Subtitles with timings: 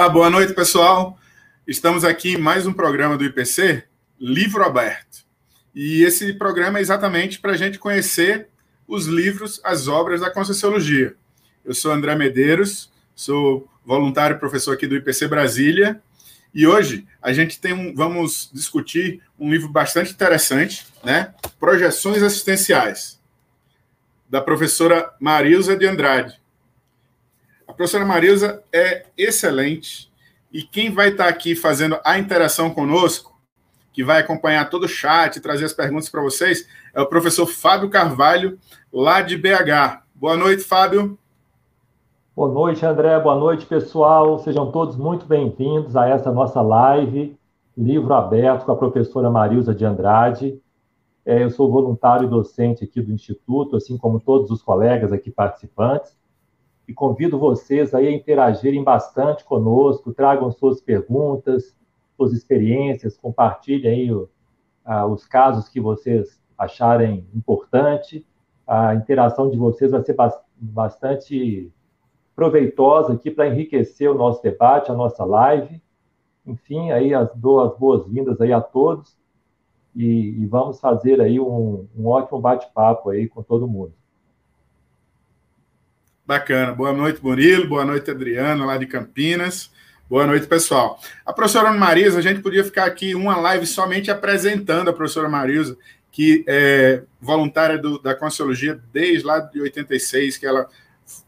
[0.00, 1.18] Olá, boa noite, pessoal.
[1.66, 3.84] Estamos aqui em mais um programa do IPC,
[4.18, 5.26] Livro Aberto.
[5.74, 8.48] E esse programa é exatamente para a gente conhecer
[8.88, 11.14] os livros, as obras da Conscienciologia.
[11.62, 16.02] Eu sou André Medeiros, sou voluntário professor aqui do IPC Brasília,
[16.54, 21.34] e hoje a gente tem um, vamos discutir um livro bastante interessante, né?
[21.58, 23.20] Projeções Assistenciais,
[24.30, 26.39] da professora Marilza de Andrade.
[27.80, 30.12] Professora Marilza é excelente
[30.52, 33.40] e quem vai estar aqui fazendo a interação conosco,
[33.90, 37.88] que vai acompanhar todo o chat, trazer as perguntas para vocês, é o professor Fábio
[37.88, 38.58] Carvalho,
[38.92, 40.02] lá de BH.
[40.14, 41.18] Boa noite, Fábio.
[42.36, 43.18] Boa noite, André.
[43.18, 44.38] Boa noite, pessoal.
[44.40, 47.34] Sejam todos muito bem-vindos a essa nossa live,
[47.74, 50.60] livro aberto com a professora Marilza de Andrade.
[51.24, 55.30] É, eu sou voluntário e docente aqui do Instituto, assim como todos os colegas aqui
[55.30, 56.19] participantes,
[56.90, 61.76] e convido vocês aí a interagirem bastante conosco, tragam suas perguntas,
[62.16, 64.28] suas experiências, compartilhem aí o,
[64.84, 68.26] a, os casos que vocês acharem importante.
[68.66, 70.16] A interação de vocês vai ser
[70.56, 71.72] bastante
[72.34, 75.80] proveitosa aqui para enriquecer o nosso debate, a nossa live.
[76.44, 79.16] Enfim, aí as, dou as boas-vindas aí a todos
[79.94, 83.92] e, e, vamos fazer aí um, um ótimo bate-papo aí com todo mundo.
[86.30, 86.72] Bacana.
[86.72, 87.66] Boa noite, Murilo.
[87.66, 89.68] Boa noite, Adriano, lá de Campinas.
[90.08, 91.00] Boa noite, pessoal.
[91.26, 95.76] A professora Marisa, a gente podia ficar aqui uma live somente apresentando a professora Marisa,
[96.12, 100.68] que é voluntária do, da Consciologia desde lá de 86, que ela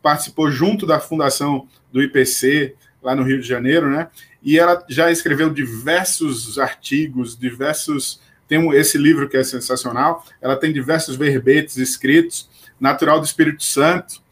[0.00, 4.06] participou junto da fundação do IPC, lá no Rio de Janeiro, né?
[4.40, 8.20] E ela já escreveu diversos artigos, diversos.
[8.46, 10.24] Tem esse livro que é sensacional.
[10.40, 12.48] Ela tem diversos verbetes escritos,
[12.78, 14.22] Natural do Espírito Santo.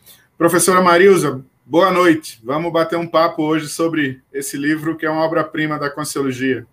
[0.40, 2.40] Professora Marilza, boa noite.
[2.42, 6.66] Vamos bater um papo hoje sobre esse livro que é uma obra-prima da Consciologia.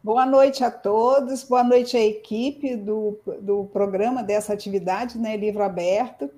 [0.00, 5.64] Boa noite a todos, boa noite à equipe do, do programa dessa atividade, né, Livro
[5.64, 6.30] Aberto.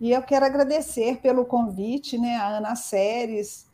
[0.00, 3.68] E eu quero agradecer pelo convite, né, a Ana Séries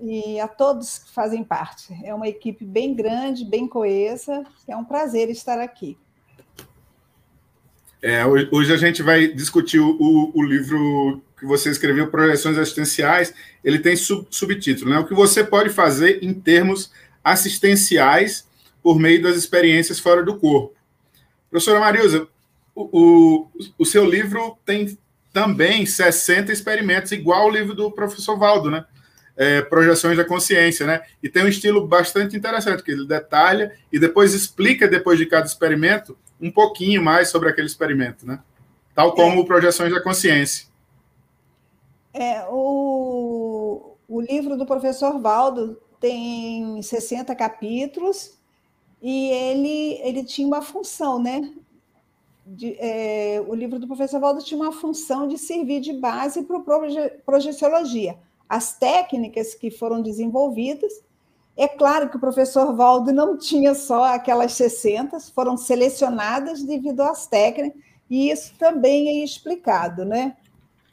[0.00, 1.92] e a todos que fazem parte.
[2.04, 4.44] É uma equipe bem grande, bem coesa.
[4.68, 5.98] É um prazer estar aqui.
[8.02, 13.34] É, hoje a gente vai discutir o, o, livro que você escreveu, Projeções Assistenciais.
[13.64, 14.98] Ele tem sub, subtítulo, né?
[14.98, 16.92] O que você pode fazer em termos
[17.24, 18.46] assistenciais
[18.82, 20.74] por meio das experiências fora do corpo.
[21.50, 22.28] Professora Marilza,
[22.74, 24.96] o, o, o seu livro tem
[25.32, 28.84] também 60 experimentos, igual o livro do professor Valdo, né?
[29.36, 31.00] É, projeções da consciência, né?
[31.22, 35.46] E tem um estilo bastante interessante, que ele detalha e depois explica, depois de cada
[35.46, 38.40] experimento, um pouquinho mais sobre aquele experimento, né?
[38.94, 39.46] Tal como é.
[39.46, 40.69] projeções da consciência.
[42.12, 48.38] É, o, o livro do professor Valdo tem 60 capítulos
[49.00, 51.52] e ele, ele tinha uma função, né?
[52.52, 56.56] de, é, o livro do professor Valdo tinha uma função de servir de base para
[56.56, 56.64] o
[57.24, 58.18] projeciologia.
[58.48, 60.92] As técnicas que foram desenvolvidas,
[61.56, 67.26] é claro que o professor Valdo não tinha só aquelas 60, foram selecionadas devido às
[67.26, 70.36] técnicas, e isso também é explicado, né?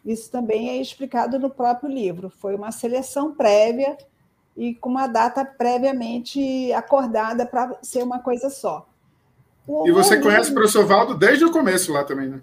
[0.07, 2.29] Isso também é explicado no próprio livro.
[2.29, 3.97] Foi uma seleção prévia
[4.55, 8.87] e com uma data previamente acordada para ser uma coisa só.
[9.85, 12.41] E você conhece o professor Valdo desde o começo lá também, né?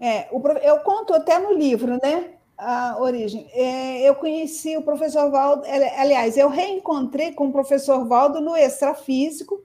[0.00, 0.28] É,
[0.62, 2.30] eu conto até no livro, né?
[2.56, 3.46] A origem.
[3.52, 5.64] É, eu conheci o professor Valdo,
[5.98, 9.62] aliás, eu reencontrei com o professor Valdo no extrafísico.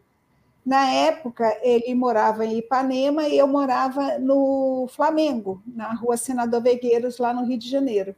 [0.65, 7.17] Na época, ele morava em Ipanema e eu morava no Flamengo, na rua Senador Vegueiros,
[7.17, 8.15] lá no Rio de Janeiro.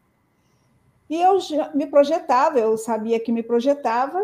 [1.09, 1.37] E eu
[1.73, 4.23] me projetava, eu sabia que me projetava,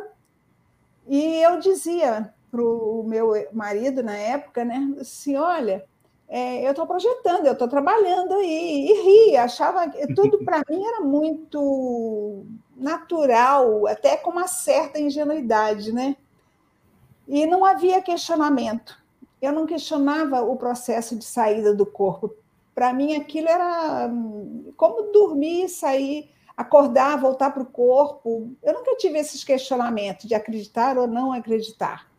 [1.07, 4.93] e eu dizia para o meu marido na época, né?
[4.99, 5.85] Assim, olha,
[6.27, 10.83] é, eu estou projetando, eu estou trabalhando aí, e ria, achava que tudo para mim
[10.85, 16.15] era muito natural, até com uma certa ingenuidade, né?
[17.27, 18.97] E não havia questionamento.
[19.41, 22.33] Eu não questionava o processo de saída do corpo.
[22.75, 28.51] Para mim, aquilo era hum, como dormir, sair, acordar, voltar para o corpo.
[28.61, 32.11] Eu nunca tive esses questionamentos de acreditar ou não acreditar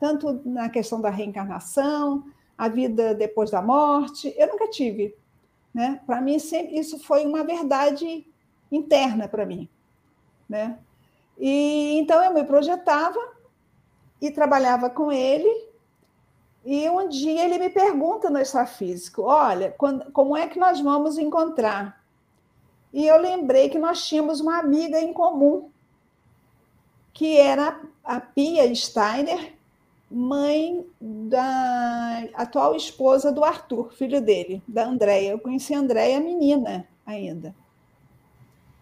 [0.00, 2.24] tanto na questão da reencarnação,
[2.56, 4.34] a vida depois da morte.
[4.36, 5.14] Eu nunca tive.
[5.72, 6.00] Né?
[6.06, 8.26] Para mim, sempre, isso foi uma verdade
[8.72, 9.68] interna para mim.
[10.48, 10.78] Né?
[11.38, 13.20] E então eu me projetava
[14.20, 15.68] e trabalhava com ele.
[16.64, 21.16] E um dia ele me pergunta no extrafísico: Olha, quando, como é que nós vamos
[21.18, 22.00] encontrar?
[22.92, 25.70] E eu lembrei que nós tínhamos uma amiga em comum
[27.12, 29.54] que era a Pia Steiner,
[30.10, 35.30] mãe da atual esposa do Arthur, filho dele, da Andréia.
[35.30, 37.54] Eu conheci a Andréia menina ainda.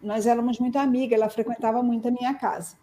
[0.01, 2.77] Nós éramos muito amigas, ela frequentava muito a minha casa.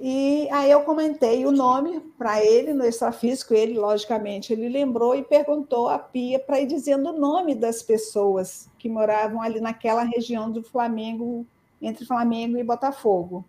[0.00, 5.24] E aí eu comentei o nome para ele no extrafísico, ele, logicamente, ele lembrou e
[5.24, 10.52] perguntou a Pia para ir dizendo o nome das pessoas que moravam ali naquela região
[10.52, 11.44] do Flamengo,
[11.82, 13.44] entre Flamengo e Botafogo.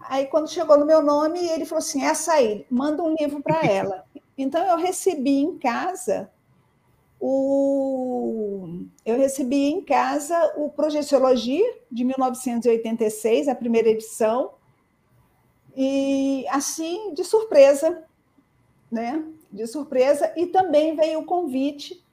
[0.00, 3.64] Aí, quando chegou no meu nome, ele falou assim: essa aí, manda um livro para
[3.68, 4.04] ela.
[4.38, 6.30] Então, eu recebi em casa
[7.20, 8.86] o.
[9.04, 14.52] Eu recebi em casa o Projeciologia, de 1986, a primeira edição
[15.76, 18.04] e assim, de surpresa,
[18.90, 19.24] né?
[19.50, 22.04] De surpresa, e também veio o convite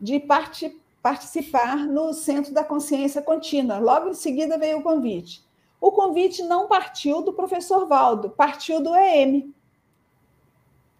[0.00, 3.78] de part participar no Centro da Consciência Contínua.
[3.78, 5.42] Logo em seguida veio o convite.
[5.80, 9.54] O convite não partiu do professor Valdo, partiu do EM.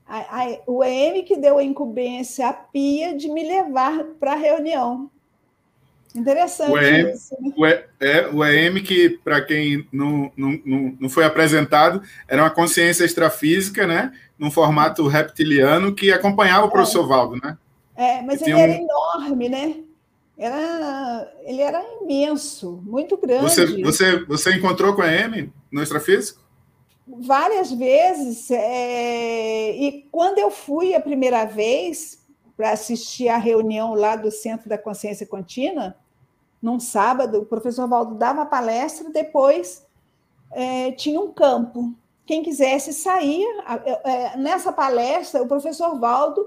[0.07, 4.37] A, a, o EM que deu a incumbência à Pia de me levar para a
[4.37, 5.11] reunião.
[6.15, 7.37] Interessante o EM, isso.
[7.41, 7.53] Né?
[7.57, 10.61] O, e, é, o EM, que, para quem não, não,
[11.01, 14.13] não foi apresentado, era uma consciência extrafísica, né?
[14.39, 17.09] Num formato reptiliano que acompanhava o professor é.
[17.09, 17.57] Valdo, né?
[17.97, 19.77] É, mas ele era enorme, né?
[20.37, 23.43] Era, ele era imenso, muito grande.
[23.43, 26.41] Você, você, você encontrou com a EM no extrafísico?
[27.07, 28.51] Várias vezes.
[28.51, 29.77] É...
[29.77, 32.20] E quando eu fui a primeira vez,
[32.61, 35.97] para assistir à reunião lá do Centro da Consciência Contínua,
[36.61, 39.87] num sábado, o professor Valdo dava palestra, depois
[40.51, 41.95] é, tinha um campo.
[42.27, 43.47] Quem quisesse sair.
[44.05, 46.47] É, nessa palestra, o professor Valdo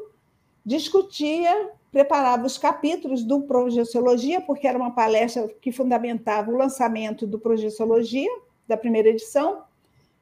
[0.63, 7.39] discutia, preparava os capítulos do Projeciologia, porque era uma palestra que fundamentava o lançamento do
[7.39, 8.30] Projeciologia,
[8.68, 9.63] da primeira edição,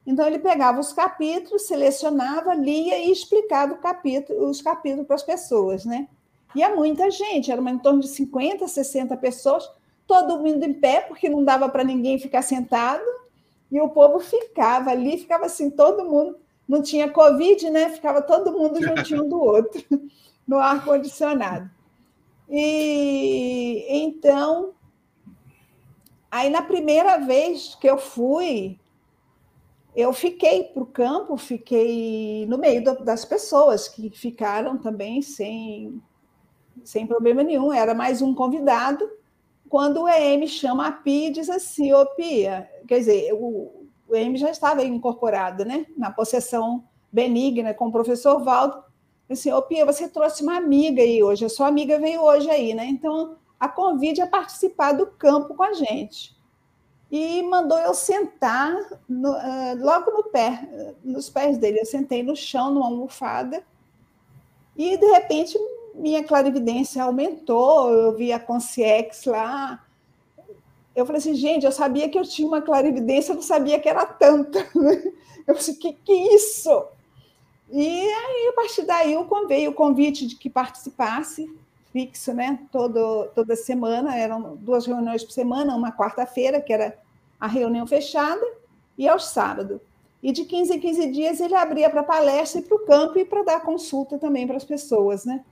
[0.06, 5.84] então, ele pegava os capítulos, selecionava, lia e explicava capítulo, os capítulos para as pessoas,
[5.84, 6.08] né?
[6.54, 9.68] E há muita gente, era em torno de 50, 60 pessoas,
[10.06, 13.04] todo mundo em pé, porque não dava para ninguém ficar sentado,
[13.70, 16.36] e o povo ficava ali, ficava assim, todo mundo,
[16.68, 17.88] não tinha Covid, né?
[17.90, 19.82] Ficava todo mundo juntinho do outro,
[20.46, 21.70] no ar-condicionado.
[22.50, 24.72] E então,
[26.30, 28.78] aí na primeira vez que eu fui,
[29.94, 36.00] eu fiquei para o campo, fiquei no meio das pessoas que ficaram também sem,
[36.82, 37.72] sem problema nenhum.
[37.72, 39.08] Era mais um convidado.
[39.68, 44.16] Quando o EM chama a Pia e diz assim: Ô Pia, quer dizer, o, o
[44.16, 48.82] EM já estava incorporado né, na possessão benigna com o professor Valdo.
[49.28, 52.74] Assim, ô Pia, você trouxe uma amiga aí hoje, a sua amiga veio hoje aí,
[52.74, 52.86] né?
[52.86, 56.34] Então, a convide a participar do campo com a gente
[57.12, 58.74] e mandou eu sentar
[59.06, 60.66] no, uh, logo no pé,
[61.04, 61.78] nos pés dele.
[61.78, 63.62] Eu sentei no chão, numa almofada,
[64.74, 65.58] e de repente
[65.94, 69.84] minha clarividência aumentou, eu vi a Conciex lá.
[70.96, 73.90] Eu falei assim, gente, eu sabia que eu tinha uma clarividência, eu não sabia que
[73.90, 74.66] era tanta.
[75.44, 76.86] Eu falei, que que isso?
[77.68, 79.16] E aí, a partir daí,
[79.48, 81.52] veio o convite de que participasse,
[81.92, 82.60] fixo, né?
[82.70, 86.96] Todo, toda semana, eram duas reuniões por semana, uma quarta-feira, que era
[87.42, 88.40] a reunião fechada,
[88.96, 89.80] e aos sábados.
[90.22, 93.24] E de 15 em 15 dias ele abria para palestra e para o campo e
[93.24, 95.44] para dar consulta também para as pessoas, né?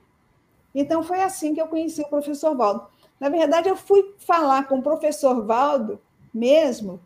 [0.73, 2.87] Então foi assim que eu conheci o professor Valdo.
[3.19, 5.99] Na verdade, eu fui falar com o professor Valdo
[6.33, 7.01] mesmo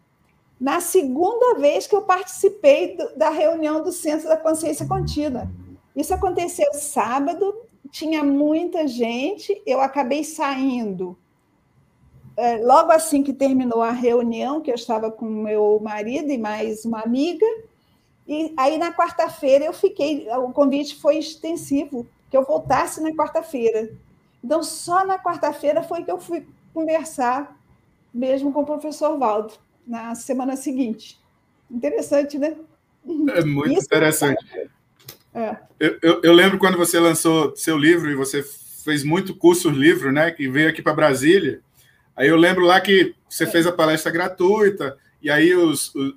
[0.61, 5.49] na segunda vez que eu participei do, da reunião do Centro da Consciência Contínua.
[5.95, 7.55] Isso aconteceu sábado,
[7.89, 11.17] tinha muita gente, eu acabei saindo
[12.37, 16.85] é, logo assim que terminou a reunião, que eu estava com meu marido e mais
[16.85, 17.45] uma amiga,
[18.27, 23.89] e aí na quarta-feira eu fiquei, o convite foi extensivo, que eu voltasse na quarta-feira.
[24.43, 27.57] Então, só na quarta-feira foi que eu fui conversar
[28.13, 29.53] mesmo com o professor Valdo,
[29.85, 31.19] na semana seguinte.
[31.69, 32.55] Interessante, né?
[33.33, 34.43] É muito Isso interessante.
[35.33, 35.57] É.
[35.79, 38.41] Eu, eu, eu, lembro quando você lançou seu livro e você
[38.83, 40.31] fez muito curso livro, né?
[40.31, 41.59] Que veio aqui para Brasília.
[42.15, 43.47] Aí eu lembro lá que você é.
[43.47, 46.13] fez a palestra gratuita, e aí os, os,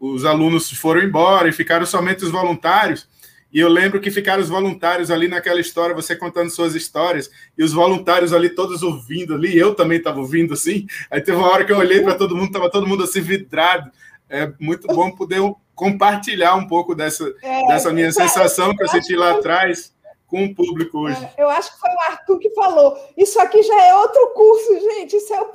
[0.00, 3.08] os, alunos foram embora e ficaram somente os voluntários.
[3.52, 7.62] E eu lembro que ficaram os voluntários ali naquela história, você contando suas histórias, e
[7.62, 10.86] os voluntários ali todos ouvindo ali, eu também estava ouvindo assim.
[11.10, 13.90] Aí teve uma hora que eu olhei para todo mundo, estava todo mundo assim vidrado.
[14.28, 15.40] É muito bom poder
[15.74, 19.93] compartilhar um pouco dessa, é, dessa minha sensação que eu senti lá atrás
[20.34, 21.24] com o público hoje.
[21.36, 22.98] É, eu acho que foi o Arthur que falou.
[23.16, 25.14] Isso aqui já é outro curso, gente.
[25.14, 25.52] Isso é o...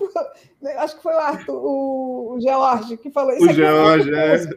[0.62, 3.34] Eu acho que foi o Arthur, o, George, que falou.
[3.34, 4.36] Isso o George, é.
[4.36, 4.50] é.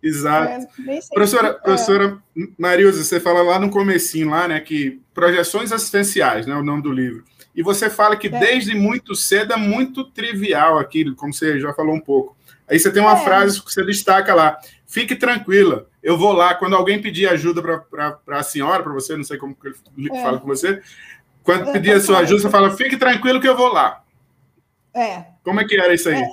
[0.00, 0.68] Exato.
[0.86, 2.18] É, professora, professora
[2.56, 6.92] Marilza, você fala lá no comecinho, lá, né, que projeções assistenciais, né, o nome do
[6.92, 7.24] livro.
[7.52, 8.38] E você fala que é.
[8.38, 12.36] desde muito cedo é muito trivial aquilo, como você já falou um pouco.
[12.68, 13.24] Aí você tem uma é.
[13.24, 14.56] frase que você destaca lá:
[14.88, 16.54] fique tranquila, eu vou lá.
[16.54, 20.22] Quando alguém pedir ajuda para a senhora, para você, não sei como que ele é.
[20.22, 20.82] fala com você,
[21.44, 24.02] quando pedir a sua ajuda, você fala: fique tranquilo que eu vou lá.
[24.92, 25.26] É.
[25.44, 26.20] Como é que era isso aí?
[26.20, 26.28] É.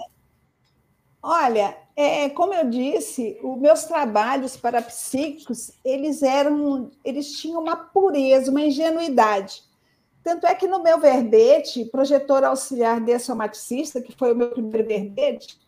[1.21, 8.51] Olha, é, como eu disse, os meus trabalhos parapsíquicos, eles eram, eles tinham uma pureza,
[8.51, 9.63] uma ingenuidade.
[10.23, 15.59] Tanto é que no meu verbete, projetor auxiliar dessomaticista, que foi o meu primeiro verbete,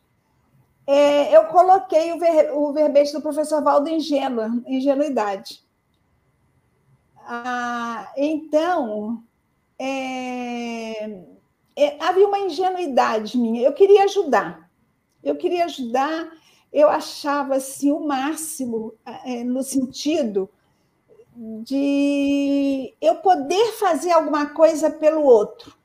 [0.88, 5.62] é, eu coloquei o, ver, o, verbete do professor Valdo ingênua, ingenuidade.
[7.18, 9.22] Ah, então,
[9.78, 11.10] é,
[11.76, 13.68] é, havia uma ingenuidade minha.
[13.68, 14.72] Eu queria ajudar.
[15.22, 16.32] Eu queria ajudar.
[16.72, 18.94] Eu achava assim o máximo
[19.26, 20.50] é, no sentido
[21.36, 25.77] de eu poder fazer alguma coisa pelo outro.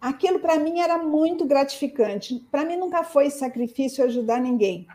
[0.00, 2.42] Aquilo para mim era muito gratificante.
[2.50, 4.86] Para mim nunca foi sacrifício ajudar ninguém.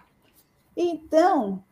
[0.76, 1.64] Então,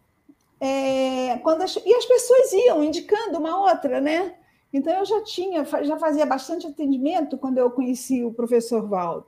[0.60, 4.36] é, quando as, e as pessoas iam indicando uma outra, né?
[4.72, 9.28] Então eu já tinha, já fazia bastante atendimento quando eu conheci o professor Valdo.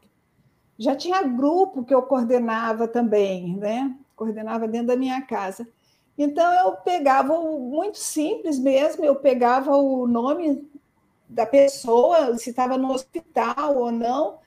[0.78, 3.96] Já tinha grupo que eu coordenava também, né?
[4.16, 5.68] Coordenava dentro da minha casa.
[6.18, 10.68] Então eu pegava muito simples mesmo, eu pegava o nome
[11.36, 14.40] da pessoa, se estava no hospital ou não,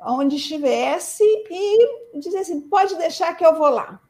[0.00, 4.00] onde estivesse, e dizia assim: pode deixar que eu vou lá.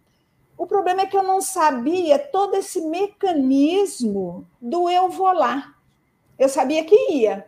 [0.57, 5.75] O problema é que eu não sabia todo esse mecanismo do eu vou lá.
[6.39, 7.47] Eu sabia que ia.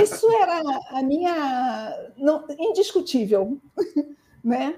[0.00, 3.58] Isso era a minha não, indiscutível,
[4.44, 4.76] né?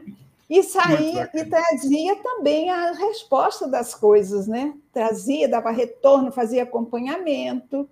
[0.49, 4.75] E saía e trazia também a resposta das coisas, né?
[4.93, 7.89] Trazia, dava retorno, fazia acompanhamento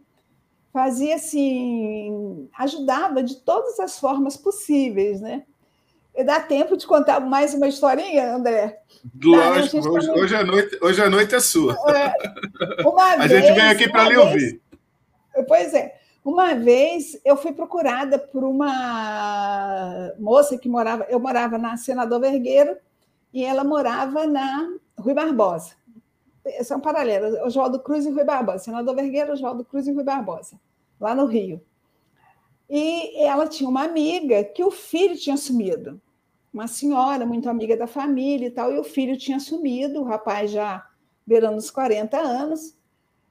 [0.79, 5.43] fazia assim, ajudava de todas as formas possíveis, né?
[6.25, 8.81] Dá tempo de contar mais uma historinha, André?
[9.21, 11.77] Lógico, tá, hoje, hoje, a noite, hoje a noite é sua.
[11.89, 14.63] É, uma a vez, gente vem aqui para lhe ouvir.
[15.49, 15.99] Pois é.
[16.25, 22.77] Uma vez eu fui procurada por uma moça que morava, eu morava na Senador Vergueiro
[23.33, 25.79] e ela morava na Rui Barbosa
[26.63, 30.59] são paralelas, Oswaldo Cruz e Rui Barbosa, senador Vergueiro, Oswaldo Cruz e Rui Barbosa,
[31.01, 31.61] lá no Rio.
[32.69, 36.01] E ela tinha uma amiga que o filho tinha sumido,
[36.53, 40.51] uma senhora muito amiga da família e tal, e o filho tinha sumido, o rapaz
[40.51, 40.87] já
[41.27, 42.77] beirando os 40 anos,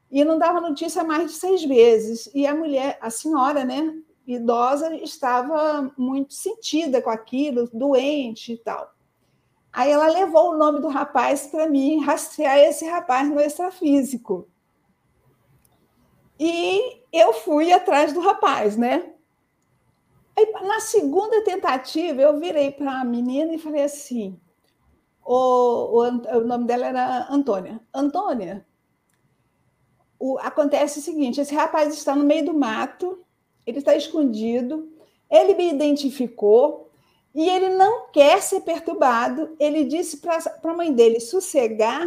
[0.09, 2.29] e não dava notícia mais de seis meses.
[2.33, 3.93] E a mulher, a senhora, né,
[4.25, 8.93] idosa, estava muito sentida com aquilo, doente e tal.
[9.71, 14.47] Aí ela levou o nome do rapaz para mim rastrear esse rapaz no extrafísico.
[16.39, 19.12] E eu fui atrás do rapaz, né?
[20.36, 24.39] Aí, na segunda tentativa, eu virei para a menina e falei assim:
[25.25, 27.82] o, o, o, nome dela era Antônia.
[27.94, 28.65] Antônia,
[30.20, 33.20] o, acontece o seguinte: esse rapaz está no meio do mato,
[33.65, 34.91] ele está escondido,
[35.29, 36.88] ele me identificou,
[37.34, 39.56] e ele não quer ser perturbado.
[39.60, 42.06] Ele disse para a mãe dele sossegar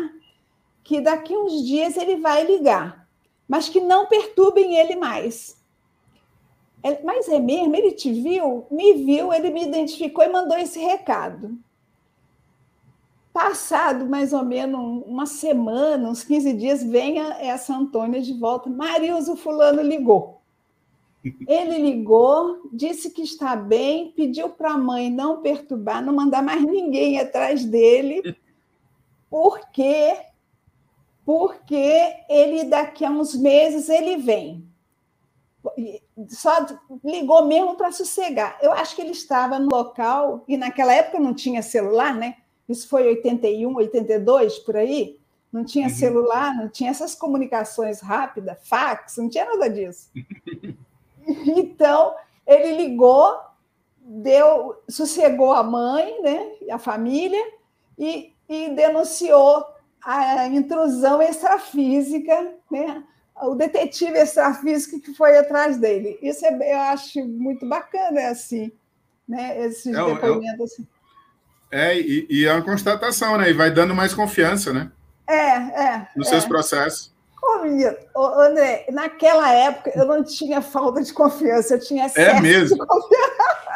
[0.83, 3.00] que daqui uns dias ele vai ligar,
[3.51, 5.61] mas que não perturbem ele mais.
[7.03, 7.75] Mas é mesmo?
[7.75, 8.65] Ele te viu?
[8.71, 11.59] Me viu, ele me identificou e mandou esse recado.
[13.33, 18.71] Passado mais ou menos uma semana, uns 15 dias, venha essa Antônia de volta.
[18.71, 20.41] Marilzo Fulano ligou.
[21.49, 26.63] Ele ligou, disse que está bem, pediu para a mãe não perturbar, não mandar mais
[26.63, 28.37] ninguém atrás dele,
[29.29, 30.30] porque
[31.31, 34.69] porque ele daqui a uns meses ele vem.
[36.27, 36.67] Só
[37.05, 38.59] ligou mesmo para sossegar.
[38.61, 42.39] Eu acho que ele estava no local e naquela época não tinha celular, né?
[42.69, 45.21] Isso foi 81, 82 por aí.
[45.53, 45.95] Não tinha uhum.
[45.95, 50.11] celular, não tinha essas comunicações rápidas, fax, não tinha nada disso.
[51.47, 53.39] Então, ele ligou,
[54.01, 57.53] deu, sossegou a mãe, né, a família,
[57.97, 59.65] e, e denunciou
[60.05, 63.03] a intrusão extrafísica, né,
[63.43, 66.19] o detetive extrafísico que foi atrás dele.
[66.23, 68.73] Isso é, eu acho muito bacana, assim,
[69.29, 70.73] né, esses é, depoimentos.
[70.73, 70.87] Assim.
[71.71, 73.49] É, e, e, é uma constatação, né?
[73.51, 74.91] E vai dando mais confiança, né?
[75.29, 76.09] É, é.
[76.17, 76.31] Nos é.
[76.31, 77.13] seus processos.
[77.41, 82.39] Ô, menino, ô, André, naquela época eu não tinha falta de confiança, eu tinha excesso
[82.39, 82.77] é mesmo.
[82.77, 83.71] de confiança.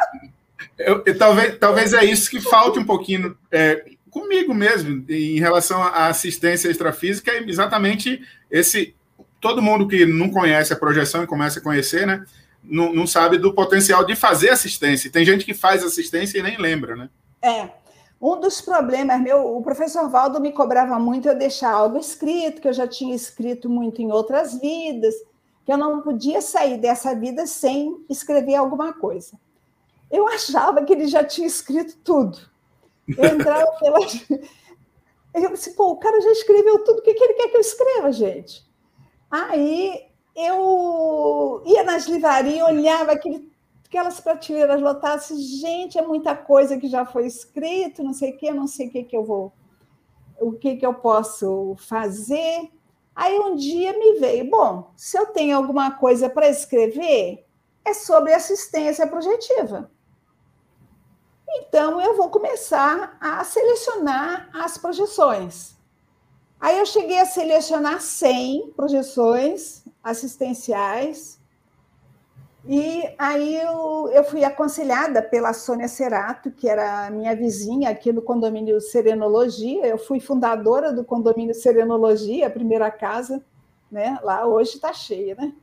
[0.77, 5.83] Eu, eu, talvez, talvez é isso que falte um pouquinho é, comigo mesmo, em relação
[5.83, 8.95] à assistência extrafísica, é exatamente esse.
[9.41, 12.25] Todo mundo que não conhece a projeção e começa a conhecer, né?
[12.63, 15.11] Não, não sabe do potencial de fazer assistência.
[15.11, 17.09] Tem gente que faz assistência e nem lembra, né?
[17.41, 17.69] É.
[18.19, 22.67] Um dos problemas meu, o professor Valdo me cobrava muito eu deixar algo escrito, que
[22.69, 25.13] eu já tinha escrito muito em outras vidas,
[25.65, 29.33] que eu não podia sair dessa vida sem escrever alguma coisa.
[30.09, 32.54] Eu achava que ele já tinha escrito tudo.
[33.07, 33.99] Entrava pela.
[35.33, 37.61] Eu disse, pô, o cara já escreveu tudo, o que, que ele quer que eu
[37.61, 38.65] escreva, gente?
[39.29, 43.51] Aí eu ia nas livrarias, olhava aquele,
[43.85, 45.27] aquelas prateleiras lotadas,
[45.59, 48.91] gente, é muita coisa que já foi escrito, não sei o que, não sei o
[48.91, 49.51] que, que eu vou,
[50.39, 52.71] o que, que eu posso fazer.
[53.13, 57.45] Aí um dia me veio, bom, se eu tenho alguma coisa para escrever,
[57.83, 59.91] é sobre assistência projetiva.
[61.47, 65.75] Então, eu vou começar a selecionar as projeções.
[66.59, 71.39] Aí eu cheguei a selecionar 100 projeções assistenciais.
[72.67, 78.21] E aí eu, eu fui aconselhada pela Sônia Cerato, que era minha vizinha aqui no
[78.21, 79.85] condomínio Serenologia.
[79.85, 83.43] Eu fui fundadora do condomínio Serenologia, a primeira casa,
[83.91, 84.17] né?
[84.23, 85.53] Lá hoje está cheia, né?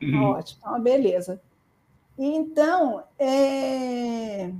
[0.00, 0.30] Uhum.
[0.30, 1.40] Ótimo, tá uma beleza.
[2.18, 4.50] E então, é...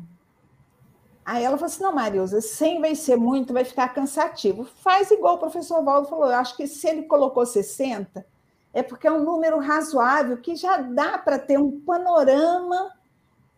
[1.27, 4.65] Aí ela falou assim: não, Marilza, 100 vai ser muito, vai ficar cansativo.
[4.65, 6.27] Faz igual o professor Valdo falou.
[6.27, 8.25] Eu acho que se ele colocou 60,
[8.73, 12.93] é porque é um número razoável que já dá para ter um panorama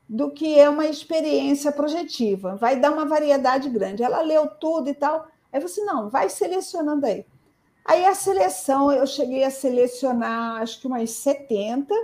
[0.09, 2.57] do que é uma experiência projetiva.
[2.57, 4.03] Vai dar uma variedade grande.
[4.03, 5.27] Ela leu tudo e tal.
[5.53, 7.27] Aí falei assim: não, vai selecionando aí.
[7.85, 11.95] Aí a seleção, eu cheguei a selecionar acho que umas 70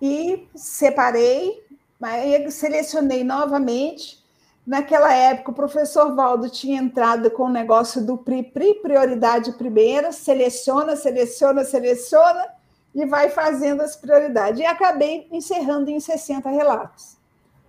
[0.00, 1.64] e separei
[2.02, 4.20] mas selecionei novamente.
[4.66, 10.10] Naquela época, o professor Valdo tinha entrado com o negócio do PRI, PRI, prioridade primeira,
[10.10, 12.44] seleciona, seleciona, seleciona
[12.92, 14.58] e vai fazendo as prioridades.
[14.60, 17.16] E acabei encerrando em 60 relatos.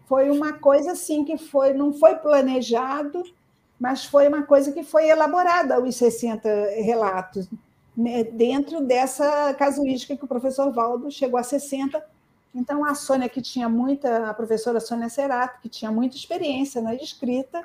[0.07, 3.23] Foi uma coisa assim que foi, não foi planejado,
[3.79, 6.49] mas foi uma coisa que foi elaborada, os 60
[6.81, 7.47] relatos,
[7.95, 12.12] né, dentro dessa casuística que o professor Valdo chegou a 60
[12.53, 16.93] então, a Sônia, que tinha muita, a professora Sônia Serato, que tinha muita experiência na
[16.93, 17.63] escrita,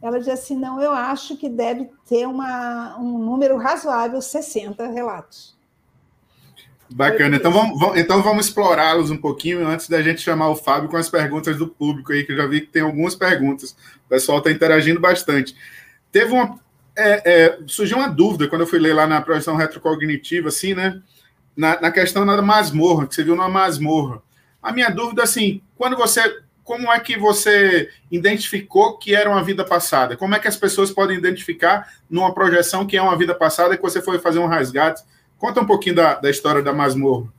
[0.00, 5.54] ela disse assim: não, eu acho que deve ter uma, um número razoável, 60 relatos.
[6.90, 7.36] Bacana.
[7.36, 10.96] Então vamos, vamos então vamos explorá-los um pouquinho antes da gente chamar o Fábio com
[10.96, 13.72] as perguntas do público aí, que eu já vi que tem algumas perguntas.
[14.06, 15.56] O pessoal está interagindo bastante.
[16.12, 16.58] Teve uma.
[16.96, 21.02] É, é, surgiu uma dúvida quando eu fui ler lá na projeção retrocognitiva, assim, né?
[21.56, 24.22] Na, na questão da masmorra, que você viu na masmorra.
[24.62, 26.42] A minha dúvida, assim, quando você.
[26.62, 30.16] Como é que você identificou que era uma vida passada?
[30.16, 33.76] Como é que as pessoas podem identificar numa projeção que é uma vida passada e
[33.76, 35.04] que você foi fazer um resgate?
[35.36, 37.30] Conta um pouquinho da, da história da masmorra.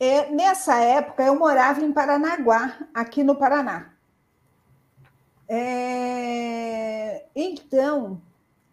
[0.00, 3.92] É, nessa época, eu morava em Paranaguá, aqui no Paraná.
[5.48, 8.20] É, então,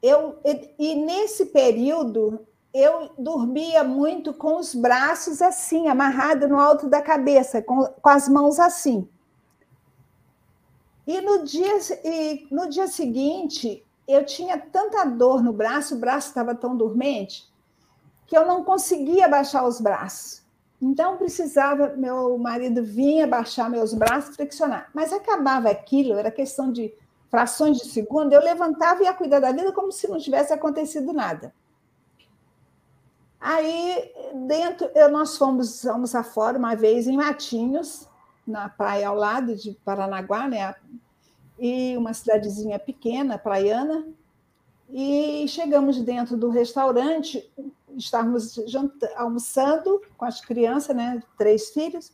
[0.01, 6.87] eu e, e nesse período eu dormia muito com os braços assim, amarrado no alto
[6.87, 9.07] da cabeça, com, com as mãos assim.
[11.07, 16.27] E no dia, e no dia seguinte, eu tinha tanta dor no braço, o braço
[16.27, 17.51] estava tão dormente,
[18.27, 20.43] que eu não conseguia baixar os braços.
[20.81, 24.89] Então, precisava, meu marido vinha baixar meus braços, flexionar.
[24.93, 26.93] Mas acabava aquilo, era questão de
[27.29, 31.11] frações de segundo, eu levantava e ia cuidar da vida como se não tivesse acontecido
[31.11, 31.53] nada.
[33.39, 34.11] Aí,
[34.47, 38.07] dentro, nós fomos almoçar fora uma vez em Matinhos,
[38.45, 40.75] na praia ao lado de Paranaguá, né?
[41.57, 44.05] E uma cidadezinha pequena, praiana.
[44.89, 47.49] E chegamos dentro do restaurante,
[47.95, 48.59] estávamos
[49.15, 51.21] almoçando com as crianças, né?
[51.37, 52.11] Três filhos,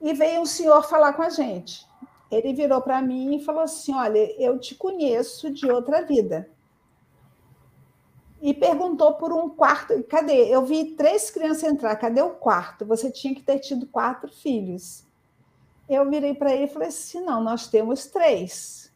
[0.00, 1.86] e veio um senhor falar com a gente.
[2.30, 6.48] Ele virou para mim e falou assim: Olha, eu te conheço de outra vida
[8.40, 10.02] e perguntou por um quarto.
[10.04, 10.48] Cadê?
[10.48, 11.96] Eu vi três crianças entrar.
[11.96, 12.86] Cadê o quarto?
[12.86, 15.04] Você tinha que ter tido quatro filhos.
[15.88, 18.92] Eu virei para ele e falei assim: não, nós temos três.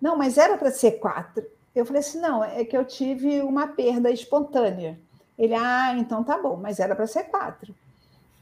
[0.00, 1.44] Não, mas era para ser quatro.
[1.74, 4.98] Eu falei assim: não, é que eu tive uma perda espontânea.
[5.38, 7.74] Ele, ah, então tá bom, mas era para ser quatro.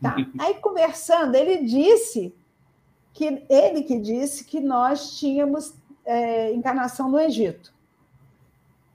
[0.02, 0.16] Tá.
[0.38, 2.34] Aí conversando, ele disse
[3.12, 7.72] que ele que disse que nós tínhamos é, encarnação no Egito.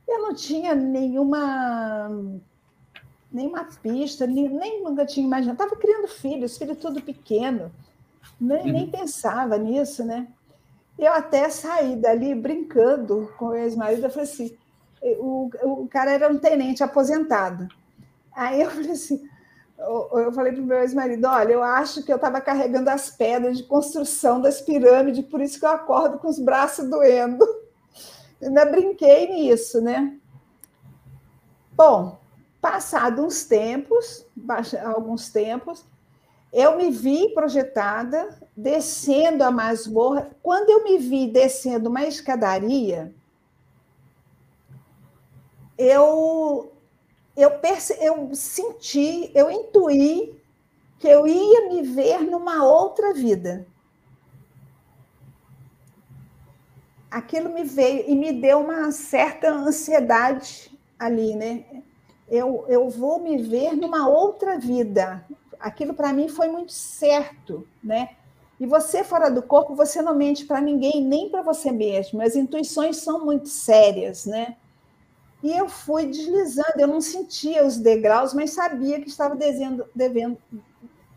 [0.08, 2.10] Eu não tinha nenhuma
[3.32, 5.62] nenhuma pista, nem, nem nunca tinha imaginado.
[5.62, 7.70] Estava criando filhos, filho tudo pequeno,
[8.40, 8.72] nem, uhum.
[8.72, 10.28] nem pensava nisso, né?
[10.98, 14.58] Eu até saí dali brincando com o ex-marido, eu falei assim,
[15.20, 17.68] o, o cara era um tenente aposentado.
[18.34, 19.28] Aí eu falei assim,
[19.78, 23.58] eu falei para o meu ex-marido, olha, eu acho que eu estava carregando as pedras
[23.58, 27.46] de construção das pirâmides, por isso que eu acordo com os braços doendo.
[28.46, 30.18] Ainda brinquei nisso, né?
[31.72, 32.20] Bom,
[32.62, 34.26] passado uns tempos,
[34.84, 35.84] alguns tempos,
[36.54, 40.30] eu me vi projetada descendo a masmorra.
[40.44, 43.14] Quando eu me vi descendo uma escadaria,
[45.78, 46.72] eu
[47.36, 47.98] eu, perce...
[48.00, 50.40] eu senti, eu intuí
[51.00, 53.68] que eu ia me ver numa outra vida.
[57.16, 61.64] Aquilo me veio e me deu uma certa ansiedade ali, né?
[62.28, 65.26] Eu, eu vou me ver numa outra vida.
[65.58, 68.10] Aquilo para mim foi muito certo, né?
[68.60, 72.22] E você fora do corpo, você não mente para ninguém, nem para você mesmo.
[72.22, 74.58] As intuições são muito sérias, né?
[75.42, 80.38] E eu fui deslizando, eu não sentia os degraus, mas sabia que estava descendo, devendo,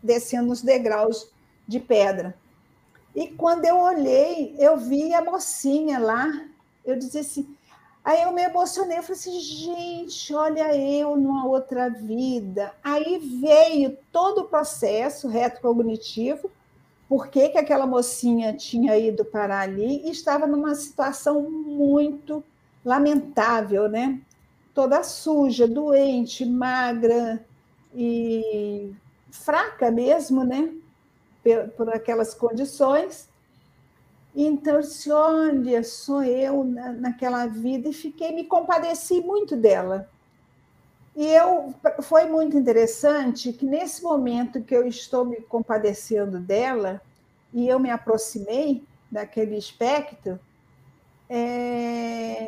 [0.01, 1.29] descendo os degraus
[1.67, 2.37] de pedra.
[3.19, 6.25] E quando eu olhei, eu vi a mocinha lá,
[6.85, 7.53] eu disse assim,
[8.01, 12.73] aí eu me emocionei, eu falei assim, gente, olha eu numa outra vida.
[12.81, 16.49] Aí veio todo o processo retrocognitivo,
[17.09, 22.41] por que, que aquela mocinha tinha ido parar ali e estava numa situação muito
[22.85, 24.17] lamentável, né?
[24.73, 27.45] Toda suja, doente, magra
[27.93, 28.93] e
[29.29, 30.73] fraca mesmo, né?
[31.75, 33.29] Por, aquelas condições.
[34.35, 40.09] Então, eu disse, olha, sou eu na, naquela vida, e fiquei, me compadeci muito dela.
[41.15, 47.01] E eu, foi muito interessante que nesse momento que eu estou me compadecendo dela,
[47.53, 50.39] e eu me aproximei daquele espectro,
[51.29, 52.47] é,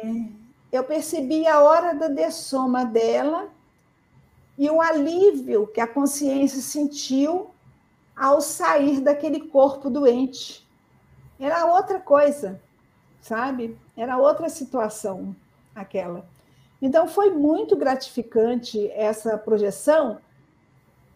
[0.72, 3.50] eu percebi a hora da dessoma dela
[4.58, 7.50] e o alívio que a consciência sentiu
[8.22, 10.64] ao sair daquele corpo doente.
[11.40, 12.62] Era outra coisa,
[13.20, 13.76] sabe?
[13.98, 15.36] Era outra situação
[15.74, 16.24] aquela.
[16.80, 20.20] Então foi muito gratificante essa projeção,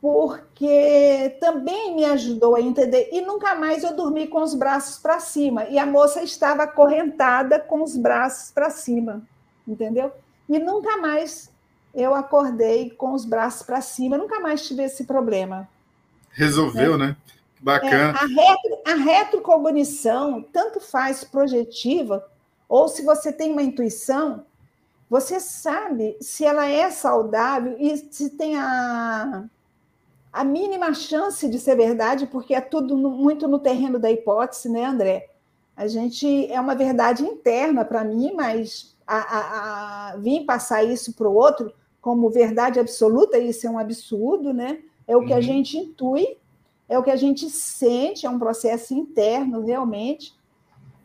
[0.02, 3.10] porque também me ajudou a entender.
[3.12, 5.65] E nunca mais eu dormi com os braços para cima.
[5.65, 9.22] E a moça estava acorrentada com os braços para cima,
[9.68, 10.12] entendeu?
[10.50, 11.52] E nunca mais
[11.94, 15.70] eu acordei com os braços para cima, nunca mais tive esse problema.
[16.36, 17.08] Resolveu, né?
[17.08, 17.17] né?
[17.62, 18.17] Bacana.
[18.19, 22.28] É, a, retro, a retrocognição, tanto faz projetiva,
[22.67, 24.45] ou se você tem uma intuição,
[25.10, 29.45] você sabe se ela é saudável e se tem a,
[30.32, 34.69] a mínima chance de ser verdade, porque é tudo no, muito no terreno da hipótese,
[34.69, 35.30] né, André?
[35.78, 41.13] A gente é uma verdade interna para mim, mas a, a, a, vir passar isso
[41.13, 44.80] para o outro como verdade absoluta, isso é um absurdo, né?
[45.08, 45.38] É o que uhum.
[45.38, 46.38] a gente intui,
[46.88, 50.36] é o que a gente sente, é um processo interno, realmente.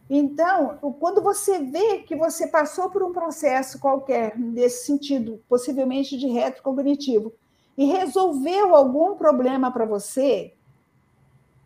[0.08, 6.26] Então, quando você vê que você passou por um processo qualquer, nesse sentido, possivelmente de
[6.26, 7.32] retrocognitivo,
[7.78, 10.52] e resolveu algum problema para você,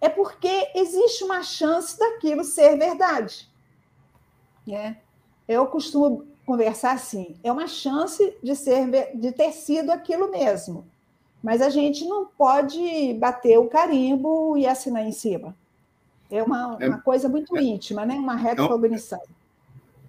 [0.00, 3.48] é porque existe uma chance daquilo ser verdade.
[4.66, 4.98] Né?
[5.48, 10.86] Eu costumo conversar assim: é uma chance de, ser, de ter sido aquilo mesmo,
[11.44, 15.54] mas a gente não pode bater o carimbo e assinar em cima.
[16.30, 18.14] É uma, é, uma coisa muito é, íntima, né?
[18.14, 19.20] uma retrocognição.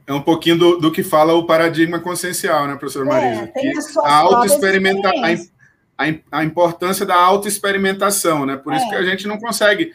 [0.07, 3.41] É um pouquinho do, do, que fala o paradigma consciencial, né, professor Marisa?
[3.41, 5.11] É, tem que a, a auto-experimentação
[5.97, 8.55] a, a importância da autoexperimentação, né?
[8.55, 8.77] Por é.
[8.77, 9.93] isso que a gente não consegue.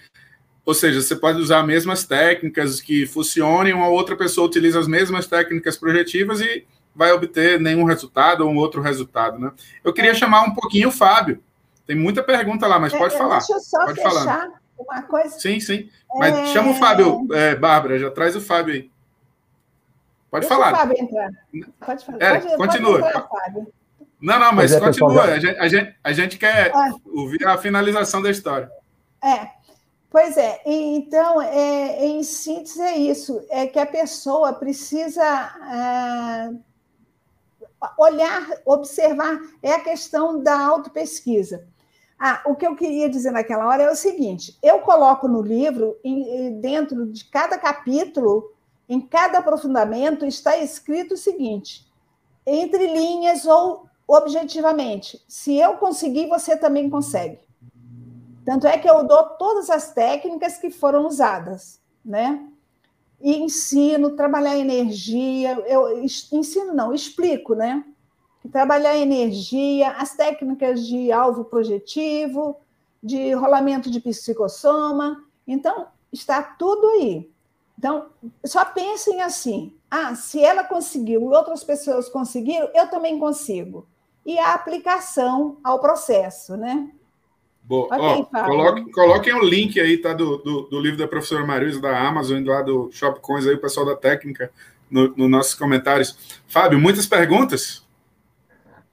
[0.64, 4.88] Ou seja, você pode usar as mesmas técnicas que funcionem, uma outra pessoa utiliza as
[4.88, 9.53] mesmas técnicas projetivas e vai obter nenhum resultado ou um outro resultado, né?
[9.83, 10.14] Eu queria é.
[10.14, 11.42] chamar um pouquinho o Fábio.
[11.87, 13.38] Tem muita pergunta lá, mas é, pode falar.
[13.38, 14.61] Deixa eu só pode fechar falar.
[14.79, 15.38] uma coisa.
[15.38, 15.90] Sim, sim.
[16.14, 16.46] Mas é...
[16.46, 18.90] chama o Fábio, é, Bárbara, já traz o Fábio aí.
[20.31, 20.72] Pode Deixa falar.
[20.72, 21.31] O Fábio entrar.
[21.85, 22.18] Pode falar.
[22.20, 23.00] É, pode, continua.
[23.00, 23.72] Pode entrar, Fábio.
[24.20, 25.24] Não, não, mas é, continua.
[25.24, 26.90] A, gente, a, gente, a gente quer ah.
[27.07, 28.70] ouvir a finalização da história.
[29.22, 29.48] É.
[30.11, 36.50] Pois é, então, é, em síntese, é isso: é que a pessoa precisa é,
[37.99, 41.66] olhar, observar, é a questão da autopesquisa.
[42.19, 45.97] Ah, o que eu queria dizer naquela hora é o seguinte: eu coloco no livro,
[46.61, 48.53] dentro de cada capítulo,
[48.88, 51.87] em cada aprofundamento, está escrito o seguinte:
[52.47, 55.25] entre linhas ou objetivamente.
[55.29, 57.38] Se eu conseguir, você também consegue.
[58.45, 62.47] Tanto é que eu dou todas as técnicas que foram usadas, né?
[63.21, 67.85] E ensino, trabalhar energia, eu ensino não, explico, né?
[68.51, 72.57] Trabalhar energia, as técnicas de alvo projetivo,
[73.03, 75.23] de rolamento de psicossoma.
[75.47, 77.31] Então, está tudo aí.
[77.79, 78.07] Então,
[78.45, 83.87] só pensem assim: ah, se ela conseguiu e outras pessoas conseguiram, eu também consigo.
[84.25, 86.91] E a aplicação ao processo, né?
[87.71, 87.87] Boa.
[87.87, 90.13] Okay, Ó, coloque, coloquem o link aí, tá?
[90.13, 93.87] Do, do, do, livro da professora Marisa da Amazon, lá do Shopcoins aí, o pessoal
[93.87, 94.51] da técnica,
[94.91, 96.43] nos no nossos comentários.
[96.49, 97.87] Fábio, muitas perguntas?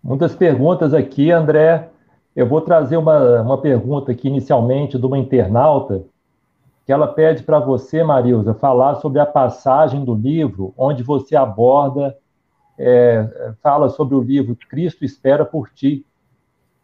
[0.04, 1.90] Muitas perguntas aqui, André.
[2.36, 6.04] Eu vou trazer uma, uma pergunta aqui inicialmente de uma internauta,
[6.86, 12.16] que ela pede para você, Marilza, falar sobre a passagem do livro onde você aborda,
[12.78, 16.06] é, fala sobre o livro Cristo Espera por Ti.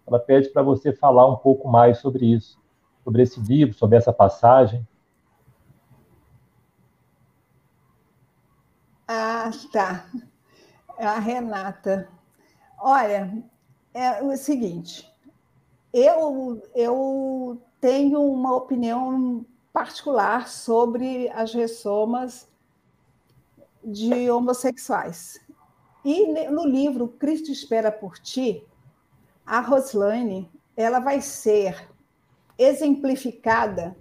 [0.05, 2.59] Ela pede para você falar um pouco mais sobre isso,
[3.03, 4.87] sobre esse livro, sobre essa passagem.
[9.07, 10.05] Ah, tá.
[10.97, 12.09] É a Renata.
[12.79, 13.43] Olha,
[13.93, 15.09] é o seguinte,
[15.93, 22.47] eu, eu tenho uma opinião particular sobre as ressomas
[23.83, 25.39] de homossexuais.
[26.03, 28.65] E no livro Cristo Espera por Ti,
[29.45, 31.89] a Roslane ela vai ser
[32.57, 33.95] exemplificada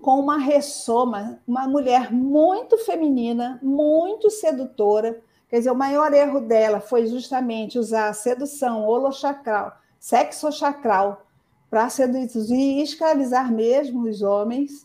[0.00, 5.22] com uma ressoma, uma mulher muito feminina, muito sedutora,
[5.54, 11.24] Quer dizer, o maior erro dela foi justamente usar a sedução holochacral, sexo-chacral,
[11.70, 14.84] para seduzir e escravizar mesmo os homens.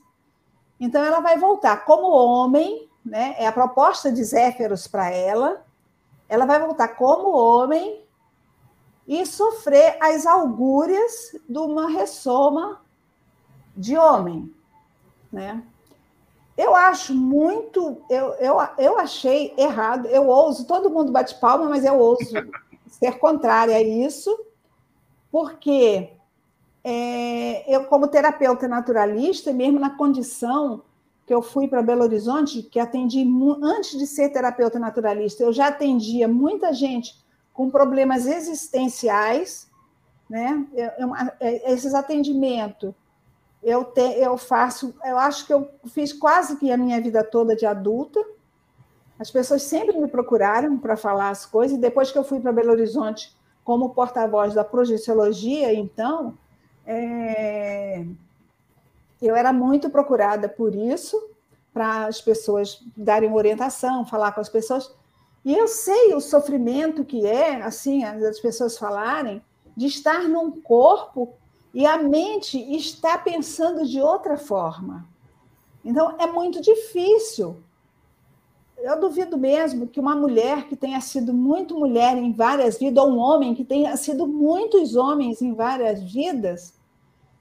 [0.80, 3.34] Então, ela vai voltar como homem, né?
[3.40, 5.66] é a proposta de Zéferos para ela,
[6.28, 8.04] ela vai voltar como homem
[9.10, 12.80] e sofrer as augúrias de uma ressoma
[13.76, 14.54] de homem.
[15.32, 15.64] Né?
[16.56, 21.84] Eu acho muito, eu, eu, eu achei errado, eu ouso, todo mundo bate palma, mas
[21.84, 22.34] eu ouso
[22.88, 24.40] ser contrária a isso,
[25.32, 26.12] porque
[26.84, 30.84] é, eu, como terapeuta naturalista, mesmo na condição
[31.26, 33.28] que eu fui para Belo Horizonte, que atendi,
[33.64, 37.28] antes de ser terapeuta naturalista, eu já atendia muita gente
[37.60, 39.68] com problemas existenciais,
[40.30, 40.66] né?
[40.74, 41.14] Eu, eu,
[41.66, 42.94] esses atendimentos
[43.62, 47.58] eu, te, eu faço, eu acho que eu fiz quase que a minha vida toda
[47.58, 48.26] de adulta.
[49.20, 52.54] As pessoas sempre me procuraram para falar as coisas, e depois que eu fui para
[52.54, 56.38] Belo Horizonte como porta-voz da projeciologia, então,
[56.88, 58.06] é,
[59.22, 61.22] eu era muito procurada por isso,
[61.74, 64.98] para as pessoas darem orientação, falar com as pessoas.
[65.44, 69.42] E eu sei o sofrimento que é, assim, as pessoas falarem,
[69.76, 71.34] de estar num corpo
[71.74, 75.08] e a mente está pensando de outra forma.
[75.86, 77.58] Então, é muito difícil.
[78.78, 83.12] Eu duvido mesmo que uma mulher que tenha sido muito mulher em várias vidas, ou
[83.12, 86.74] um homem que tenha sido muitos homens em várias vidas,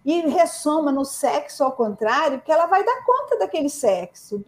[0.05, 4.43] e ressoma no sexo ao contrário, que ela vai dar conta daquele sexo,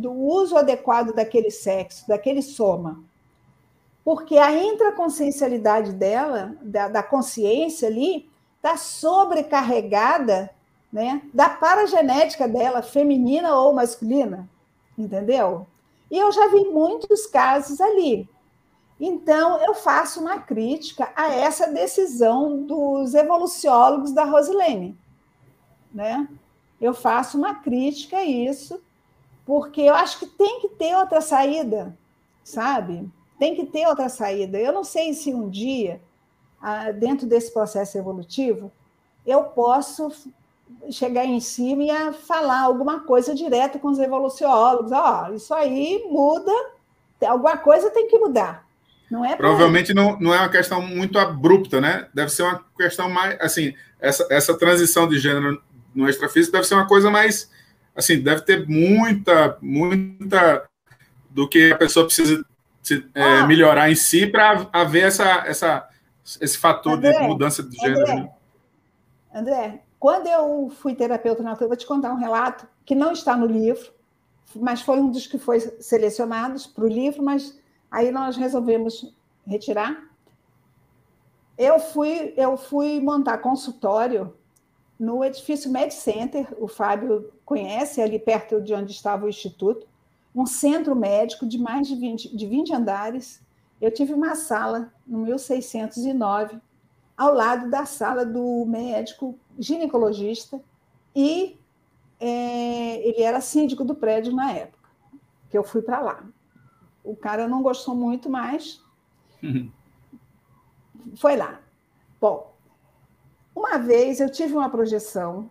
[0.00, 3.02] do uso adequado daquele sexo, daquele soma.
[4.04, 10.50] Porque a intraconsciencialidade dela, da, da consciência ali, está sobrecarregada
[10.92, 14.48] né, da paragenética dela, feminina ou masculina,
[14.98, 15.66] entendeu?
[16.10, 18.28] E eu já vi muitos casos ali.
[18.98, 24.98] Então, eu faço uma crítica a essa decisão dos evoluciólogos da Rosilene.
[25.92, 26.28] Né?
[26.80, 28.82] Eu faço uma crítica a isso,
[29.50, 31.92] porque eu acho que tem que ter outra saída,
[32.44, 33.10] sabe?
[33.36, 34.56] Tem que ter outra saída.
[34.56, 36.00] Eu não sei se um dia
[37.00, 38.70] dentro desse processo evolutivo,
[39.26, 40.12] eu posso
[40.88, 44.92] chegar em cima e falar alguma coisa direto com os evoluciólogos.
[44.92, 46.52] Ó, oh, isso aí muda,
[47.26, 48.64] alguma coisa tem que mudar.
[49.10, 52.06] Não é Provavelmente não, não é uma questão muito abrupta, né?
[52.14, 55.60] Deve ser uma questão mais, assim, essa, essa transição de gênero
[55.92, 57.50] no extrafísico deve ser uma coisa mais,
[57.94, 60.68] assim, deve ter muita, muita
[61.30, 62.44] do que a pessoa precisa
[62.82, 65.88] se, é, ah, é, melhorar em si para haver essa, essa
[66.40, 68.00] esse fator André, de mudança de gênero.
[68.02, 68.30] André, né?
[69.32, 73.36] André, quando eu fui terapeuta na eu vou te contar um relato que não está
[73.36, 73.92] no livro,
[74.56, 77.58] mas foi um dos que foi selecionados para o livro, mas
[77.90, 79.14] aí nós resolvemos
[79.46, 80.08] retirar.
[81.56, 84.34] Eu fui, eu fui montar consultório
[85.00, 89.88] no edifício Med Center, o Fábio conhece, ali perto de onde estava o Instituto,
[90.34, 93.42] um centro médico de mais de 20, de 20 andares,
[93.80, 96.58] Eu tive uma sala no 1609,
[97.16, 100.60] ao lado da sala do médico ginecologista,
[101.16, 101.58] e
[102.20, 104.86] é, ele era síndico do prédio na época,
[105.48, 106.22] que eu fui para lá.
[107.02, 108.84] O cara não gostou muito, mas
[109.42, 109.72] uhum.
[111.16, 111.58] foi lá.
[112.20, 112.50] Bom,
[113.60, 115.50] uma vez eu tive uma projeção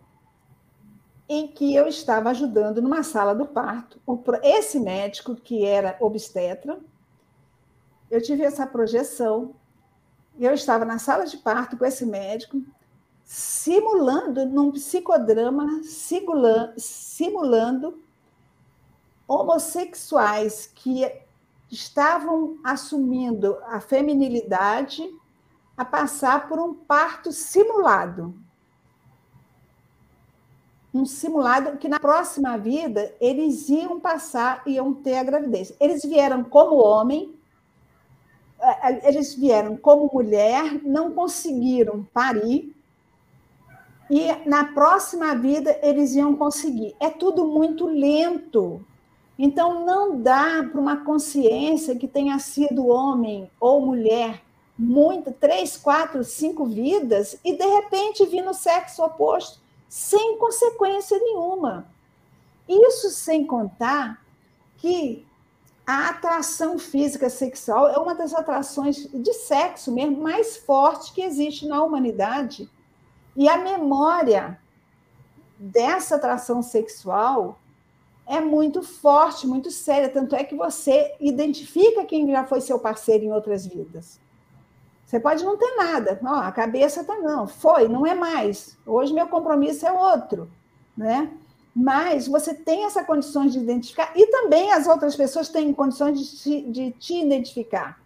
[1.28, 4.00] em que eu estava ajudando numa sala do parto.
[4.42, 6.80] Esse médico, que era obstetra,
[8.10, 9.54] eu tive essa projeção.
[10.38, 12.60] Eu estava na sala de parto com esse médico,
[13.22, 15.80] simulando, num psicodrama,
[16.76, 18.02] simulando
[19.28, 21.08] homossexuais que
[21.70, 25.08] estavam assumindo a feminilidade
[25.80, 28.34] a passar por um parto simulado
[30.92, 35.72] um simulado que na próxima vida eles iam passar, iam ter a gravidez.
[35.80, 37.34] Eles vieram como homem,
[38.60, 42.74] é, é, eles vieram como mulher, não conseguiram parir,
[44.10, 46.96] e na próxima vida eles iam conseguir.
[46.98, 48.84] É tudo muito lento.
[49.38, 54.42] Então não dá para uma consciência que tenha sido homem ou mulher
[54.80, 61.86] muito, três, quatro, cinco vidas, e de repente vir no sexo oposto sem consequência nenhuma.
[62.66, 64.24] Isso sem contar
[64.78, 65.26] que
[65.86, 71.66] a atração física sexual é uma das atrações de sexo mesmo mais forte que existe
[71.66, 72.70] na humanidade.
[73.36, 74.58] E a memória
[75.58, 77.58] dessa atração sexual
[78.26, 80.08] é muito forte, muito séria.
[80.08, 84.18] Tanto é que você identifica quem já foi seu parceiro em outras vidas.
[85.10, 86.20] Você pode não ter nada.
[86.22, 87.44] Não, a cabeça tá não.
[87.44, 88.78] Foi, não é mais.
[88.86, 90.48] Hoje meu compromisso é outro,
[90.96, 91.32] né?
[91.74, 96.36] Mas você tem essa condições de identificar e também as outras pessoas têm condições de
[96.36, 98.00] te, de te identificar.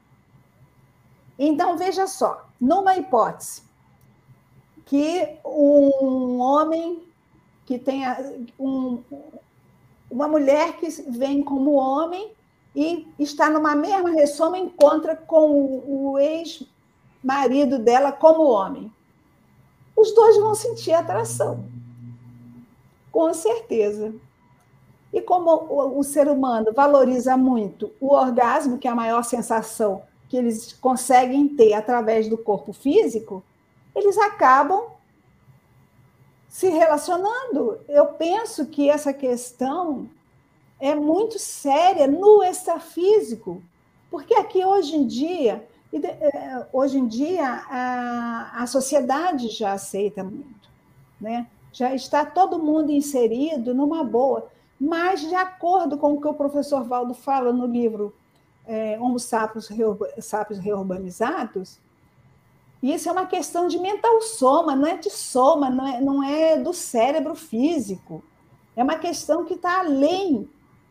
[1.39, 3.63] Então veja só, numa hipótese
[4.87, 7.03] que um homem
[7.67, 8.17] que tenha
[8.59, 9.03] um,
[10.11, 12.33] uma mulher que vem como homem
[12.75, 16.65] e está numa mesma ressoma encontra com o ex
[17.25, 18.93] marido dela como homem.
[19.97, 21.65] Os dois vão sentir atração,
[23.11, 24.13] com certeza.
[25.13, 30.37] E como o, ser humano valoriza muito o orgasmo, que é a maior sensação que
[30.37, 33.43] eles conseguem ter através do corpo físico,
[33.95, 34.87] eles acabam
[36.49, 37.79] se relacionando.
[37.89, 40.09] Eu penso que essa questão
[40.81, 43.63] é muito séria no extrafísico,
[44.11, 50.25] porque aqui hoje em dia e é, hoje em dia a, a sociedade já aceita
[50.25, 50.69] muito,
[51.21, 51.47] né?
[51.73, 56.85] já está todo mundo inserido numa boa, mas de acordo com o que o professor
[56.85, 58.15] Valdo fala no livro
[58.67, 59.69] é, Homo sapiens,
[60.21, 61.79] sapiens Reurbanizados,
[62.83, 66.59] isso é uma questão de mental soma, não é de soma, não é, não é
[66.59, 68.23] do cérebro físico.
[68.77, 70.47] É uma questão que está além,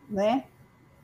[0.08, 0.44] né?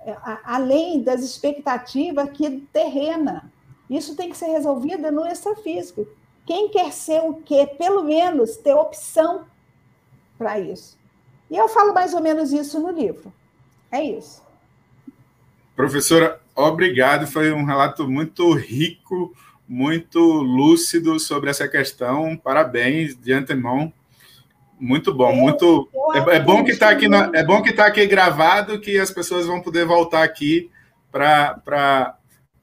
[0.01, 3.53] É, além das expectativas aqui terrena.
[3.91, 6.07] Isso tem que ser resolvido no extrafísico.
[6.47, 7.67] Quem quer ser o quê?
[7.77, 9.45] Pelo menos ter opção
[10.39, 10.97] para isso.
[11.51, 13.33] E eu falo mais ou menos isso no livro.
[13.91, 14.41] É isso.
[15.75, 17.27] Professora, obrigado.
[17.27, 19.35] Foi um relato muito rico,
[19.69, 22.37] muito lúcido sobre essa questão.
[22.37, 23.93] Parabéns de antemão.
[24.79, 25.89] Muito bom, eu, muito.
[25.93, 29.11] Eu é, é, bom que está aqui, é bom que está aqui gravado, que as
[29.11, 30.71] pessoas vão poder voltar aqui
[31.13, 32.17] para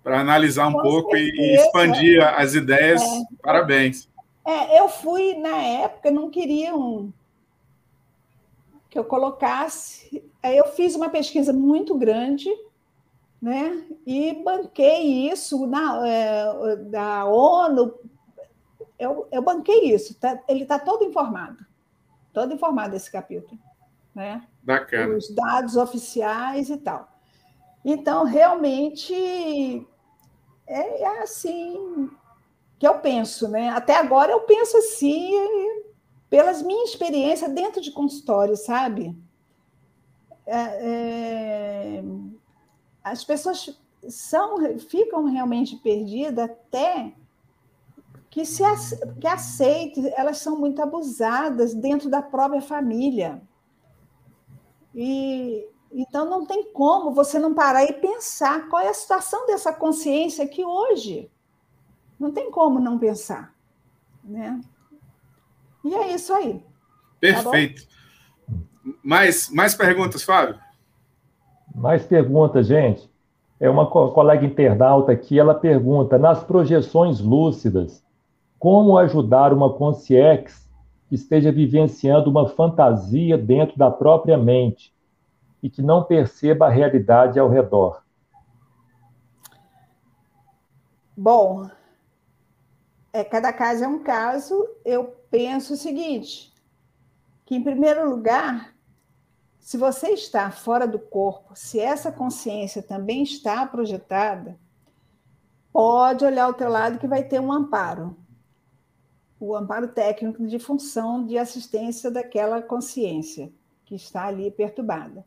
[0.08, 1.42] para analisar um Com pouco certeza.
[1.42, 3.02] e expandir as ideias.
[3.02, 3.22] É.
[3.44, 4.08] Parabéns.
[4.46, 7.14] É, eu fui, na época, não queriam
[8.90, 10.24] que eu colocasse.
[10.42, 12.50] Eu fiz uma pesquisa muito grande,
[13.42, 13.84] né?
[14.06, 17.94] E banquei isso na, é, da ONU.
[18.98, 20.18] Eu, eu banquei isso.
[20.18, 21.66] Tá, ele está todo informado.
[22.32, 23.60] Todo informado esse capítulo.
[24.16, 24.42] Né?
[24.64, 25.18] Bacana.
[25.18, 27.10] Os dados oficiais e tal.
[27.84, 29.14] Então, realmente,
[30.68, 32.10] é, é assim
[32.78, 33.70] que eu penso, né?
[33.70, 35.32] Até agora eu penso assim,
[36.30, 39.18] pelas minhas experiências dentro de consultório, sabe?
[40.46, 42.04] É, é,
[43.04, 47.14] as pessoas são, ficam realmente perdidas até
[48.30, 48.64] que se
[49.20, 53.42] que aceite, elas são muito abusadas dentro da própria família.
[54.94, 59.74] E então, não tem como você não parar e pensar qual é a situação dessa
[59.74, 61.30] consciência aqui hoje.
[62.20, 63.54] Não tem como não pensar.
[64.24, 64.60] Né?
[65.84, 66.64] E é isso aí.
[67.20, 67.84] Perfeito.
[67.84, 68.58] Tá
[69.04, 70.60] mais, mais perguntas, Fábio?
[71.74, 73.10] Mais perguntas, gente.
[73.60, 78.04] É uma colega internauta aqui, ela pergunta: nas projeções lúcidas,
[78.60, 80.70] como ajudar uma consciex
[81.10, 84.94] que esteja vivenciando uma fantasia dentro da própria mente
[85.62, 88.04] e que não perceba a realidade ao redor?
[91.16, 91.70] Bom,
[93.12, 94.68] é, cada caso é um caso.
[94.86, 96.54] Eu penso o seguinte:
[97.46, 98.76] que, em primeiro lugar,
[99.60, 104.58] se você está fora do corpo, se essa consciência também está projetada,
[105.74, 108.16] pode olhar ao teu lado que vai ter um amparo.
[109.40, 113.52] O amparo técnico de função de assistência daquela consciência
[113.86, 115.26] que está ali perturbada.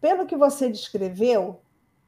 [0.00, 1.60] Pelo que você descreveu,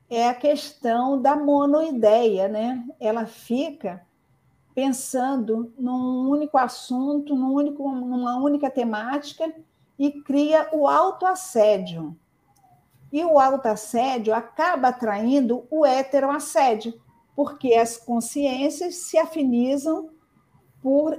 [0.08, 2.84] é a questão da monoideia, né?
[3.00, 4.04] Ela fica
[4.74, 9.52] pensando num único assunto, num único, numa única temática
[9.98, 12.16] e cria o autoassédio.
[13.12, 17.00] E o autoassédio acaba atraindo o heteroassédio,
[17.36, 20.10] porque as consciências se afinizam
[20.82, 21.16] por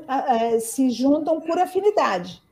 [0.61, 2.43] se juntam por afinidade.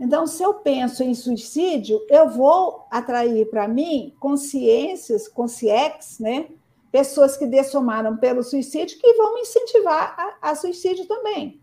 [0.00, 6.48] Então, se eu penso em suicídio, eu vou atrair para mim consciências, consciex, né?
[6.90, 11.60] pessoas que dessomaram pelo suicídio que vão me incentivar a, a suicídio também.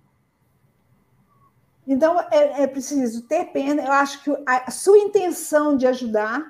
[1.88, 3.83] Então, é, é, preciso ter pena.
[3.83, 6.43] Eu acho que a sua intenção de ajudar,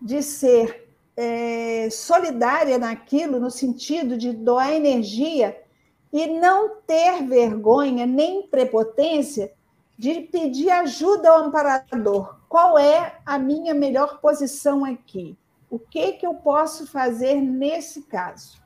[0.00, 5.60] de ser é, solidária naquilo, no sentido de doar energia,
[6.10, 9.52] e não ter vergonha nem prepotência
[9.98, 12.36] de pedir ajuda ao amparador.
[12.48, 15.36] Qual é a minha melhor posição aqui?
[15.68, 18.62] O que, que eu posso fazer nesse caso?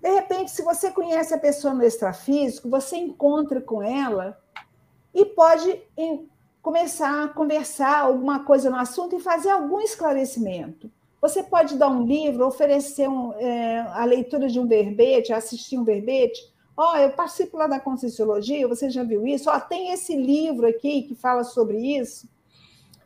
[0.00, 4.36] De repente, se você conhece a pessoa no extrafísico, você encontra com ela
[5.14, 5.80] e pode
[6.60, 10.90] começar a conversar alguma coisa no assunto e fazer algum esclarecimento.
[11.20, 15.84] Você pode dar um livro, oferecer um, é, a leitura de um verbete, assistir um
[15.84, 16.51] verbete.
[16.76, 19.50] Ó, oh, eu participo lá da Conscienciologia, você já viu isso?
[19.50, 22.28] Ó, oh, tem esse livro aqui que fala sobre isso.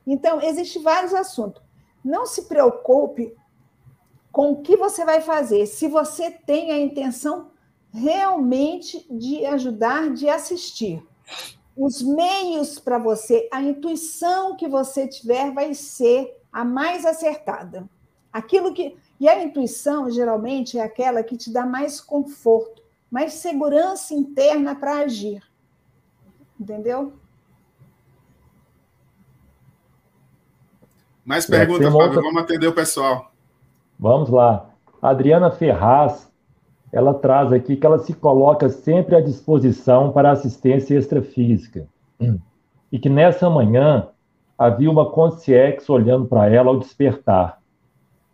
[0.07, 1.63] Então, existem vários assuntos.
[2.05, 3.35] Não se preocupe
[4.31, 7.51] com o que você vai fazer, se você tem a intenção
[7.93, 11.03] realmente de ajudar, de assistir.
[11.77, 17.89] Os meios para você, a intuição que você tiver vai ser a mais acertada.
[18.33, 22.83] Aquilo que e a intuição geralmente é aquela que te dá mais conforto,
[23.17, 25.43] mais segurança interna para agir.
[26.61, 27.15] Entendeu?
[31.25, 31.99] Mais perguntas, Fábio.
[31.99, 32.21] Outra...
[32.21, 33.33] Vamos atender o pessoal.
[33.99, 34.69] Vamos lá.
[35.01, 36.31] A Adriana Ferraz,
[36.93, 41.89] ela traz aqui que ela se coloca sempre à disposição para assistência extrafísica.
[42.21, 42.39] Hum.
[42.93, 44.11] E que nessa manhã
[44.59, 47.63] havia uma consciex olhando para ela ao despertar.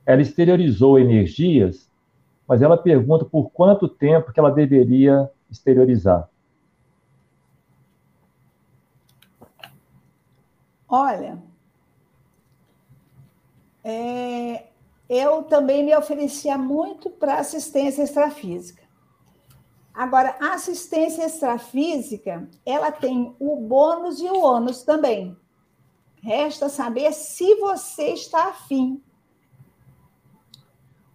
[0.04, 1.88] Ela exteriorizou energias,
[2.46, 6.28] mas ela pergunta por quanto tempo que ela deveria exteriorizar.
[10.88, 11.38] Olha,
[13.82, 14.66] é,
[15.08, 18.82] eu também me oferecia muito para assistência extrafísica.
[19.94, 25.36] Agora, a assistência extrafísica, ela tem o bônus e o ônus também.
[26.22, 29.02] Resta saber se você está afim.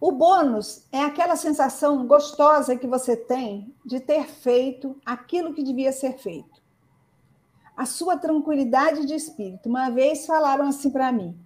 [0.00, 5.90] O bônus é aquela sensação gostosa que você tem de ter feito aquilo que devia
[5.90, 6.62] ser feito.
[7.76, 9.68] A sua tranquilidade de espírito.
[9.68, 11.36] Uma vez falaram assim para mim: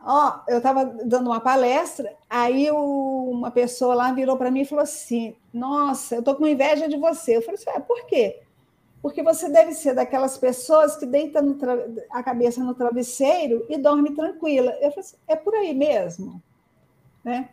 [0.00, 4.64] Ó, eu estava dando uma palestra, aí o, uma pessoa lá virou para mim e
[4.64, 7.36] falou assim: Nossa, eu estou com inveja de você.
[7.36, 8.40] Eu falei assim: é, por quê?
[9.02, 11.40] Porque você deve ser daquelas pessoas que deita
[12.10, 14.70] a cabeça no travesseiro e dorme tranquila.
[14.80, 16.40] Eu falei assim: é por aí mesmo.
[17.28, 17.50] Né?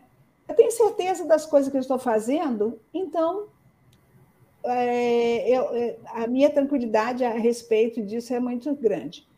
[0.48, 3.48] Eu tenho certeza das coisas que eu estou fazendo, então
[4.64, 9.28] é, eu, é, a minha tranquilidade a respeito disso é muito grande.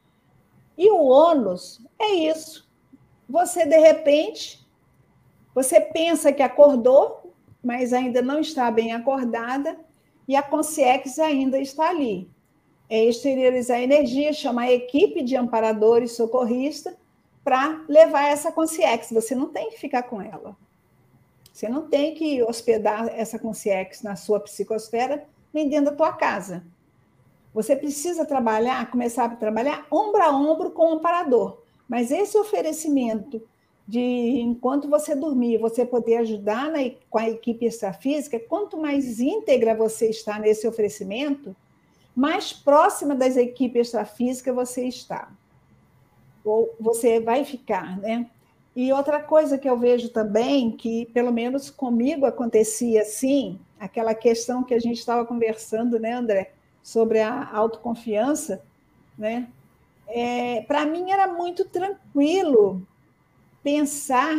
[0.76, 2.68] E o ônus é isso
[3.28, 4.64] você de repente,
[5.54, 9.76] você pensa que acordou, mas ainda não está bem acordada,
[10.26, 12.30] e a consciência ainda está ali.
[12.88, 16.94] É exteriorizar energia, chamar a equipe de amparadores socorristas
[17.48, 19.18] para levar essa consciência.
[19.18, 20.54] Você não tem que ficar com ela.
[21.50, 26.62] Você não tem que hospedar essa consciência na sua psicosfera nem dentro da tua casa.
[27.54, 31.62] Você precisa trabalhar, começar a trabalhar ombro a ombro com o amparador.
[31.88, 33.40] Mas esse oferecimento
[33.86, 39.74] de, enquanto você dormir, você poder ajudar na, com a equipe extrafísica, quanto mais íntegra
[39.74, 41.56] você está nesse oferecimento,
[42.14, 45.30] mais próxima das equipes extrafísicas você está.
[46.48, 48.28] Ou você vai ficar, né?
[48.74, 54.62] E outra coisa que eu vejo também, que pelo menos comigo acontecia assim, aquela questão
[54.62, 58.62] que a gente estava conversando, né, André, sobre a autoconfiança,
[59.18, 59.48] né?
[60.06, 62.86] É, Para mim era muito tranquilo
[63.62, 64.36] pensar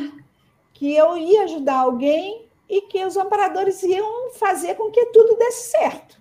[0.73, 5.71] que eu ia ajudar alguém e que os amparadores iam fazer com que tudo desse
[5.71, 6.19] certo.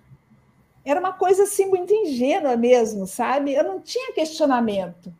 [0.83, 3.53] Era uma coisa assim muito ingênua mesmo, sabe?
[3.53, 5.13] Eu não tinha questionamento.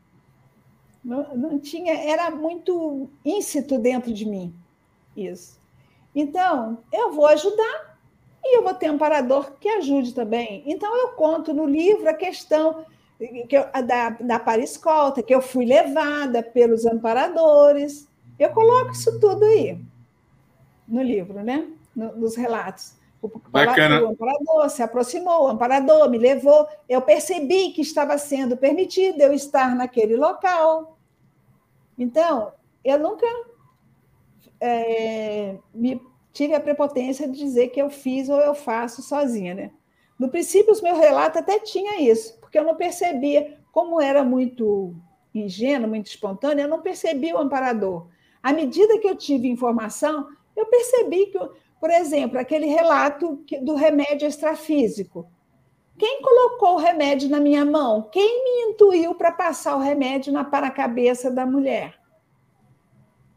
[1.09, 4.53] Não, não tinha, era muito íncito dentro de mim
[5.17, 5.59] isso.
[6.15, 7.97] Então, eu vou ajudar
[8.43, 10.63] e eu vou ter um amparador que ajude também.
[10.67, 12.85] Então, eu conto no livro a questão
[13.17, 18.07] que eu, da, da pariscolta, que eu fui levada pelos amparadores.
[18.37, 19.79] Eu coloco isso tudo aí
[20.87, 21.67] no livro, né?
[21.95, 22.93] nos relatos.
[23.21, 24.01] O, Bacana.
[24.01, 26.67] o amparador se aproximou, o amparador me levou.
[26.87, 30.98] Eu percebi que estava sendo permitido eu estar naquele local.
[31.99, 33.27] Então, eu nunca
[34.59, 36.01] é, me
[36.33, 39.53] tive a prepotência de dizer que eu fiz ou eu faço sozinha.
[39.53, 39.71] Né?
[40.17, 44.95] No princípio, os meus relatos até tinha isso, porque eu não percebia, como era muito
[45.35, 48.07] ingênuo, muito espontâneo, eu não percebia o amparador.
[48.41, 51.37] À medida que eu tive informação, eu percebi que
[51.79, 55.25] por exemplo, aquele relato do remédio extrafísico.
[55.99, 58.09] Quem colocou o remédio na minha mão?
[58.11, 61.99] Quem me intuiu para passar o remédio na para a cabeça da mulher?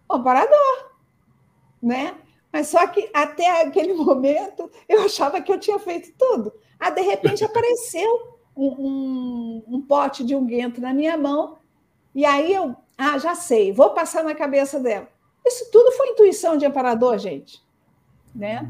[0.08, 0.90] O amparador,
[1.82, 2.14] né?
[2.50, 6.52] Mas só que até aquele momento eu achava que eu tinha feito tudo.
[6.78, 11.58] Ah, de repente apareceu um, um, um pote de unguento na minha mão
[12.14, 15.08] e aí eu, ah, já sei, vou passar na cabeça dela.
[15.44, 17.60] Isso tudo foi intuição de amparador, gente
[18.34, 18.68] né?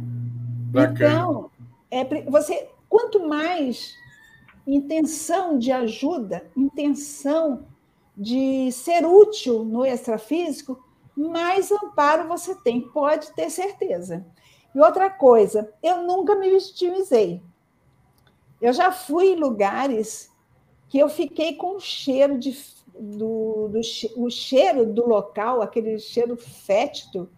[0.73, 1.15] Bacana.
[1.15, 1.51] Então,
[1.91, 3.97] é, você, quanto mais
[4.67, 7.65] intenção de ajuda, intenção
[8.15, 10.79] de ser útil no extrafísico,
[11.17, 14.27] mais amparo você tem, pode ter certeza.
[14.75, 17.43] E outra coisa, eu nunca me vitimizei.
[18.61, 20.31] Eu já fui em lugares
[20.91, 22.55] que eu fiquei com o cheiro de,
[22.95, 23.81] do, do
[24.17, 27.31] o cheiro do local, aquele cheiro fétido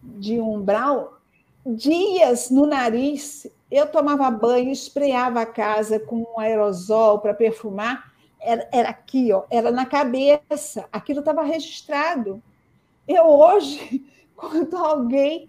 [0.00, 1.19] de umbral,
[1.64, 3.46] dias no nariz.
[3.70, 8.12] Eu tomava banho, espreava a casa com um aerosol para perfumar.
[8.40, 10.86] Era, era aqui, ó, era na cabeça.
[10.92, 12.42] Aquilo estava registrado.
[13.06, 14.04] Eu hoje,
[14.36, 15.48] quando alguém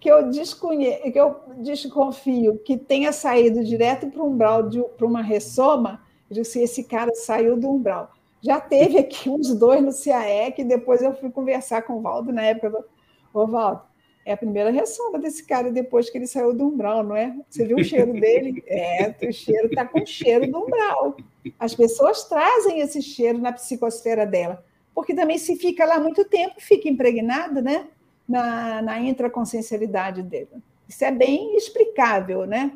[0.00, 5.22] que eu desconheço, que eu desconfio que tenha saído direto para o umbral para uma
[5.22, 8.10] ressoma, eu digo assim, esse cara saiu do umbral.
[8.42, 12.32] Já teve aqui uns dois no CAE, que depois eu fui conversar com o Valdo
[12.32, 12.84] na época.
[13.32, 13.82] Ô, Valdo,
[14.26, 17.32] é a primeira ressoma desse cara depois que ele saiu do umbral, não é?
[17.48, 18.62] Você viu o cheiro dele?
[18.66, 21.16] É, o cheiro está com cheiro do umbral.
[21.58, 26.56] As pessoas trazem esse cheiro na psicosfera dela, porque também se fica lá muito tempo,
[26.58, 27.86] fica impregnado, né?
[28.28, 30.48] Na, na intraconsciencialidade dele.
[30.88, 32.72] Isso é bem explicável, né?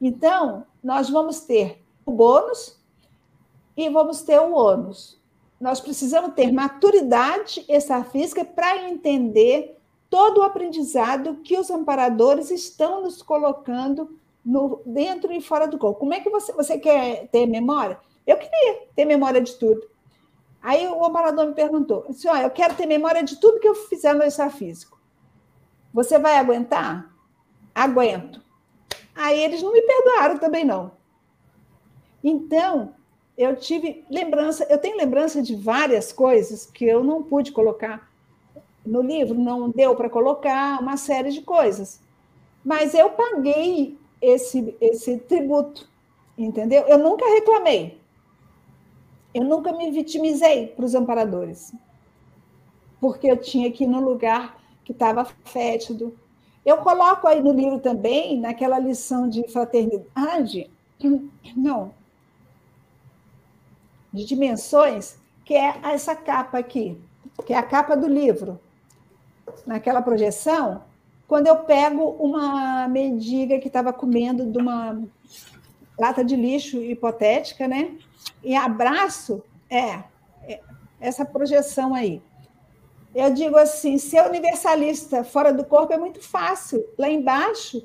[0.00, 2.80] Então, nós vamos ter o bônus
[3.76, 5.20] e vamos ter o ônus.
[5.60, 9.75] Nós precisamos ter maturidade extrafísica para entender
[10.16, 16.00] todo o aprendizado que os amparadores estão nos colocando no, dentro e fora do corpo.
[16.00, 18.00] Como é que você, você quer ter memória?
[18.26, 19.86] Eu queria ter memória de tudo.
[20.62, 24.14] Aí o amparador me perguntou: disse, eu quero ter memória de tudo que eu fizer
[24.14, 24.98] no extrafísico.
[25.92, 27.14] Você vai aguentar?
[27.74, 28.40] Aguento.
[29.14, 30.92] Aí eles não me perdoaram também, não.
[32.24, 32.94] Então,
[33.36, 38.05] eu tive lembrança, eu tenho lembrança de várias coisas que eu não pude colocar
[38.86, 42.00] no livro, não deu para colocar uma série de coisas.
[42.64, 45.88] Mas eu paguei esse, esse tributo,
[46.36, 46.82] entendeu?
[46.88, 48.00] Eu nunca reclamei.
[49.34, 51.72] Eu nunca me vitimizei para os amparadores.
[53.00, 56.16] Porque eu tinha que ir no lugar que estava fétido.
[56.64, 60.70] Eu coloco aí no livro também, naquela lição de fraternidade,
[61.56, 61.92] não,
[64.12, 66.98] de dimensões, que é essa capa aqui,
[67.44, 68.58] que é a capa do livro
[69.66, 70.82] naquela projeção,
[71.26, 75.02] quando eu pego uma mendiga que estava comendo de uma
[75.98, 77.96] lata de lixo hipotética, né?
[78.42, 80.02] E abraço, é,
[80.42, 80.60] é
[81.00, 82.22] essa projeção aí.
[83.14, 86.86] Eu digo assim, ser universalista fora do corpo é muito fácil.
[86.98, 87.82] Lá embaixo,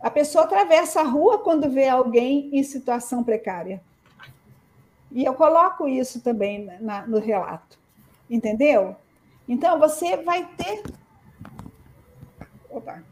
[0.00, 3.82] a pessoa atravessa a rua quando vê alguém em situação precária.
[5.10, 7.78] E eu coloco isso também na, no relato.
[8.30, 8.96] Entendeu?
[9.52, 10.82] Então, você vai ter.
[12.70, 13.02] Opa!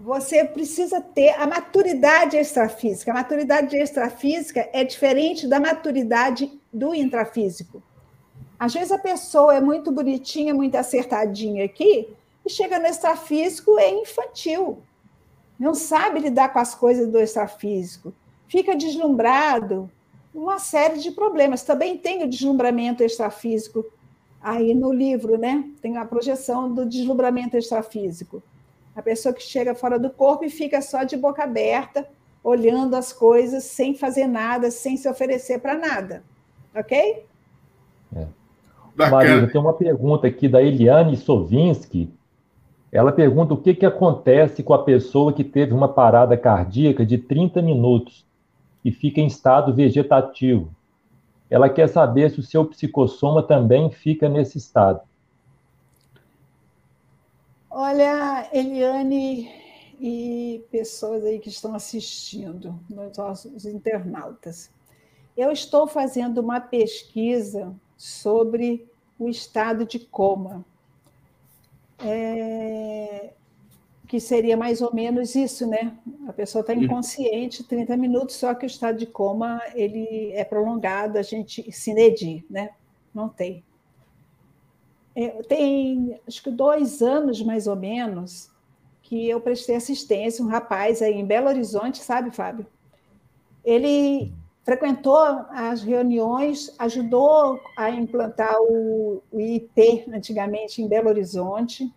[0.00, 3.12] Você precisa ter a maturidade extrafísica.
[3.12, 7.80] A maturidade extrafísica é diferente da maturidade do intrafísico.
[8.58, 12.08] Às vezes a pessoa é muito bonitinha, muito acertadinha aqui,
[12.44, 14.82] e chega no extrafísico é infantil.
[15.56, 18.12] Não sabe lidar com as coisas do extrafísico.
[18.48, 19.88] Fica deslumbrado,
[20.34, 21.62] uma série de problemas.
[21.62, 23.86] Também tem o deslumbramento extrafísico
[24.42, 25.64] aí no livro, né?
[25.80, 28.42] Tem a projeção do deslumbramento extrafísico.
[28.94, 32.06] A pessoa que chega fora do corpo e fica só de boca aberta,
[32.42, 36.22] olhando as coisas, sem fazer nada, sem se oferecer para nada.
[36.74, 37.24] Ok?
[38.14, 38.26] É.
[38.96, 42.12] Marisa, tem uma pergunta aqui da Eliane Sovinski.
[42.92, 47.18] Ela pergunta o que, que acontece com a pessoa que teve uma parada cardíaca de
[47.18, 48.24] 30 minutos
[48.84, 50.74] e fica em estado vegetativo.
[51.48, 55.00] Ela quer saber se o seu psicossoma também fica nesse estado.
[57.70, 59.50] Olha, Eliane
[60.00, 62.78] e pessoas aí que estão assistindo,
[63.16, 64.70] nossos internautas.
[65.36, 68.86] Eu estou fazendo uma pesquisa sobre
[69.18, 70.64] o estado de coma.
[71.98, 73.32] É,
[74.06, 75.96] que seria mais ou menos isso, né?
[76.28, 81.18] A pessoa está inconsciente 30 minutos, só que o estado de coma ele é prolongado,
[81.18, 82.70] a gente se inedir, né?
[83.14, 83.64] Não tem.
[85.16, 88.50] É, tem acho que dois anos mais ou menos
[89.02, 92.66] que eu prestei assistência, um rapaz aí em Belo Horizonte, sabe, Fábio?
[93.64, 94.32] Ele
[94.64, 101.92] frequentou as reuniões, ajudou a implantar o, o IP antigamente em Belo Horizonte,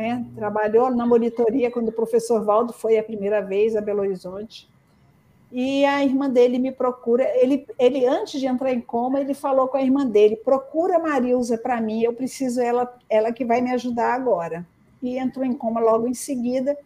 [0.00, 0.26] né?
[0.34, 4.66] trabalhou na monitoria quando o professor Valdo foi a primeira vez a Belo Horizonte.
[5.52, 7.24] E a irmã dele me procura.
[7.36, 11.58] Ele, ele antes de entrar em coma, ele falou com a irmã dele: procura Marilza
[11.58, 14.66] para mim, eu preciso ela, ela que vai me ajudar agora.
[15.02, 16.78] E entrou em coma logo em seguida.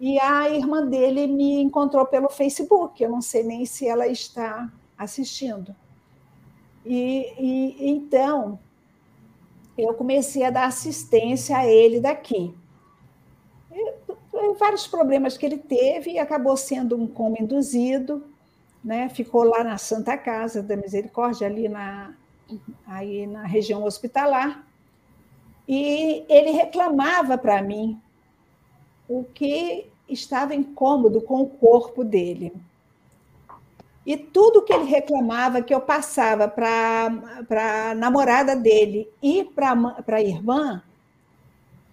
[0.00, 3.02] E a irmã dele me encontrou pelo Facebook.
[3.02, 5.74] Eu não sei nem se ela está assistindo.
[6.86, 8.58] E, e então
[9.82, 12.54] eu comecei a dar assistência a ele daqui.
[13.70, 13.92] E,
[14.58, 18.24] vários problemas que ele teve e acabou sendo um coma induzido,
[18.84, 19.08] né?
[19.08, 22.14] Ficou lá na Santa Casa da Misericórdia ali na
[22.86, 24.66] aí na região hospitalar.
[25.66, 27.98] E ele reclamava para mim
[29.08, 32.52] o que estava incômodo com o corpo dele.
[34.04, 39.72] E tudo que ele reclamava que eu passava para a namorada dele e para
[40.08, 40.82] a irmã,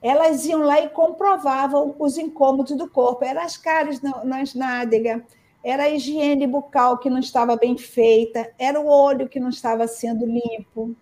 [0.02, 3.24] elas iam lá e comprovavam os incômodos do corpo.
[3.24, 5.22] Eram as caras nas nádegas,
[5.64, 9.88] era a higiene bucal que não estava bem feita, era o olho que não estava
[9.88, 10.96] sendo limpo,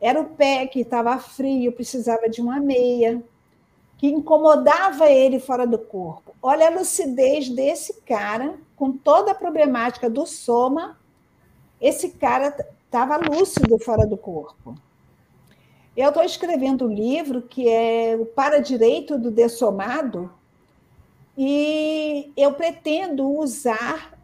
[0.00, 3.22] era o pé que estava frio, precisava de uma meia
[3.98, 6.34] que incomodava ele fora do corpo.
[6.42, 10.98] Olha a lucidez desse cara, com toda a problemática do soma,
[11.80, 14.74] esse cara estava lúcido fora do corpo.
[15.96, 20.30] Eu estou escrevendo um livro que é o Para Direito do Dessomado,
[21.38, 24.18] e eu pretendo usar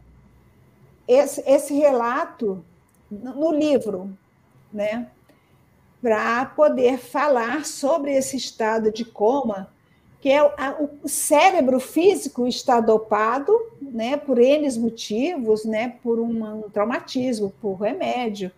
[1.07, 2.63] esse, esse relato
[3.09, 4.15] no livro,
[4.71, 5.11] né?
[6.03, 9.71] Para poder falar sobre esse estado de coma,
[10.19, 17.53] que é o cérebro físico está dopado, né, por N motivos, né, por um traumatismo,
[17.61, 18.51] por remédio,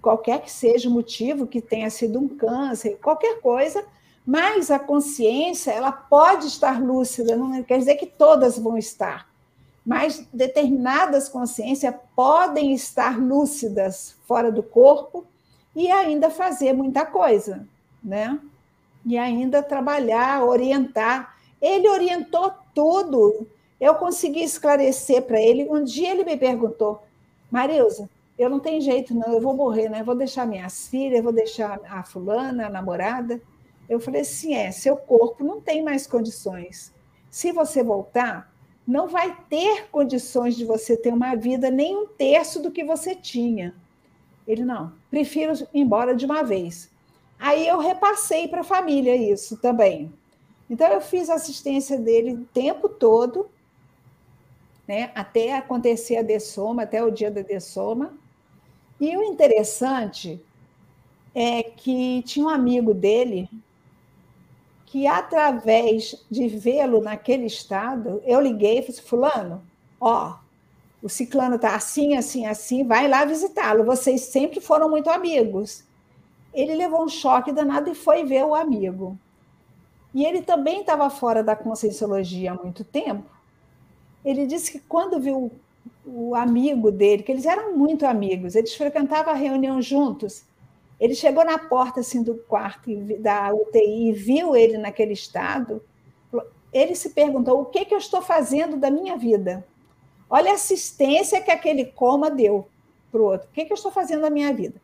[0.00, 3.84] qualquer que seja o motivo, que tenha sido um câncer, qualquer coisa,
[4.24, 9.28] mas a consciência ela pode estar lúcida, não quer dizer que todas vão estar,
[9.84, 15.26] mas determinadas consciências podem estar lúcidas fora do corpo
[15.74, 17.66] e ainda fazer muita coisa,
[18.02, 18.38] né?
[19.04, 21.36] E ainda trabalhar, orientar.
[21.60, 23.46] Ele orientou tudo.
[23.80, 25.68] Eu consegui esclarecer para ele.
[25.70, 27.02] Um dia ele me perguntou,
[27.50, 28.08] Marilza,
[28.38, 30.00] eu não tenho jeito, não, eu vou morrer, né?
[30.00, 33.40] Eu vou deixar minhas filhas, vou deixar a fulana, a namorada.
[33.88, 36.92] Eu falei assim: é, seu corpo não tem mais condições.
[37.30, 38.50] Se você voltar,
[38.86, 43.14] não vai ter condições de você ter uma vida nem um terço do que você
[43.14, 43.74] tinha.
[44.50, 46.90] Ele, não, prefiro ir embora de uma vez.
[47.38, 50.12] Aí eu repassei para a família isso também.
[50.68, 53.48] Então eu fiz assistência dele o tempo todo,
[54.86, 58.12] né, até acontecer a dessoma, até o dia da dessoma.
[59.00, 60.40] E o interessante
[61.34, 63.48] é que tinha um amigo dele
[64.90, 69.62] que, através de vê-lo naquele estado, eu liguei e falei: assim, Fulano,
[70.00, 70.36] ó,
[71.02, 73.84] o ciclano está assim, assim, assim, vai lá visitá-lo.
[73.84, 75.84] Vocês sempre foram muito amigos.
[76.52, 79.18] Ele levou um choque danado e foi ver o amigo.
[80.12, 83.24] E ele também estava fora da conscienciologia há muito tempo.
[84.24, 85.50] Ele disse que quando viu
[86.04, 90.44] o amigo dele, que eles eram muito amigos, eles frequentavam a reunião juntos,
[90.98, 95.82] Ele chegou na porta assim do quarto da UTI e viu ele naquele estado.
[96.70, 99.64] Ele se perguntou: o que, que eu estou fazendo da minha vida?
[100.30, 102.68] Olha a assistência que aquele coma deu
[103.10, 103.48] para o outro.
[103.48, 104.80] O que, que eu estou fazendo da minha vida?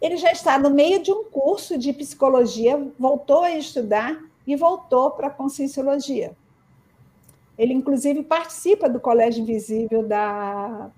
[0.00, 5.12] Ele já está no meio de um curso de psicologia, voltou a estudar e voltou
[5.12, 6.36] para a conscienciologia.
[7.56, 10.90] Ele, inclusive, participa do Colégio Invisível da,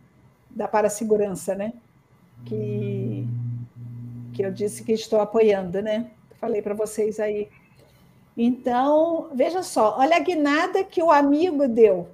[0.50, 1.74] da Parasegurança, né?
[2.46, 3.26] Que,
[4.32, 6.10] que eu disse que estou apoiando, né?
[6.40, 7.48] Falei para vocês aí.
[8.36, 12.08] Então, veja só, olha a guinada que o amigo deu.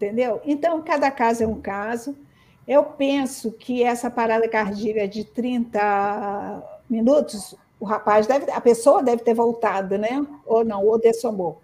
[0.00, 0.40] Entendeu?
[0.46, 2.16] Então, cada caso é um caso.
[2.66, 9.22] Eu penso que essa parada cardíaca de 30 minutos, o rapaz deve, a pessoa deve
[9.22, 10.26] ter voltado, né?
[10.46, 11.60] Ou não, ou dessomou.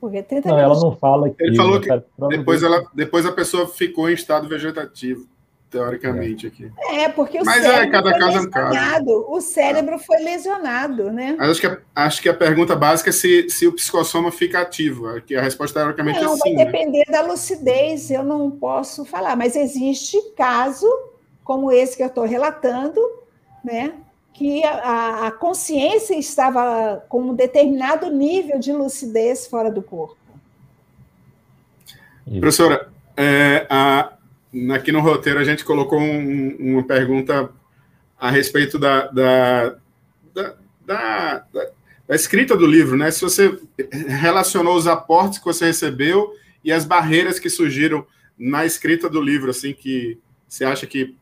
[0.00, 0.82] Porque 30 não, minutos...
[0.82, 1.42] ela não fala que.
[1.42, 1.88] Ele falou que
[2.28, 5.26] depois, ela, depois a pessoa ficou em estado vegetativo,
[5.70, 6.70] teoricamente, aqui.
[6.90, 9.26] É, porque o Mas cérebro é, cada caso é um caso.
[9.28, 11.36] O cérebro foi lesionado, né?
[11.38, 14.60] Mas acho que, a, acho que a pergunta básica é se, se o psicossoma fica
[14.60, 15.20] ativo.
[15.22, 16.54] Que a resposta teoricamente não, é sim.
[16.56, 16.64] Vai né?
[16.64, 19.36] depender da lucidez, eu não posso falar.
[19.36, 20.86] Mas existe caso,
[21.44, 23.00] como esse que eu estou relatando,
[23.64, 23.92] né?
[24.32, 30.16] que a, a, consciência estava com um determinado nível de lucidez fora do corpo.
[32.38, 34.14] Professora, é, a,
[34.72, 37.50] aqui no roteiro a gente colocou um, uma pergunta
[38.18, 39.76] a respeito da, da,
[40.34, 41.44] da, da,
[42.08, 43.10] da escrita do livro, né?
[43.10, 43.58] Se você
[44.08, 46.32] relacionou os aportes que você recebeu
[46.62, 48.06] e as barreiras que surgiram
[48.38, 51.16] na escrita do livro, assim, que você acha que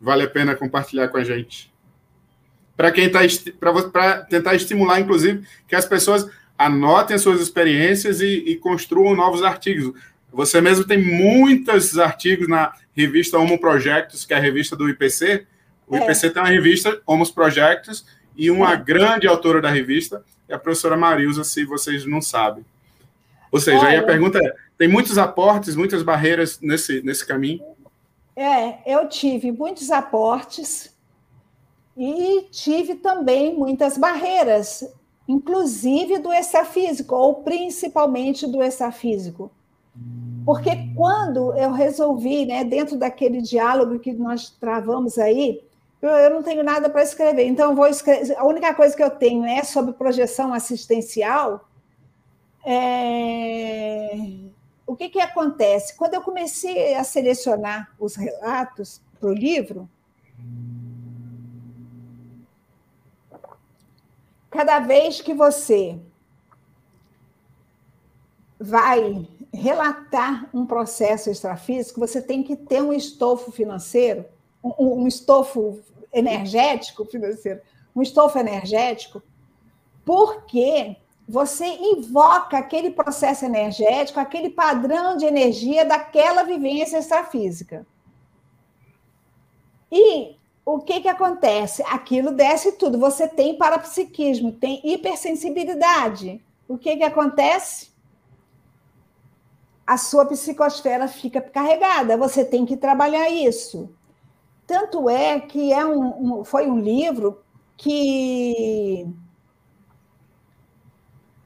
[0.00, 1.74] vale a pena compartilhar com a gente
[2.76, 3.20] para quem está
[3.92, 6.28] para tentar estimular, inclusive, que as pessoas
[6.58, 9.92] anotem as suas experiências e, e, construam novos artigos.
[10.34, 15.46] Você mesmo tem muitos artigos na revista Homo Projectus, que é a revista do IPC.
[15.86, 16.02] O é.
[16.02, 18.04] IPC tem uma revista, Homos Projectus,
[18.36, 18.76] e uma é.
[18.76, 22.64] grande autora da revista é a professora Marilza, se vocês não sabem.
[23.50, 27.62] Ou seja, aí a pergunta é: tem muitos aportes, muitas barreiras nesse, nesse caminho?
[28.36, 30.92] É, eu tive muitos aportes,
[31.96, 34.84] e tive também muitas barreiras,
[35.28, 39.50] inclusive do extrafísico, ou principalmente do extrafísico.
[40.44, 45.62] Porque quando eu resolvi, né, dentro daquele diálogo que nós travamos aí,
[46.02, 48.36] eu, eu não tenho nada para escrever, então vou escrever.
[48.36, 51.66] A única coisa que eu tenho é sobre projeção assistencial.
[52.64, 54.14] É...
[54.86, 55.96] O que, que acontece?
[55.96, 59.88] Quando eu comecei a selecionar os relatos para o livro,
[64.50, 65.98] cada vez que você
[68.60, 74.24] vai relatar um processo extrafísico, você tem que ter um estofo financeiro,
[74.62, 75.80] um, um estofo
[76.12, 77.60] energético financeiro,
[77.94, 79.22] um estofo energético,
[80.04, 80.96] porque
[81.26, 87.86] você invoca aquele processo energético, aquele padrão de energia daquela vivência extrafísica.
[89.90, 90.36] E
[90.66, 91.82] o que, que acontece?
[91.84, 92.98] Aquilo desce tudo.
[92.98, 96.44] Você tem parapsiquismo, tem hipersensibilidade.
[96.68, 97.93] O que, que acontece?
[99.86, 102.16] A sua psicosfera fica carregada.
[102.16, 103.90] Você tem que trabalhar isso.
[104.66, 107.42] Tanto é que é um, um, foi um livro
[107.76, 109.06] que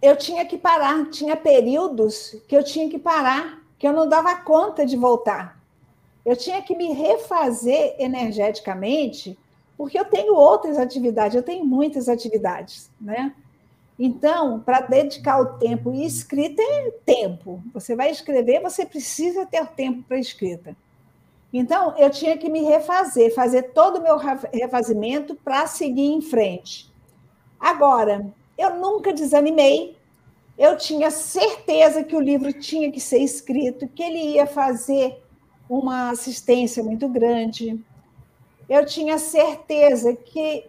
[0.00, 1.10] eu tinha que parar.
[1.10, 5.58] Tinha períodos que eu tinha que parar, que eu não dava conta de voltar
[6.28, 9.38] eu tinha que me refazer energeticamente,
[9.78, 13.34] porque eu tenho outras atividades, eu tenho muitas atividades, né?
[13.98, 17.60] Então, para dedicar o tempo, e escrita é tempo.
[17.74, 20.76] Você vai escrever, você precisa ter tempo para escrita.
[21.52, 24.16] Então, eu tinha que me refazer, fazer todo o meu
[24.52, 26.92] refazimento para seguir em frente.
[27.58, 28.26] Agora,
[28.56, 29.96] eu nunca desanimei,
[30.56, 35.22] eu tinha certeza que o livro tinha que ser escrito, que ele ia fazer
[35.68, 37.82] uma assistência muito grande.
[38.68, 40.64] Eu tinha certeza que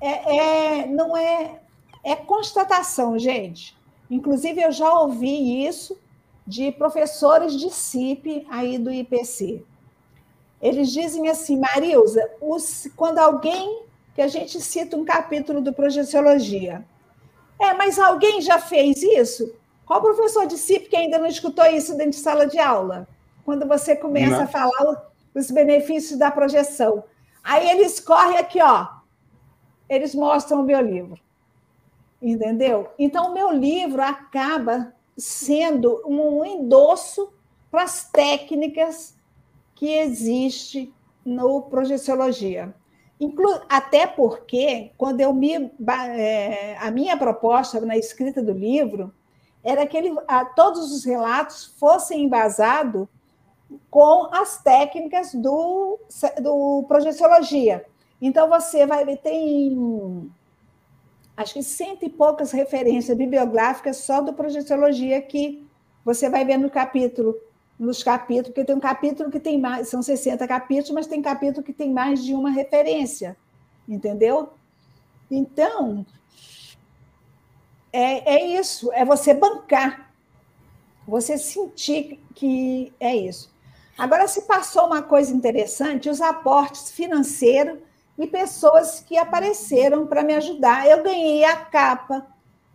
[0.00, 1.59] é, é, não é,
[2.02, 3.76] é constatação, gente.
[4.10, 5.98] Inclusive, eu já ouvi isso
[6.46, 9.62] de professores de CIP aí do IPC.
[10.60, 13.84] Eles dizem assim, Marilza, os, quando alguém,
[14.14, 16.84] que a gente cita um capítulo do Projeciologia,
[17.58, 19.54] é, mas alguém já fez isso?
[19.86, 23.06] Qual professor de CIP que ainda não escutou isso dentro de sala de aula?
[23.50, 24.44] quando você começa Não.
[24.44, 27.02] a falar os benefícios da projeção.
[27.42, 28.86] Aí eles correm aqui, ó.
[29.88, 31.18] Eles mostram o meu livro.
[32.22, 32.88] Entendeu?
[32.98, 37.32] Então, o meu livro acaba sendo um endosso
[37.70, 39.16] para as técnicas
[39.74, 40.92] que existem
[41.24, 42.74] no projeciologia.
[43.18, 45.70] Inclu até porque, quando eu me.
[46.16, 49.12] É, a minha proposta na escrita do livro
[49.62, 53.06] era que ele, a, todos os relatos fossem embasados
[53.90, 55.98] com as técnicas do,
[56.42, 57.84] do projeciologia.
[58.20, 60.30] Então, você vai tem
[61.40, 65.66] acho que cento e poucas referências bibliográficas só do projeciologia que
[66.04, 67.34] você vai ver no capítulo,
[67.78, 71.64] nos capítulos, porque tem um capítulo que tem mais, são 60 capítulos, mas tem capítulo
[71.64, 73.34] que tem mais de uma referência,
[73.88, 74.50] entendeu?
[75.30, 76.04] Então,
[77.90, 80.12] é, é isso, é você bancar,
[81.08, 83.50] você sentir que é isso.
[83.96, 87.78] Agora, se passou uma coisa interessante, os aportes financeiros
[88.18, 90.86] e pessoas que apareceram para me ajudar.
[90.86, 92.26] Eu ganhei a capa,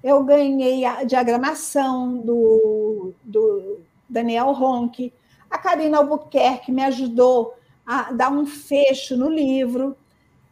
[0.03, 3.79] eu ganhei a diagramação do, do
[4.09, 5.11] Daniel Ronck,
[5.49, 7.53] a Karina Albuquerque me ajudou
[7.85, 9.95] a dar um fecho no livro.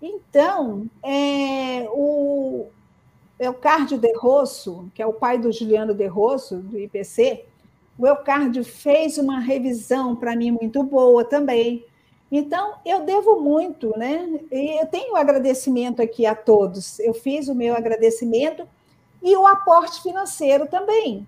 [0.02, 2.68] Então, é, o
[3.40, 7.46] Eucárdio de Rosso, que é o pai do Juliano de Rosso, do IPC,
[7.98, 11.86] o Eucárdio fez uma revisão para mim muito boa também.
[12.36, 14.28] Então, eu devo muito, né?
[14.52, 16.98] E eu tenho um agradecimento aqui a todos.
[16.98, 18.68] Eu fiz o meu agradecimento
[19.22, 21.28] e o aporte financeiro também.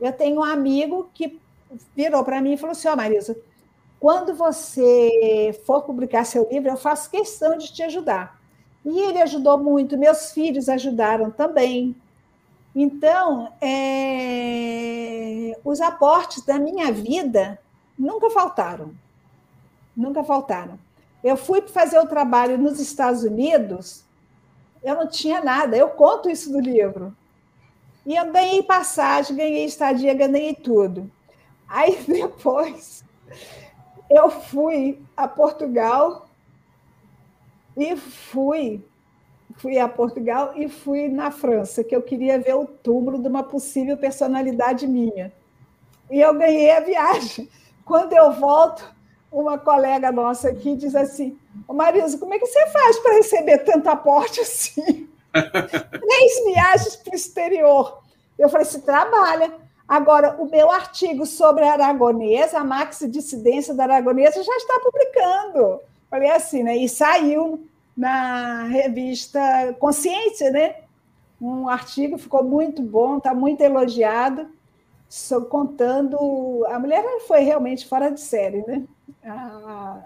[0.00, 1.38] Eu tenho um amigo que
[1.94, 3.36] virou para mim e falou assim: Ó, oh, Marisa,
[4.00, 8.40] quando você for publicar seu livro, eu faço questão de te ajudar.
[8.86, 11.94] E ele ajudou muito, meus filhos ajudaram também.
[12.74, 15.58] Então, é...
[15.62, 17.60] os aportes da minha vida
[17.98, 18.94] nunca faltaram.
[19.96, 20.78] Nunca faltaram.
[21.22, 24.04] Eu fui fazer o trabalho nos Estados Unidos,
[24.82, 27.16] eu não tinha nada, eu conto isso no livro.
[28.04, 31.10] E eu ganhei passagem, ganhei estadia, ganhei tudo.
[31.68, 33.04] Aí depois
[34.10, 36.28] eu fui a Portugal
[37.76, 38.84] e fui
[39.56, 43.42] fui a Portugal e fui na França, que eu queria ver o túmulo de uma
[43.42, 45.32] possível personalidade minha.
[46.10, 47.48] E eu ganhei a viagem.
[47.84, 48.92] Quando eu volto,
[49.32, 53.58] uma colega nossa aqui diz assim: Ô Marisa, como é que você faz para receber
[53.58, 55.08] tanto aporte assim?
[55.32, 58.02] Três viagens para o exterior.
[58.38, 59.62] Eu falei: se trabalha.
[59.88, 65.80] Agora, o meu artigo sobre a aragonesa, a maxi-dissidência da aragonesa, já está publicando.
[66.08, 66.76] Falei assim, né?
[66.76, 67.66] E saiu
[67.96, 69.40] na revista
[69.78, 70.76] Consciência, né?
[71.40, 74.48] Um artigo ficou muito bom, está muito elogiado,
[75.50, 76.64] contando.
[76.68, 78.84] A mulher foi realmente fora de série, né?
[79.24, 79.98] A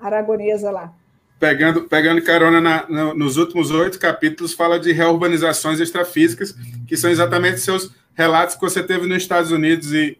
[0.00, 0.92] aragonesa lá.
[1.38, 6.54] Pegando, pegando carona na, no, nos últimos oito capítulos, fala de reurbanizações extrafísicas,
[6.86, 10.18] que são exatamente seus relatos que você teve nos Estados Unidos e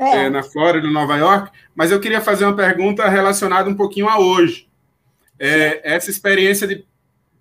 [0.00, 0.24] é.
[0.24, 1.50] É, na Flórida, em Nova York.
[1.74, 4.66] Mas eu queria fazer uma pergunta relacionada um pouquinho a hoje.
[5.38, 6.86] É, essa experiência de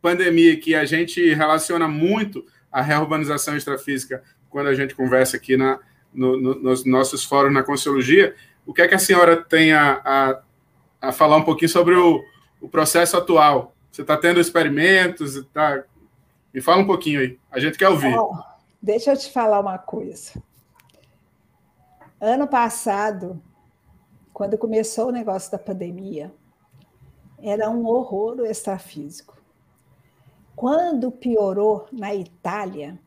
[0.02, 5.80] pandemia que a gente relaciona muito à reurbanização extrafísica quando a gente conversa aqui na,
[6.14, 8.36] no, no, nos nossos fóruns na Consciologia,
[8.66, 10.42] o que é que a senhora tem a, a,
[11.02, 12.24] a falar um pouquinho sobre o,
[12.62, 13.74] o processo atual?
[13.92, 15.44] Você está tendo experimentos?
[15.54, 15.84] Tá...
[16.54, 18.18] Me fala um pouquinho aí, a gente quer ouvir.
[18.18, 18.36] Oh,
[18.82, 20.42] deixa eu te falar uma coisa.
[22.20, 23.42] Ano passado,
[24.34, 26.34] quando começou o negócio da pandemia,
[27.42, 29.38] era um horror o extrafísico.
[30.56, 33.00] Quando piorou na Itália,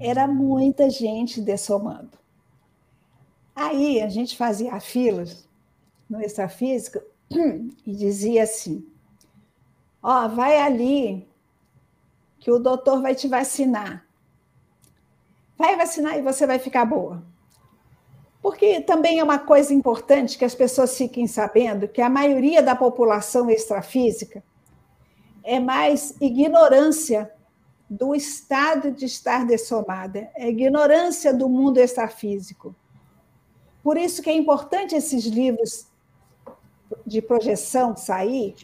[0.00, 2.18] era muita gente dessomando.
[3.54, 5.47] Aí a gente fazia filas
[6.08, 7.00] no extrafísico
[7.30, 8.86] e dizia assim:
[10.02, 11.28] Ó, oh, vai ali
[12.38, 14.06] que o doutor vai te vacinar.
[15.56, 17.22] Vai vacinar e você vai ficar boa.
[18.40, 22.76] Porque também é uma coisa importante que as pessoas fiquem sabendo que a maioria da
[22.76, 24.42] população extrafísica
[25.42, 27.32] é mais ignorância
[27.90, 32.74] do estado de estar dessomada, é ignorância do mundo extrafísico.
[33.82, 35.87] Por isso que é importante esses livros
[37.06, 38.54] de projeção sair,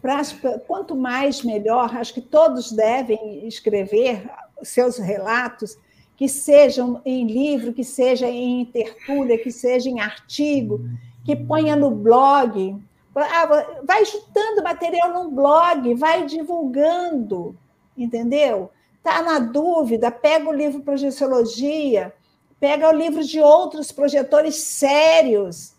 [0.00, 0.22] pra,
[0.66, 4.28] quanto mais melhor, acho que todos devem escrever
[4.62, 5.76] seus relatos,
[6.16, 10.80] que sejam em livro, que seja em tertúlia, que seja em artigo,
[11.24, 12.76] que ponha no blog.
[13.14, 17.56] Ah, vai juntando material no blog, vai divulgando,
[17.96, 18.70] entendeu?
[18.96, 22.12] Está na dúvida, pega o livro Projeciologia,
[22.58, 25.77] pega o livro de outros projetores sérios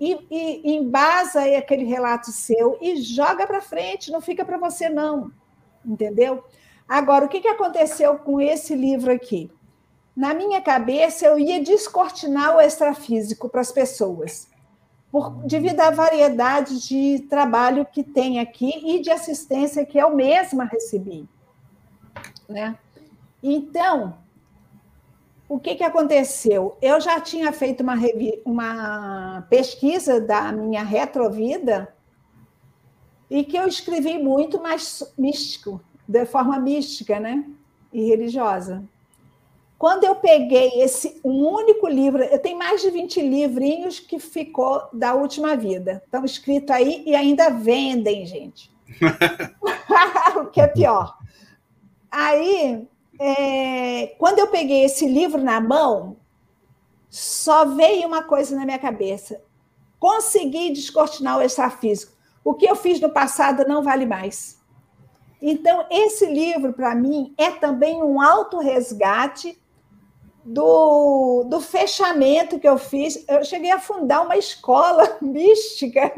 [0.00, 5.30] e, e, embasa aquele relato seu e joga para frente, não fica para você, não,
[5.84, 6.42] entendeu?
[6.88, 9.50] Agora, o que, que aconteceu com esse livro aqui?
[10.16, 14.48] Na minha cabeça, eu ia descortinar o extrafísico para as pessoas.
[15.12, 20.64] por, devido à variedade de trabalho que tem aqui e de assistência que eu mesma
[20.64, 21.28] recebi.
[22.48, 22.76] Né?
[23.42, 24.18] Então,
[25.50, 26.78] o que, que aconteceu?
[26.80, 27.96] Eu já tinha feito uma,
[28.44, 31.92] uma pesquisa da minha retrovida
[33.28, 37.44] e que eu escrevi muito mais místico, de forma mística né?
[37.92, 38.84] e religiosa.
[39.76, 44.88] Quando eu peguei esse um único livro, eu tenho mais de 20 livrinhos que ficou
[44.92, 46.00] da última vida.
[46.04, 48.70] Estão escritos aí e ainda vendem, gente.
[50.36, 51.18] o que é pior.
[52.08, 52.86] Aí,
[53.20, 56.16] é, quando eu peguei esse livro na mão,
[57.10, 59.42] só veio uma coisa na minha cabeça.
[59.98, 62.12] Consegui descortinar o extrafísico.
[62.42, 64.58] O que eu fiz no passado não vale mais.
[65.42, 69.60] Então, esse livro, para mim, é também um autorresgate
[70.42, 76.10] do, do fechamento que eu fiz, eu cheguei a fundar uma escola mística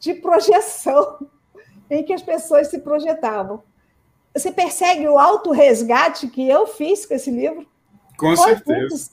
[0.00, 1.28] de projeção,
[1.88, 3.62] em que as pessoas se projetavam.
[4.34, 7.66] Você persegue o auto-resgate que eu fiz com esse livro?
[8.16, 9.10] Com Foi certeza.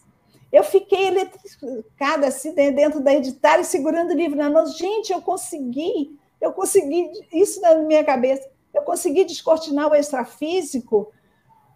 [0.51, 4.65] Eu fiquei eletrificada assim, dentro da editária, segurando o livro na mão.
[4.67, 8.47] Gente, eu consegui, eu consegui isso na minha cabeça.
[8.73, 11.11] Eu consegui descortinar o extrafísico.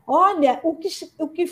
[0.06, 1.44] Olha, o que, o que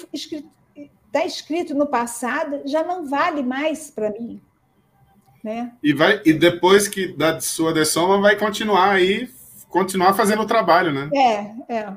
[1.07, 4.41] está escrito no passado já não vale mais para mim.
[5.43, 5.71] Né?
[5.81, 9.29] E, vai, e depois que da sua dessoma, vai continuar aí,
[9.77, 11.09] continuar fazendo o trabalho, né?
[11.13, 11.93] É, é.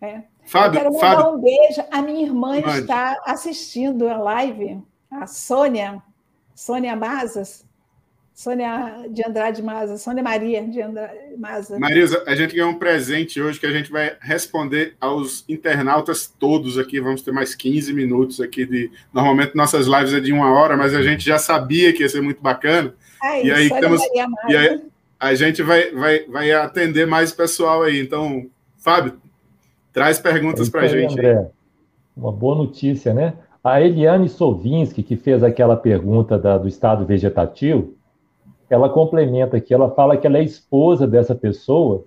[0.00, 0.22] é.
[0.46, 1.82] Fábio, Eu quero mandar Fábio, um beijo.
[1.90, 2.80] A minha irmã mande.
[2.80, 4.80] está assistindo a live,
[5.10, 6.00] a Sônia,
[6.54, 7.64] Sônia Mazas.
[8.34, 11.78] Sônia de Andrade Maza, Sônia Maria de Andrade Maza.
[11.78, 16.76] Marisa, a gente ganhou um presente hoje que a gente vai responder aos internautas todos
[16.76, 17.00] aqui.
[17.00, 18.90] Vamos ter mais 15 minutos aqui de.
[19.12, 22.22] Normalmente nossas lives é de uma hora, mas a gente já sabia que ia ser
[22.22, 22.92] muito bacana.
[23.22, 24.02] Aí, e aí Sônia temos.
[24.48, 24.82] E aí,
[25.24, 28.00] a gente vai, vai, vai atender mais pessoal aí.
[28.00, 28.46] Então,
[28.76, 29.18] Fábio,
[29.92, 31.12] traz perguntas para a gente.
[31.12, 31.50] André.
[32.16, 33.34] Uma boa notícia, né?
[33.62, 37.94] A Eliane Sovinski, que fez aquela pergunta da, do estado vegetativo,
[38.68, 42.04] ela complementa aqui, ela fala que ela é esposa dessa pessoa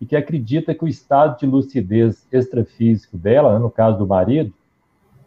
[0.00, 4.52] e que acredita que o estado de lucidez extrafísico dela, né, no caso do marido,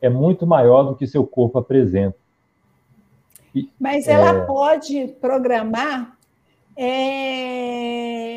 [0.01, 2.17] é muito maior do que seu corpo apresenta.
[3.53, 4.45] E, Mas ela é...
[4.45, 6.14] pode programar.
[6.77, 8.35] É...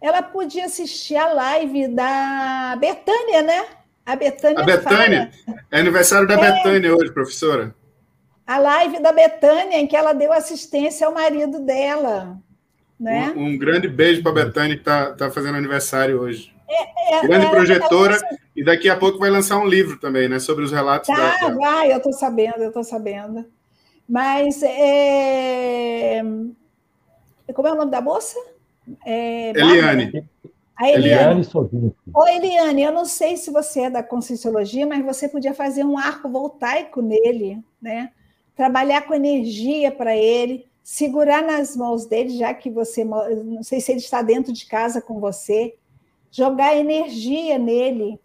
[0.00, 3.66] Ela podia assistir a live da Betânia, né?
[4.06, 4.60] A Betânia.
[4.60, 5.30] A Betânia.
[5.70, 6.38] É aniversário da é...
[6.38, 7.74] Betânia hoje, professora
[8.50, 12.36] a live da Betânia, em que ela deu assistência ao marido dela.
[12.98, 13.32] Né?
[13.36, 16.52] Um, um grande beijo para a Betânia, que está tá fazendo aniversário hoje.
[16.68, 18.38] É, é, grande projetora, ela...
[18.56, 20.40] e daqui a pouco vai lançar um livro também, né?
[20.40, 21.54] Sobre os relatos tá, da.
[21.54, 23.46] vai, eu estou sabendo, eu estou sabendo.
[24.08, 26.24] Mas é...
[27.52, 28.38] como é o nome da moça?
[29.04, 29.50] É...
[29.50, 30.26] Eliane.
[30.76, 31.42] A Eliane.
[31.42, 35.84] Eliane Oi, Eliane, eu não sei se você é da Conscienciologia, mas você podia fazer
[35.84, 38.10] um arco voltaico nele, né?
[38.60, 43.90] trabalhar com energia para ele, segurar nas mãos dele, já que você, não sei se
[43.90, 45.74] ele está dentro de casa com você,
[46.30, 48.20] jogar energia nele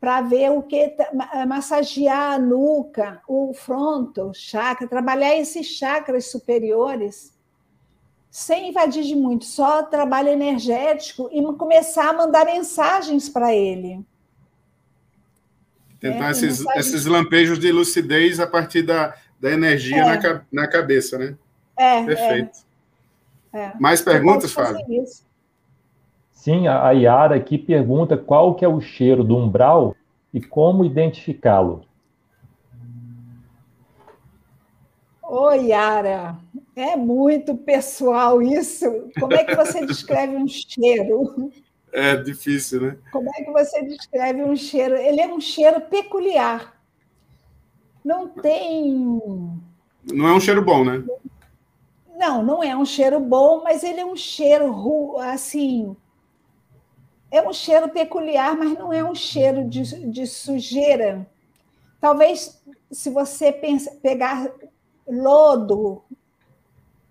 [0.00, 1.08] para ver o que tá,
[1.46, 7.32] massagear a nuca, o fronto, chakra, trabalhar esses chakras superiores
[8.30, 14.04] sem invadir de muito, só trabalho energético e começar a mandar mensagens para ele.
[15.98, 20.16] Tentar é, esses, esses lampejos de lucidez a partir da, da energia é.
[20.16, 21.36] na, na cabeça, né?
[21.76, 22.04] É.
[22.04, 22.58] Perfeito.
[23.52, 23.58] É.
[23.58, 23.72] é.
[23.80, 24.80] Mais perguntas, Fábio?
[26.32, 29.94] Sim, a Yara aqui pergunta qual que é o cheiro do umbral
[30.32, 31.84] e como identificá-lo.
[35.32, 36.36] Oi, Yara,
[36.74, 38.84] é muito pessoal isso.
[39.20, 41.52] Como é que você descreve um cheiro?
[41.92, 42.98] É difícil, né?
[43.12, 44.96] Como é que você descreve um cheiro?
[44.96, 46.82] Ele é um cheiro peculiar.
[48.04, 49.08] Não tem.
[50.12, 51.04] Não é um cheiro bom, né?
[52.16, 55.96] Não, não é um cheiro bom, mas ele é um cheiro assim.
[57.30, 61.24] É um cheiro peculiar, mas não é um cheiro de, de sujeira.
[62.00, 62.60] Talvez,
[62.90, 64.50] se você pensa, pegar
[65.10, 66.02] lodo,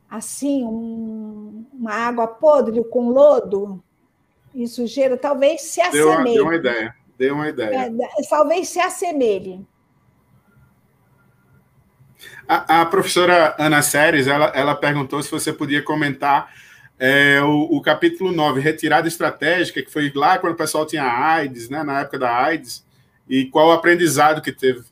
[0.10, 3.84] assim, um, uma água podre com lodo
[4.54, 6.04] e sujeira, talvez se assemelhe.
[6.04, 6.96] Deu uma, deu uma ideia.
[7.18, 7.76] Deu uma ideia.
[7.86, 9.66] É, talvez se assemelhe.
[12.48, 16.52] A, a, professora Ana Séries, ela, ela perguntou se você podia comentar
[16.98, 21.70] é, o, o, capítulo 9, retirada estratégica, que foi lá quando o pessoal tinha AIDS,
[21.70, 22.86] né, na época da AIDS,
[23.28, 24.84] e qual o aprendizado que teve?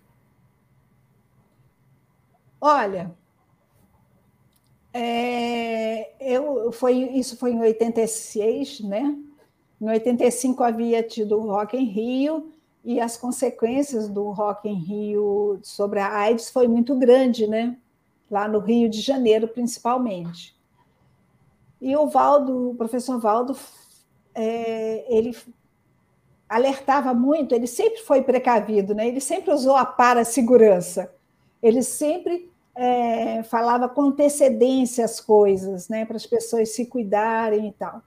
[2.61, 3.15] Olha,
[4.93, 9.15] É, eu, foi, isso foi em 86, né?
[9.79, 12.51] Em 85 havia tido o Rock em Rio,
[12.83, 17.77] e as consequências do Rock em Rio sobre a AIDS foi muito grande, né?
[18.31, 20.55] Lá no Rio de Janeiro, principalmente.
[21.79, 23.55] E o Valdo, o professor Valdo,
[24.33, 25.35] é, ele
[26.49, 29.07] alertava muito, ele sempre foi precavido, né?
[29.07, 31.13] ele sempre usou a para-segurança,
[31.61, 36.05] ele sempre é, falava com antecedência as coisas, né?
[36.05, 38.01] para as pessoas se cuidarem e tal.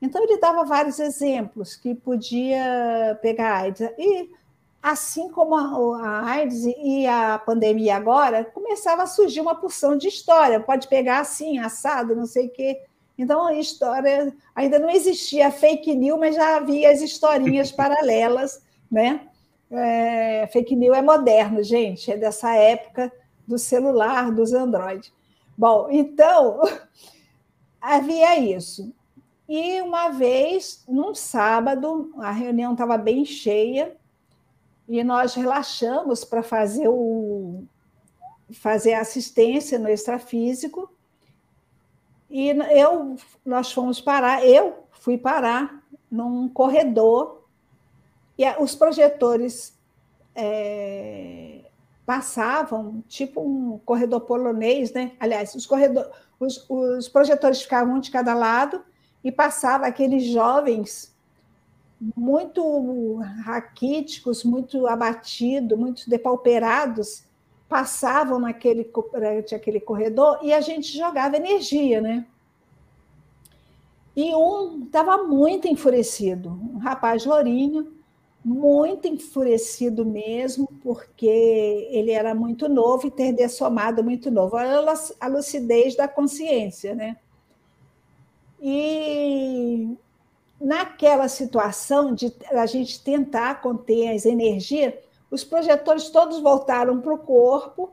[0.00, 3.80] Então, ele dava vários exemplos que podia pegar AIDS.
[3.98, 4.30] E,
[4.82, 10.60] assim como a, AIDS e a pandemia agora, começava a surgir uma porção de história.
[10.60, 12.80] Pode pegar assim, assado, não sei o quê.
[13.18, 19.26] Então, a história ainda não existia fake news, mas já havia as historinhas paralelas, né?
[19.70, 23.12] É, fake news é moderno, gente, é dessa época
[23.46, 25.12] do celular, dos Android.
[25.56, 26.60] Bom, então
[27.80, 28.92] havia isso.
[29.48, 33.96] E uma vez, num sábado, a reunião estava bem cheia
[34.88, 37.64] e nós relaxamos para fazer o
[38.50, 40.88] fazer assistência no extrafísico.
[42.30, 47.45] E eu, nós fomos parar, eu fui parar num corredor
[48.38, 49.76] e os projetores
[50.34, 51.60] é,
[52.04, 55.12] passavam, tipo um corredor polonês, né?
[55.18, 58.82] Aliás, os, corredor, os, os projetores ficavam um de cada lado
[59.24, 61.14] e passava aqueles jovens
[62.14, 67.24] muito raquíticos, muito abatidos, muito depauperados,
[67.68, 68.88] passavam naquele
[69.54, 72.26] aquele corredor e a gente jogava energia, né?
[74.14, 77.95] E um estava muito enfurecido, um rapaz lourinho,
[78.46, 84.54] muito enfurecido mesmo, porque ele era muito novo e ter dessomado muito novo.
[84.54, 87.16] Olha a lucidez da consciência, né?
[88.62, 89.98] E
[90.60, 94.94] naquela situação de a gente tentar conter as energias,
[95.28, 97.90] os projetores todos voltaram para o corpo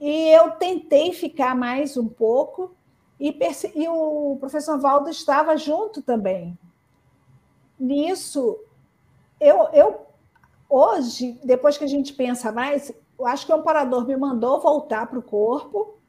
[0.00, 2.74] e eu tentei ficar mais um pouco
[3.20, 3.32] e,
[3.76, 6.58] e o professor Valdo estava junto também.
[7.78, 8.58] Nisso,
[9.40, 10.06] eu, eu
[10.68, 15.06] hoje, depois que a gente pensa mais, eu acho que o amparador me mandou voltar
[15.06, 16.00] para o corpo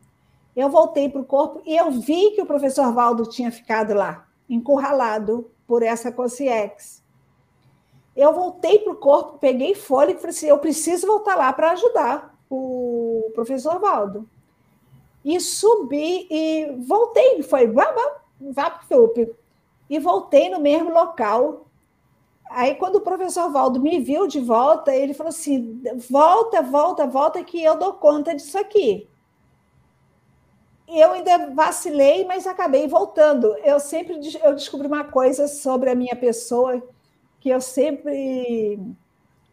[0.56, 4.28] eu voltei para o corpo e eu vi que o professor Valdo tinha ficado lá,
[4.50, 7.02] encurralado por essa consciex.
[8.16, 11.72] Eu voltei para o corpo, peguei fôlego e falei assim: eu preciso voltar lá para
[11.72, 14.30] ajudar o professor Valdo.
[15.24, 18.22] E subi e voltei, foi vá, vá,
[18.52, 19.36] vá para o.
[19.90, 21.68] E voltei no mesmo local.
[22.52, 27.44] Aí, quando o professor Valdo me viu de volta, ele falou assim: volta, volta, volta,
[27.44, 29.08] que eu dou conta disso aqui
[31.00, 33.56] eu ainda vacilei, mas acabei voltando.
[33.64, 36.84] Eu sempre eu descobri uma coisa sobre a minha pessoa
[37.40, 38.80] que eu sempre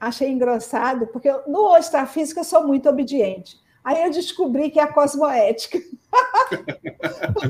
[0.01, 3.59] achei engraçado, porque eu, no extrafísico eu sou muito obediente.
[3.85, 5.79] Aí eu descobri que é a cosmoética.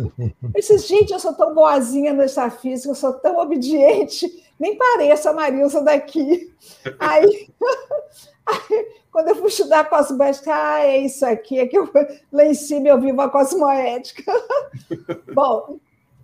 [0.42, 5.28] eu disse, gente, eu sou tão boazinha no extrafísico, eu sou tão obediente, nem pareço
[5.28, 6.52] a Marilsa daqui.
[6.98, 7.48] Aí,
[8.46, 11.90] aí quando eu fui estudar cosmoética, ah, é isso aqui, é que eu,
[12.32, 14.32] lá em cima eu vivo a cosmoética.
[15.34, 15.78] Bom,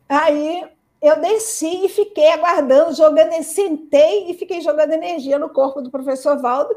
[0.09, 0.65] aí
[1.03, 6.41] eu desci e fiquei aguardando, jogando, sentei e fiquei jogando energia no corpo do professor
[6.41, 6.75] Valdo.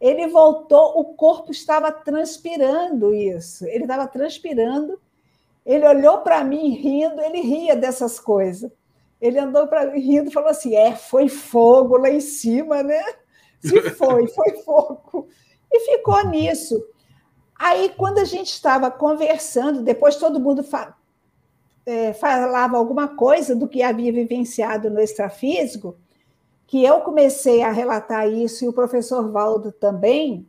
[0.00, 5.00] Ele voltou, o corpo estava transpirando isso, ele estava transpirando.
[5.64, 8.70] Ele olhou para mim rindo, ele ria dessas coisas.
[9.24, 13.02] Ele andou para rindo e falou assim: é, foi fogo lá em cima, né?
[13.58, 15.28] Se foi, foi fogo.
[15.72, 16.86] E ficou nisso.
[17.58, 20.94] Aí, quando a gente estava conversando, depois todo mundo fa
[21.86, 25.96] é, falava alguma coisa do que havia vivenciado no extrafísico,
[26.66, 30.46] que eu comecei a relatar isso e o professor Valdo também.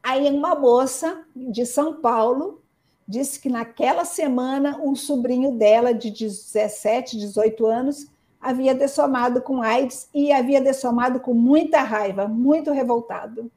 [0.00, 2.62] Aí, uma moça de São Paulo
[3.08, 8.06] disse que naquela semana um sobrinho dela, de 17, 18 anos,
[8.38, 13.50] havia dessomado com AIDS e havia dessomado com muita raiva, muito revoltado.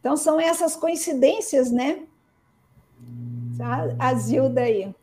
[0.00, 2.02] Então, são essas coincidências, né?
[3.98, 4.94] A, Zilda aí.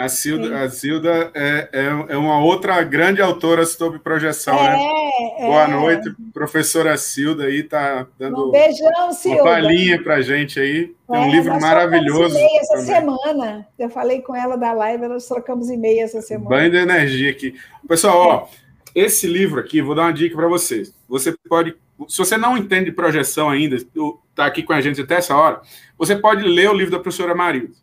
[0.00, 4.74] A Zilda, a Zilda é, é, é, uma outra grande autora sobre projeção, né?
[4.74, 5.46] é, né?
[5.46, 9.42] Boa noite, professora Silda aí, tá dando um beijão, Silda.
[9.42, 10.94] uma palhinha para gente aí.
[11.06, 12.34] Tem um é, livro maravilhoso.
[12.34, 12.86] essa também.
[12.86, 13.68] semana.
[13.78, 16.48] Eu falei com ela da live, nós trocamos e-mail essa semana.
[16.48, 17.54] Banho de energia aqui.
[17.86, 18.48] Pessoal, ó,
[18.94, 20.94] esse livro aqui, vou dar uma dica para vocês.
[21.06, 21.76] Você pode
[22.08, 25.60] se você não entende projeção ainda, está aqui com a gente até essa hora,
[25.98, 27.74] você pode ler o livro da professora Marilda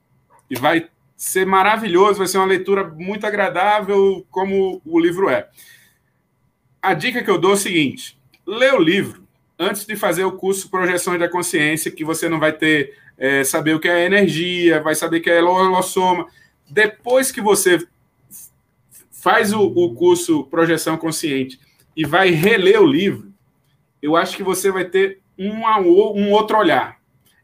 [0.50, 0.88] e vai
[1.18, 5.50] ser maravilhoso, vai ser uma leitura muito agradável, como o livro é.
[6.82, 9.28] A dica que eu dou é o seguinte: lê o livro
[9.60, 13.74] antes de fazer o curso Projeções da Consciência, que você não vai ter é, saber
[13.74, 16.28] o que é energia, vai saber o que é holossoma.
[16.70, 17.86] Depois que você
[19.12, 21.60] faz o, o curso Projeção Consciente
[21.96, 23.34] e vai reler o livro,
[24.02, 25.64] eu acho que você vai ter um,
[26.16, 26.98] um outro olhar.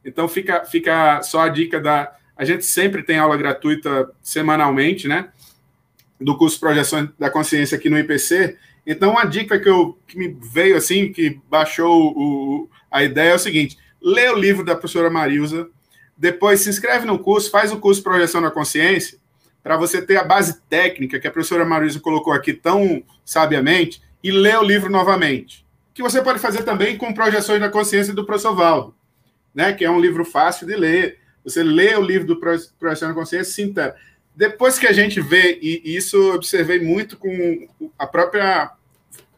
[0.05, 2.15] Então fica, fica só a dica da.
[2.37, 5.29] A gente sempre tem aula gratuita semanalmente, né?
[6.19, 8.57] Do curso Projeção da Consciência aqui no IPC.
[8.85, 13.35] Então, uma dica que, eu, que me veio assim, que baixou o, a ideia é
[13.35, 15.67] o seguinte: lê o livro da professora Marilza,
[16.17, 19.17] depois se inscreve no curso, faz o curso Projeção da Consciência,
[19.61, 24.31] para você ter a base técnica que a professora Marilza colocou aqui tão sabiamente, e
[24.31, 25.65] lê o livro novamente.
[25.93, 28.95] Que você pode fazer também com Projeções da Consciência do professor Valdo,
[29.53, 29.73] né?
[29.73, 31.19] que é um livro fácil de ler.
[31.43, 32.39] Você lê o livro do
[32.79, 33.95] Projeção Consciência, sinta.
[34.35, 37.67] Depois que a gente vê, e isso eu observei muito com
[37.97, 38.71] a própria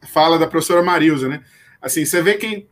[0.08, 1.44] fala da professora Marilza, né?
[1.82, 2.68] Assim, você vê que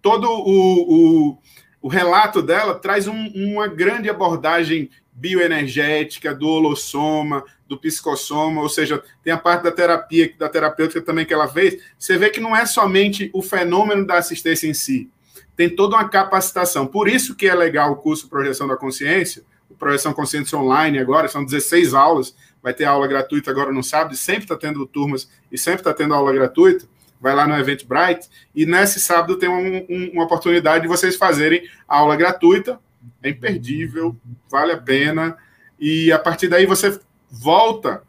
[0.00, 1.38] todo o, o,
[1.82, 9.02] o relato dela traz um, uma grande abordagem bioenergética, do holossoma, do psicossoma, ou seja,
[9.22, 11.82] tem a parte da terapia, da terapêutica também que ela fez.
[11.98, 15.10] Você vê que não é somente o fenômeno da assistência em si,
[15.56, 16.86] tem toda uma capacitação.
[16.86, 21.28] Por isso que é legal o curso Projeção da Consciência, o Projeção Consciência Online agora,
[21.28, 25.56] são 16 aulas, vai ter aula gratuita agora no sábado, sempre está tendo turmas e
[25.56, 26.86] sempre está tendo aula gratuita.
[27.18, 31.66] Vai lá no Eventbrite e nesse sábado tem um, um, uma oportunidade de vocês fazerem
[31.88, 32.78] aula gratuita.
[33.22, 34.14] É imperdível,
[34.50, 35.36] vale a pena.
[35.80, 36.98] E a partir daí você
[37.30, 38.02] volta.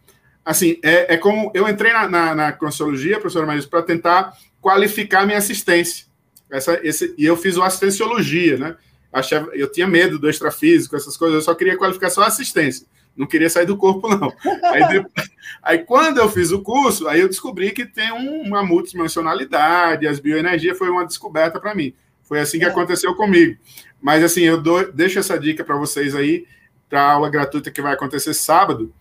[0.44, 5.26] Assim, é, é como eu entrei na, na, na Consciologia, professora Marisa, para tentar qualificar
[5.26, 6.07] minha assistência.
[6.50, 8.76] Essa, esse, e eu fiz o assistenciologia, né?
[9.12, 12.86] Achava, eu tinha medo do extrafísico, essas coisas, eu só queria qualificar só assistência
[13.18, 14.32] não queria sair do corpo, não.
[14.64, 15.30] Aí, depois,
[15.64, 20.20] aí, quando eu fiz o curso, aí eu descobri que tem um, uma multidimensionalidade, as
[20.20, 21.94] bioenergias foi uma descoberta para mim.
[22.24, 22.68] Foi assim que é.
[22.68, 23.58] aconteceu comigo.
[24.00, 26.46] Mas assim, eu dou, deixo essa dica para vocês aí,
[26.88, 28.94] para a aula gratuita que vai acontecer sábado.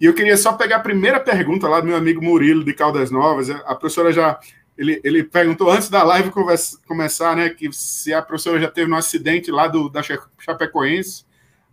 [0.00, 3.10] E eu queria só pegar a primeira pergunta lá do meu amigo Murilo, de Caldas
[3.10, 3.50] Novas.
[3.50, 4.38] A professora já.
[4.80, 6.32] Ele, ele perguntou antes da live
[6.86, 11.26] começar, né, que se a professora já teve um acidente lá do, da Chapecoense.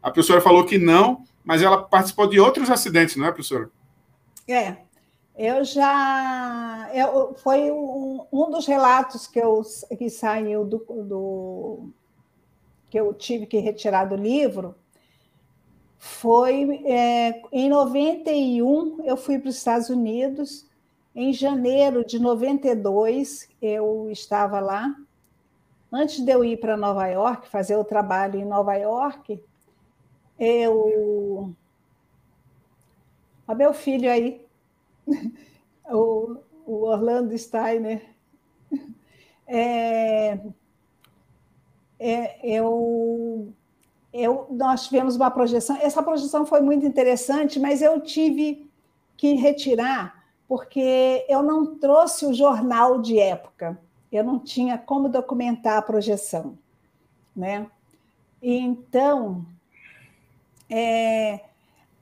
[0.04, 3.70] A professora falou que não, mas ela participou de outros acidentes, não é, professora?
[4.46, 4.76] É,
[5.38, 6.90] eu já.
[6.94, 9.62] Eu, foi um, um dos relatos que, eu,
[9.98, 11.90] que saiu do, do.
[12.90, 14.76] que eu tive que retirar do livro.
[15.98, 20.67] Foi é, em 91, eu fui para os Estados Unidos.
[21.20, 24.96] Em janeiro de 92, eu estava lá.
[25.92, 29.44] Antes de eu ir para Nova York, fazer o trabalho em Nova York,
[30.40, 31.56] eu.
[33.48, 34.46] O meu filho aí,
[35.90, 36.38] o,
[36.68, 38.06] o Orlando Steiner,
[39.48, 40.40] é,
[42.00, 43.52] é, eu,
[44.14, 45.78] eu, nós tivemos uma projeção.
[45.82, 48.70] Essa projeção foi muito interessante, mas eu tive
[49.18, 50.17] que retirar
[50.48, 53.78] porque eu não trouxe o jornal de época.
[54.12, 56.58] Eu não tinha como documentar a projeção,
[57.36, 57.68] né?
[58.42, 59.46] Então,
[60.70, 61.42] é,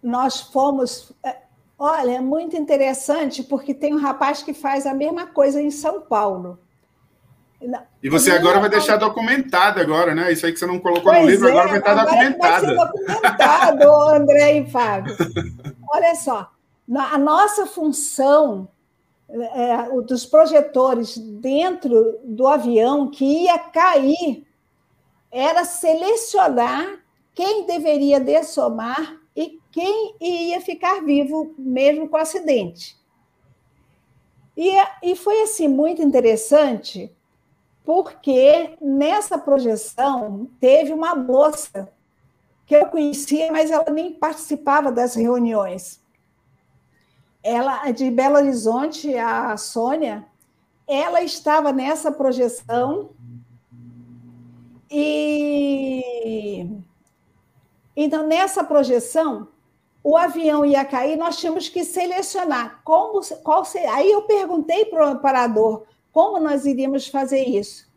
[0.02, 1.12] nós fomos.
[1.24, 1.38] É,
[1.80, 6.02] olha, é muito interessante, porque tem um rapaz que faz a mesma coisa em São
[6.02, 6.60] Paulo.
[8.04, 10.32] E você agora vai deixar documentado agora, né?
[10.32, 12.66] Isso aí que você não colocou pois no livro, é, agora vai estar documentado.
[12.66, 15.16] Vai ser documentado, André e Fábio.
[15.90, 16.52] Olha só,
[16.94, 18.68] a nossa função
[19.28, 24.45] é, dos projetores dentro do avião que ia cair
[25.32, 26.99] era selecionar
[27.34, 32.98] quem deveria dessomar e quem ia ficar vivo mesmo com o acidente.
[34.56, 34.72] E,
[35.03, 37.14] e foi assim muito interessante,
[37.84, 41.91] porque nessa projeção teve uma moça
[42.66, 46.02] que eu conhecia, mas ela nem participava das reuniões.
[47.46, 50.26] Ela de Belo Horizonte, a Sônia,
[50.88, 53.12] ela estava nessa projeção
[54.90, 56.68] e
[57.96, 59.48] então, nessa projeção,
[60.04, 63.64] o avião ia cair, nós tínhamos que selecionar como, qual.
[63.94, 67.88] Aí eu perguntei para o amparador como nós iríamos fazer isso.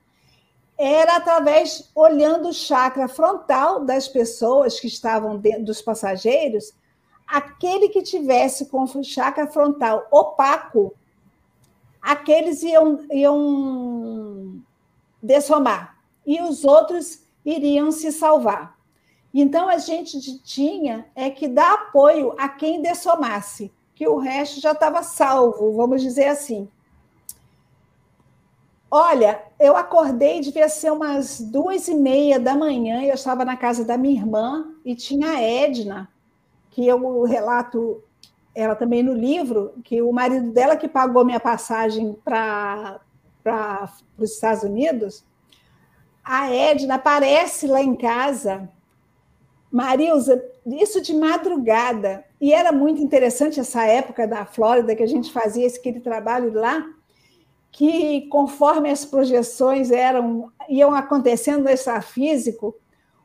[0.76, 6.72] Era através, olhando o chakra frontal das pessoas que estavam dentro, dos passageiros,
[7.28, 10.94] aquele que tivesse com chakra frontal opaco,
[12.00, 14.62] aqueles iam, iam
[15.22, 18.78] dessomar, e os outros iriam se salvar.
[19.32, 24.72] Então, a gente tinha é que dar apoio a quem dessomasse, que o resto já
[24.72, 26.68] estava salvo, vamos dizer assim.
[28.90, 33.84] Olha, eu acordei, devia ser umas duas e meia da manhã, eu estava na casa
[33.84, 36.08] da minha irmã e tinha a Edna,
[36.78, 38.04] que eu relato
[38.54, 43.00] ela também no livro, que o marido dela que pagou minha passagem para
[44.16, 45.24] os Estados Unidos,
[46.22, 48.70] a Edna aparece lá em casa,
[49.72, 55.32] Marilza, isso de madrugada, e era muito interessante essa época da Flórida, que a gente
[55.32, 56.86] fazia esse aquele trabalho lá,
[57.72, 62.72] que conforme as projeções eram iam acontecendo no extrafísico,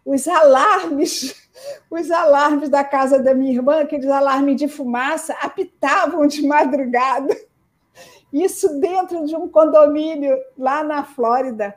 [0.04, 1.43] os alarmes,
[1.90, 7.36] os alarmes da casa da minha irmã, aqueles alarmes de fumaça, apitavam de madrugada.
[8.32, 11.76] Isso dentro de um condomínio lá na Flórida.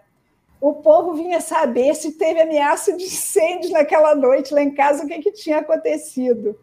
[0.58, 5.06] O povo vinha saber se teve ameaça de incêndio naquela noite lá em casa, o
[5.06, 6.58] que, que tinha acontecido.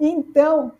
[0.00, 0.72] Então,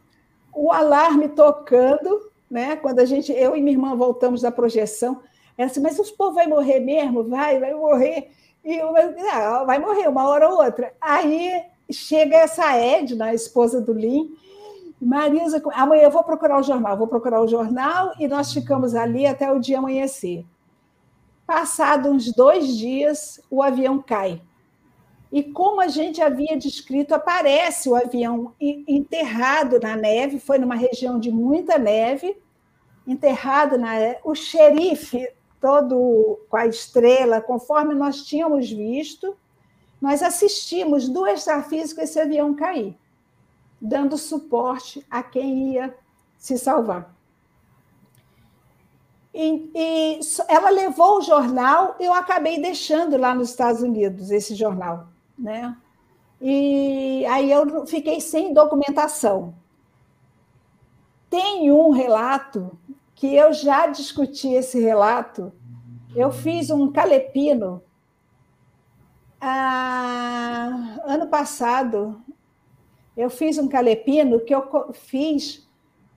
[0.54, 2.76] o alarme tocando, né?
[2.76, 5.20] Quando a gente, eu e minha irmã voltamos da projeção,
[5.56, 7.24] ela assim, mas os povo vai morrer mesmo?
[7.24, 8.30] Vai, vai morrer.
[8.64, 8.94] E eu,
[9.32, 10.92] ah, vai morrer uma hora ou outra.
[11.00, 14.36] Aí chega essa Edna, a esposa do Lin,
[15.00, 19.26] Marisa, amanhã eu vou procurar o jornal, vou procurar o jornal, e nós ficamos ali
[19.26, 20.46] até o dia amanhecer.
[21.44, 24.40] Passado uns dois dias, o avião cai.
[25.32, 31.18] E como a gente havia descrito, aparece o avião enterrado na neve, foi numa região
[31.18, 32.36] de muita neve,
[33.06, 35.28] enterrado na o xerife
[35.62, 39.36] todo com a estrela, conforme nós tínhamos visto,
[40.00, 42.98] nós assistimos do extrafísico esse avião cair,
[43.80, 45.96] dando suporte a quem ia
[46.36, 47.14] se salvar.
[49.32, 55.06] E, e, ela levou o jornal, eu acabei deixando lá nos Estados Unidos esse jornal,
[55.38, 55.76] né?
[56.40, 59.54] E aí eu fiquei sem documentação.
[61.30, 62.76] Tem um relato
[63.22, 65.52] que eu já discuti esse relato.
[66.12, 67.80] Eu fiz um calepino
[69.40, 72.20] ah, ano passado.
[73.16, 75.64] Eu fiz um calepino que eu fiz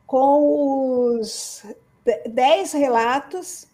[0.07, 1.63] com os
[2.27, 3.67] dez relatos.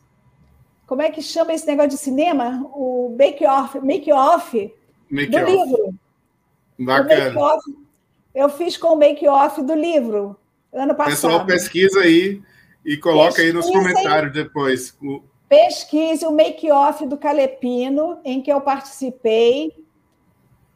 [0.86, 2.70] Como é que chama esse negócio de cinema?
[2.74, 4.74] O make-off make -off
[5.10, 5.50] make do off.
[5.50, 5.96] livro.
[6.78, 7.34] Bacana.
[8.36, 10.36] eu fiz com o make-off do livro,
[10.74, 11.14] ano passado.
[11.14, 12.42] Pessoal, pesquisa aí
[12.86, 14.98] e coloca aí nos comentários depois.
[15.48, 19.74] Pesquise o make-off do Calepino, em que eu participei,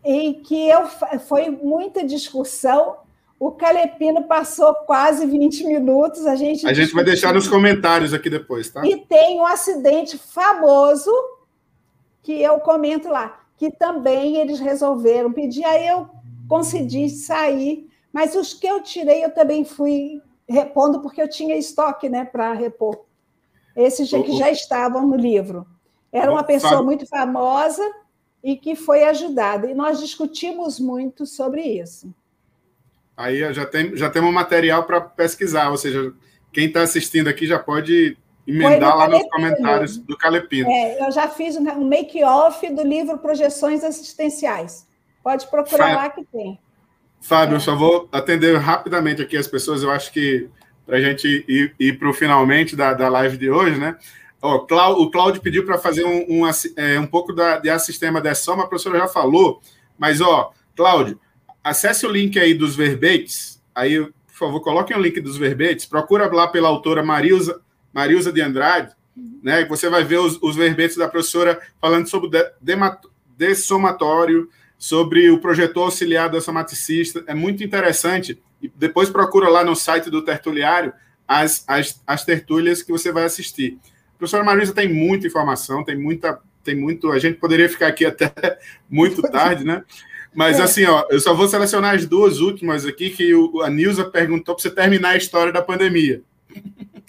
[0.03, 0.87] em que eu,
[1.27, 2.97] foi muita discussão.
[3.39, 6.25] O Calepino passou quase 20 minutos.
[6.25, 8.85] A gente, a gente vai deixar nos comentários aqui depois, tá?
[8.85, 11.11] E tem um acidente famoso
[12.21, 15.63] que eu comento lá, que também eles resolveram pedir.
[15.63, 16.09] Aí eu
[16.47, 22.09] concedi sair, mas os que eu tirei eu também fui repondo porque eu tinha estoque
[22.09, 23.05] né, para repor.
[23.75, 25.65] Esses que já estavam no livro.
[26.11, 27.83] Era uma pessoa muito famosa
[28.41, 29.69] e que foi ajudada.
[29.69, 32.13] E nós discutimos muito sobre isso.
[33.17, 36.13] Aí já, tem, já temos material para pesquisar, ou seja,
[36.53, 38.17] quem está assistindo aqui já pode
[38.47, 40.69] emendar lá nos comentários do Calepino.
[40.69, 44.87] É, eu já fiz um make-off do livro Projeções Assistenciais.
[45.23, 46.59] Pode procurar Fa lá que tem.
[47.27, 49.81] Fábio, só vou atender rapidamente aqui as pessoas.
[49.81, 50.47] Eu acho que
[50.85, 53.97] para a gente ir, ir para o finalmente da, da live de hoje, né?
[54.39, 58.35] Ó, o Cláudio pediu para fazer um, um, é, um pouco da, de sistema de
[58.35, 59.59] soma, a professora já falou,
[59.97, 61.19] mas, ó, Cláudio,
[61.63, 66.31] acesse o link aí dos verbetes, aí, por favor, coloquem o link dos verbetes, procura
[66.31, 67.59] lá pela autora Marilza,
[67.91, 68.91] Marilza de Andrade,
[69.41, 69.65] né?
[69.65, 72.75] Você vai ver os, os verbetes da professora falando sobre de,
[73.35, 74.47] de, somatório,
[74.77, 77.23] sobre o projetor auxiliar da somaticista.
[77.27, 78.41] É muito interessante.
[78.61, 80.93] E depois procura lá no site do Tertuliário
[81.27, 83.77] as, as, as tertúlias que você vai assistir.
[84.15, 87.11] A professora Marisa tem muita informação, tem muita, tem muito.
[87.11, 88.31] A gente poderia ficar aqui até
[88.89, 89.83] muito tarde, né?
[90.33, 90.63] Mas é.
[90.63, 94.53] assim, ó, eu só vou selecionar as duas últimas aqui que o, a Nilza perguntou
[94.53, 96.21] para você terminar a história da pandemia.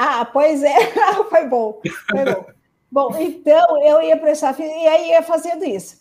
[0.00, 0.76] Ah, pois é,
[1.28, 1.80] foi bom.
[2.08, 2.46] Foi bom.
[2.88, 5.96] bom, então eu ia prestar e aí ia fazendo isso.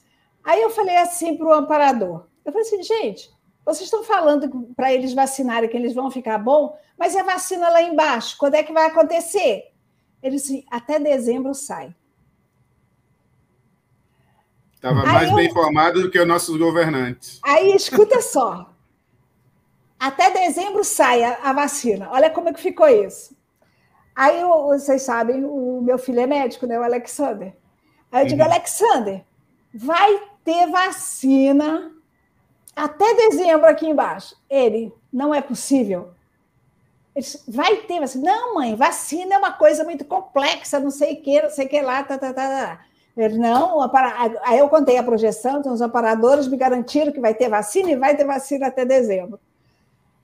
[0.47, 3.29] Aí eu falei assim para o amparador: eu falei assim, gente,
[3.65, 7.81] vocês estão falando para eles vacinarem que eles vão ficar bom, mas a vacina lá
[7.81, 8.37] embaixo?
[8.37, 9.73] Quando é que vai acontecer?
[10.23, 11.93] Ele disse: até dezembro sai.
[14.73, 15.35] Estava mais eu...
[15.35, 17.41] bem informado do que os nossos governantes.
[17.43, 18.73] Aí, escuta só.
[19.99, 22.09] Até dezembro sai a, a vacina.
[22.11, 23.35] Olha como é que ficou isso.
[24.15, 26.79] Aí, vocês sabem, o meu filho é médico, né?
[26.79, 27.53] O Alexander.
[28.11, 28.47] Aí eu digo, uhum.
[28.47, 29.25] Alexander,
[29.73, 31.91] vai ter vacina
[32.73, 34.33] até dezembro aqui embaixo.
[34.49, 36.11] Ele, não é possível.
[37.13, 38.31] Ele disse, vai ter vacina.
[38.31, 41.69] Não, mãe, vacina é uma coisa muito complexa, não sei o que, não sei o
[41.69, 42.85] que lá, tá, tá, tá, tá.
[43.17, 43.81] Ele, não,
[44.43, 47.97] aí eu contei a projeção, então os aparadores me garantiram que vai ter vacina e
[47.97, 49.37] vai ter vacina até dezembro.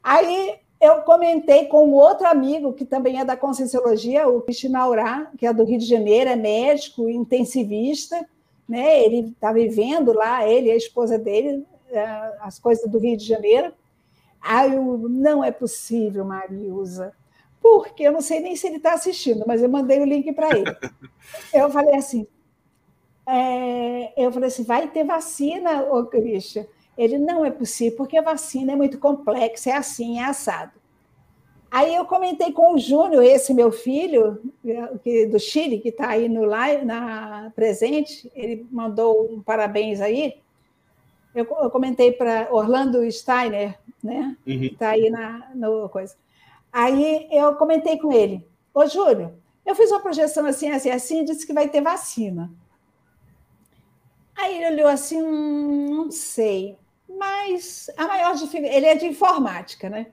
[0.02, 5.45] Aí eu comentei com um outro amigo, que também é da Conscienciologia, o Cristina que
[5.45, 8.26] é do Rio de Janeiro, é médico, intensivista,
[8.74, 9.04] né?
[9.04, 12.02] ele está vivendo lá, ele e a esposa dele, é,
[12.41, 13.72] as coisas do Rio de Janeiro.
[14.41, 17.14] Aí eu, não é possível, Mariusa,
[17.62, 20.50] porque eu não sei nem se ele está assistindo, mas eu mandei o link para
[20.58, 20.66] ele.
[21.54, 22.28] Eu falei assim,
[23.26, 26.66] é, eu falei assim, vai ter vacina, ô Christian?
[26.98, 30.74] Ele não é possível, porque a vacina é muito complexa, é assim, é assado.
[31.74, 34.40] Aí eu comentei com o Júnior, esse meu filho,
[35.04, 40.40] que, do Chile, que está aí no live, na presente, ele mandou um parabéns aí.
[41.34, 44.38] Eu, eu comentei para Orlando Steiner, né?
[44.45, 44.60] Uhum.
[44.60, 46.16] Que está aí na no coisa.
[46.72, 49.34] Aí eu comentei com ele, ô Júnior,
[49.66, 52.52] eu fiz uma projeção assim, assim, assim, disse que vai ter vacina.
[54.36, 56.78] Aí ele olhou assim, hum, não sei
[57.08, 60.08] mas a maior dificuldade, ele é de informática, né?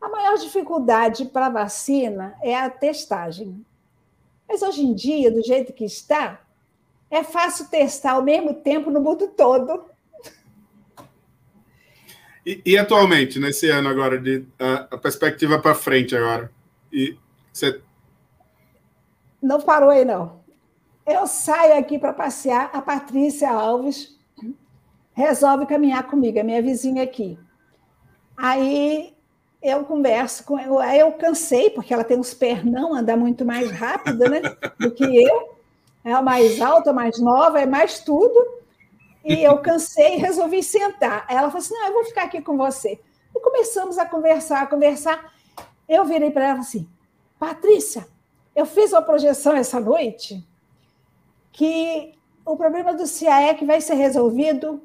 [0.00, 3.64] A maior dificuldade para a vacina é a testagem.
[4.48, 6.40] Mas hoje em dia, do jeito que está,
[7.10, 9.84] é fácil testar ao mesmo tempo no mundo todo.
[12.44, 16.50] E, e atualmente, nesse ano agora, de, a, a perspectiva para frente agora?
[16.92, 17.16] E
[17.52, 17.80] você...
[19.40, 20.44] Não parou aí, não.
[21.06, 24.18] Eu saio aqui para passear, a Patrícia Alves
[25.12, 27.38] resolve caminhar comigo, é minha vizinha aqui.
[28.36, 29.13] Aí
[29.64, 34.28] eu converso com ela, eu cansei, porque ela tem uns pernão, anda muito mais rápido
[34.28, 34.42] né,
[34.78, 35.54] do que eu.
[36.04, 38.62] É mais alta, mais nova, é mais tudo.
[39.24, 41.24] E eu cansei e resolvi sentar.
[41.30, 43.00] Ela falou assim: não, eu vou ficar aqui com você.
[43.34, 45.32] E começamos a conversar, a conversar.
[45.88, 46.86] Eu virei para ela assim:
[47.38, 48.06] Patrícia,
[48.54, 50.46] eu fiz uma projeção essa noite
[51.50, 52.12] que
[52.44, 54.82] o problema do CIAEC vai ser resolvido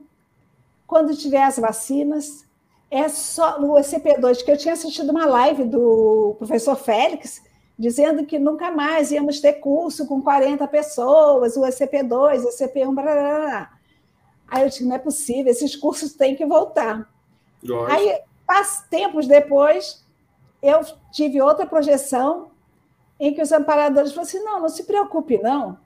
[0.87, 2.45] quando tiver as vacinas,
[2.91, 7.41] é só no ECP2, que eu tinha assistido uma live do professor Félix,
[7.77, 13.03] dizendo que nunca mais íamos ter curso com 40 pessoas, o ECP2, o ECP1, blá,
[13.03, 13.71] blá, blá.
[14.47, 17.07] Aí eu disse, não é possível, esses cursos têm que voltar.
[17.63, 17.91] Lógico.
[17.91, 18.19] Aí,
[18.89, 20.03] tempos depois,
[20.61, 22.49] eu tive outra projeção
[23.19, 25.77] em que os amparadores falaram assim, não, não se preocupe, não,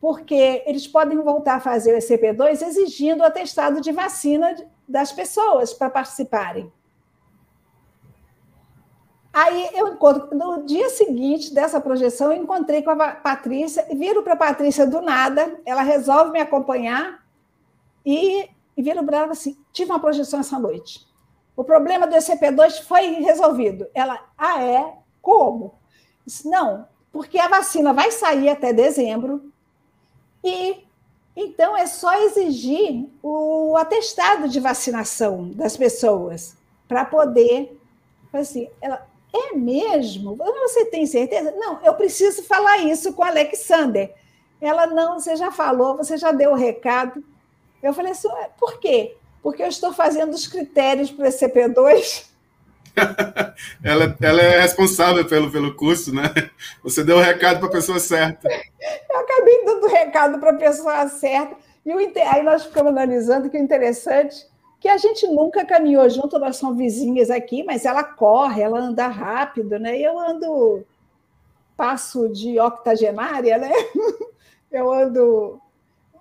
[0.00, 4.54] porque eles podem voltar a fazer o ECP2 exigindo o atestado de vacina
[4.92, 6.70] das pessoas para participarem.
[9.32, 14.34] Aí eu encontro, no dia seguinte dessa projeção, eu encontrei com a Patrícia, viro para
[14.34, 17.24] a Patrícia do nada, ela resolve me acompanhar
[18.04, 18.46] e,
[18.76, 21.06] e viro para ela assim: tive uma projeção essa noite.
[21.56, 23.86] O problema do ECP2 foi resolvido.
[23.94, 24.98] Ela, ah, é?
[25.22, 25.74] Como?
[26.26, 29.50] Disse, não, porque a vacina vai sair até dezembro,
[30.44, 30.84] e
[31.36, 36.56] então é só exigir o atestado de vacinação das pessoas
[36.86, 37.78] para poder.
[38.32, 40.36] Assim, ela, é mesmo?
[40.36, 41.52] Você tem certeza?
[41.52, 44.14] Não, eu preciso falar isso com a Alexander.
[44.60, 47.24] Ela, não, você já falou, você já deu o recado.
[47.82, 48.28] Eu falei assim,
[48.58, 49.16] por quê?
[49.42, 52.31] Porque eu estou fazendo os critérios para o CP2
[53.82, 56.24] ela, ela é responsável pelo, pelo curso, né?
[56.82, 58.48] Você deu o recado para a pessoa certa.
[58.48, 61.56] Eu acabei dando o recado para a pessoa certa.
[61.84, 64.46] E o, aí nós ficamos analisando que o interessante
[64.82, 69.06] que a gente nunca caminhou junto, nós somos vizinhas aqui, mas ela corre, ela anda
[69.06, 69.96] rápido, né?
[69.96, 70.84] Eu ando
[71.76, 73.70] passo de octogenária, né?
[74.72, 75.60] Eu ando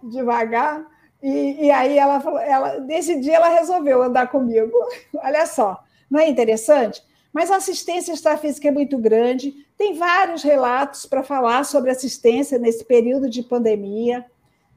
[0.03, 0.85] devagar.
[1.23, 4.71] E, e aí ela falou, ela, nesse dia ela resolveu andar comigo.
[5.23, 7.01] Olha só, não é interessante?
[7.33, 12.83] Mas a assistência extrafísica é muito grande, tem vários relatos para falar sobre assistência nesse
[12.83, 14.25] período de pandemia.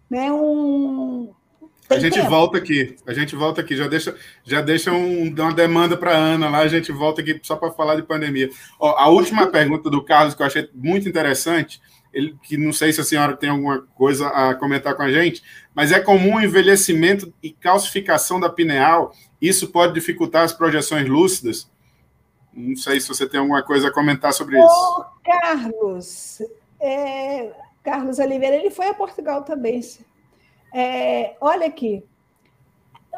[0.09, 0.31] Né?
[0.31, 1.33] Um,
[1.91, 2.31] a gente tempo.
[2.31, 6.17] volta aqui, a gente volta aqui, já deixa, já deixa um, uma demanda para a
[6.17, 8.49] Ana lá, a gente volta aqui só para falar de pandemia.
[8.79, 11.83] Ó, a última pergunta do Carlos, que eu achei muito interessante,
[12.13, 15.43] ele, que não sei se a senhora tem alguma coisa a comentar com a gente,
[15.75, 19.13] mas é comum o envelhecimento e calcificação da pineal
[19.49, 21.71] isso pode dificultar as projeções lúcidas?
[22.53, 24.69] Não sei se você tem alguma coisa a comentar sobre isso.
[24.69, 26.43] Ô, Carlos,
[26.81, 27.53] é,
[27.83, 29.81] Carlos Oliveira, ele foi a Portugal também.
[30.73, 32.05] É, olha aqui,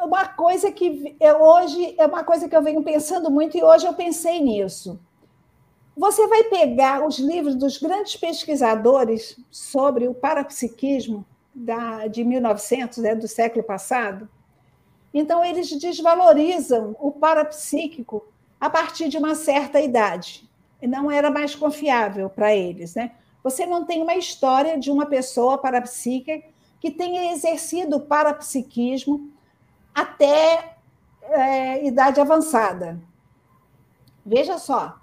[0.03, 3.85] uma coisa que eu, hoje é uma coisa que eu venho pensando muito e hoje
[3.85, 4.99] eu pensei nisso.
[5.95, 13.15] Você vai pegar os livros dos grandes pesquisadores sobre o parapsiquismo, da, de 1900, né,
[13.15, 14.29] do século passado.
[15.19, 18.23] Então, eles desvalorizam o parapsíquico
[18.61, 20.47] a partir de uma certa idade.
[20.79, 22.93] Não era mais confiável para eles.
[22.93, 23.13] Né?
[23.43, 26.47] Você não tem uma história de uma pessoa parapsíquica
[26.79, 29.31] que tenha exercido parapsiquismo
[29.91, 30.75] até
[31.23, 33.01] é, idade avançada.
[34.23, 34.99] Veja só,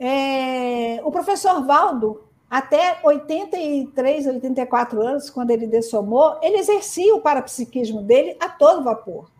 [0.00, 8.02] é, o professor Valdo, até 83, 84 anos, quando ele dessomou, ele exercia o parapsiquismo
[8.02, 9.30] dele a todo vapor.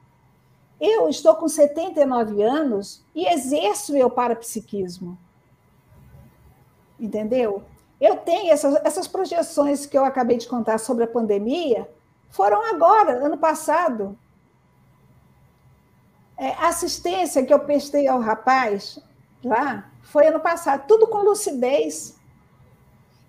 [0.80, 5.18] Eu estou com 79 anos e exerço meu parapsiquismo.
[6.98, 7.62] Entendeu?
[8.00, 11.86] Eu tenho essas, essas projeções que eu acabei de contar sobre a pandemia,
[12.30, 14.18] foram agora, ano passado.
[16.38, 18.98] É, a assistência que eu prestei ao rapaz
[19.44, 22.21] lá foi ano passado, tudo com lucidez.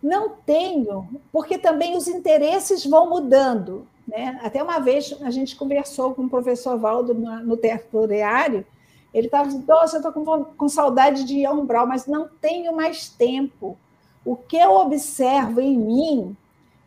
[0.04, 3.88] Não tenho, porque também os interesses vão mudando.
[4.06, 4.38] Né?
[4.44, 8.66] Até uma vez a gente conversou com o professor Valdo no territoriário,
[9.14, 12.76] ele estava dizendo, nossa, eu estou com, com saudade de ao umbral, mas não tenho
[12.76, 13.78] mais tempo.
[14.26, 16.38] O que eu observo em mim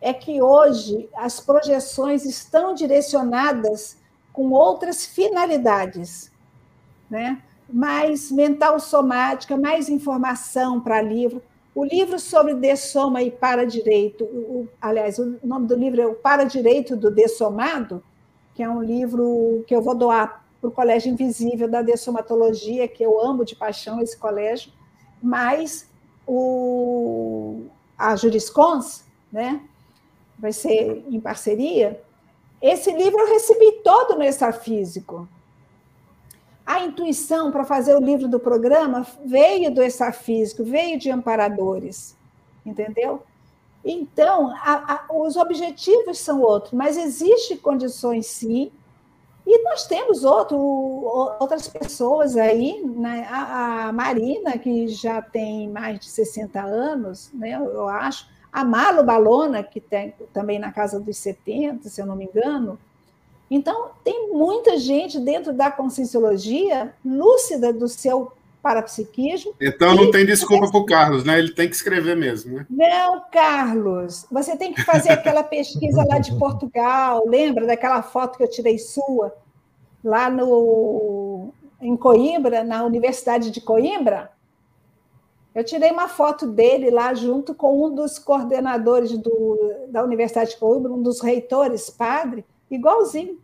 [0.01, 3.97] é que hoje as projeções estão direcionadas
[4.33, 6.31] com outras finalidades,
[7.09, 7.41] né?
[7.69, 11.43] mais mental somática, mais informação para livro.
[11.77, 16.97] O livro sobre dessoma e para-direito, o, aliás, o nome do livro é O Para-Direito
[16.97, 18.03] do Dessomado,
[18.55, 23.03] que é um livro que eu vou doar para o Colégio Invisível da Dessomatologia, que
[23.03, 24.73] eu amo de paixão esse colégio,
[25.23, 25.87] mas
[26.27, 27.67] o,
[27.99, 29.61] a Juriscons, né,
[30.39, 32.03] vai ser em parceria,
[32.63, 35.29] esse livro eu recebi todo no extrafísico.
[36.67, 42.17] A intuição para fazer o livro do programa veio do extrafísico, veio de amparadores,
[42.65, 43.23] entendeu?
[43.85, 48.73] Então, a, a, os objetivos são outros, mas existem condições, sim,
[49.47, 50.59] e nós temos outro,
[51.39, 53.29] outras pessoas aí, né?
[53.31, 57.53] a, a, Marina, que já tem mais de 60 anos, né?
[57.53, 62.17] eu acho, a Malo Balona, que tem também na casa dos 70, se eu não
[62.17, 62.77] me engano,
[63.51, 69.55] então, tem muita gente dentro da conscienciologia lúcida do seu parapsiquismo.
[69.61, 71.39] Então não tem desculpa para o Carlos, né?
[71.39, 72.67] Ele tem que escrever mesmo, né?
[72.69, 77.25] Não, Carlos, você tem que fazer aquela pesquisa lá de Portugal.
[77.29, 79.33] Lembra daquela foto que eu tirei sua
[80.03, 84.33] lá no em Coimbra, na Universidade de Coimbra?
[85.55, 90.57] Eu tirei uma foto dele lá junto com um dos coordenadores do, da Universidade de
[90.57, 93.39] Coimbra, um dos reitores, padre igualzinho.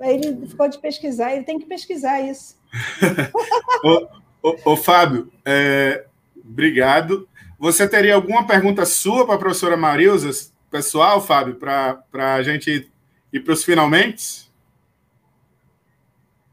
[0.00, 2.56] Ele ficou de pesquisar, ele tem que pesquisar isso.
[3.84, 4.08] ô,
[4.42, 6.04] ô, ô, Fábio, é,
[6.44, 7.28] obrigado.
[7.58, 10.30] Você teria alguma pergunta sua para a professora Marilza,
[10.70, 12.90] pessoal, Fábio, para a gente
[13.32, 14.52] ir para os finalmente?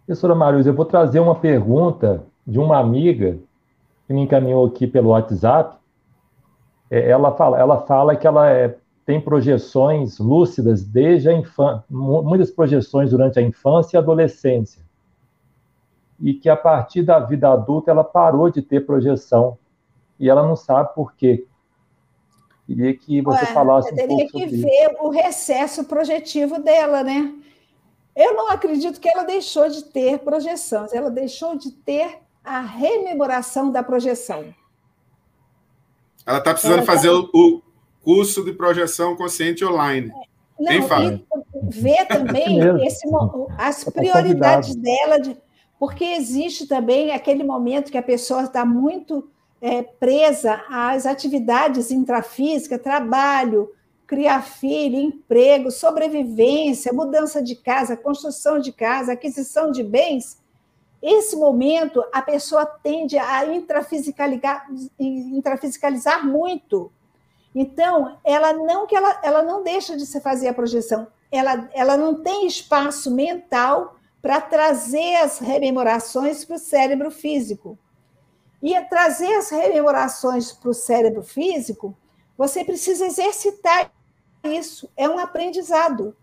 [0.06, 3.40] Professora Marilza, eu vou trazer uma pergunta de uma amiga
[4.06, 5.78] que me encaminhou aqui pelo WhatsApp.
[6.90, 8.76] É, ela fala, ela fala que ela é
[9.06, 14.82] tem projeções lúcidas desde a infância, muitas projeções durante a infância e adolescência.
[16.20, 19.58] E que a partir da vida adulta ela parou de ter projeção.
[20.20, 21.48] E ela não sabe por quê.
[22.68, 24.32] Queria que você Ué, falasse um pouco sobre isso.
[24.32, 27.34] Teria que ver o recesso projetivo dela, né?
[28.16, 33.72] Eu não acredito que ela deixou de ter projeções, ela deixou de ter a rememoração
[33.72, 34.54] da projeção.
[36.26, 37.30] Ela está precisando ela fazer tá...
[37.34, 37.62] o,
[38.04, 40.12] curso de projeção consciente online.
[40.60, 41.26] Não, e
[41.72, 43.08] ver também esse,
[43.58, 45.36] as prioridades dela, de,
[45.80, 49.28] porque existe também aquele momento que a pessoa está muito
[49.60, 53.72] é, presa às atividades intrafísicas, trabalho,
[54.06, 60.40] criar filho, emprego, sobrevivência, mudança de casa, construção de casa, aquisição de bens.
[61.02, 64.68] Esse momento, a pessoa tende a intrafisicalizar,
[65.00, 66.92] intrafisicalizar muito
[67.54, 71.98] então, ela não que ela, ela não deixa de se fazer a projeção, ela, ela
[71.98, 77.78] não tem espaço mental para trazer as rememorações para o cérebro físico.
[78.62, 81.98] E trazer as rememorações para o cérebro físico,
[82.38, 83.92] você precisa exercitar
[84.44, 86.16] isso, é um aprendizado.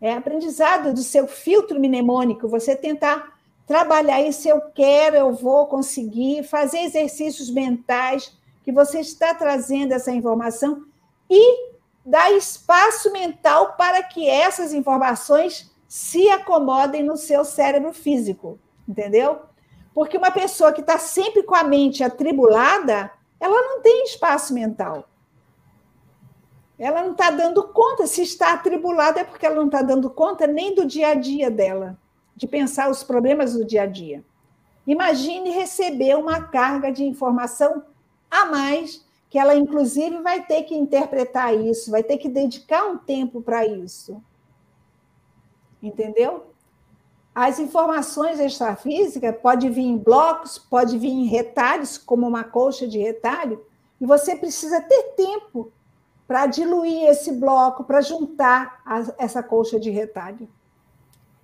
[0.00, 3.34] É aprendizado do seu filtro mnemônico, você tentar
[3.66, 10.10] trabalhar isso, eu quero, eu vou conseguir, fazer exercícios mentais, que você está trazendo essa
[10.10, 10.86] informação
[11.28, 11.74] e
[12.04, 18.58] dá espaço mental para que essas informações se acomodem no seu cérebro físico,
[18.88, 19.42] entendeu?
[19.94, 25.08] Porque uma pessoa que está sempre com a mente atribulada, ela não tem espaço mental.
[26.76, 28.06] Ela não está dando conta.
[28.06, 31.50] Se está atribulada, é porque ela não está dando conta nem do dia a dia
[31.50, 31.96] dela,
[32.34, 34.24] de pensar os problemas do dia a dia.
[34.86, 37.84] Imagine receber uma carga de informação
[38.42, 42.98] a mais, que ela, inclusive, vai ter que interpretar isso, vai ter que dedicar um
[42.98, 44.22] tempo para isso.
[45.82, 46.46] Entendeu?
[47.34, 52.98] As informações extrafísicas pode vir em blocos, pode vir em retalhos, como uma colcha de
[52.98, 53.64] retalho,
[54.00, 55.72] e você precisa ter tempo
[56.26, 60.48] para diluir esse bloco, para juntar a, essa colcha de retalho.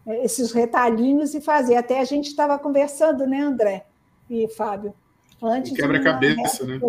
[0.07, 1.77] É, esses retalhinhos e fazer.
[1.77, 3.87] Até a gente estava conversando, né, André
[4.29, 4.95] e Fábio?
[5.43, 5.73] Antes.
[5.73, 6.81] Quebra-cabeça, né?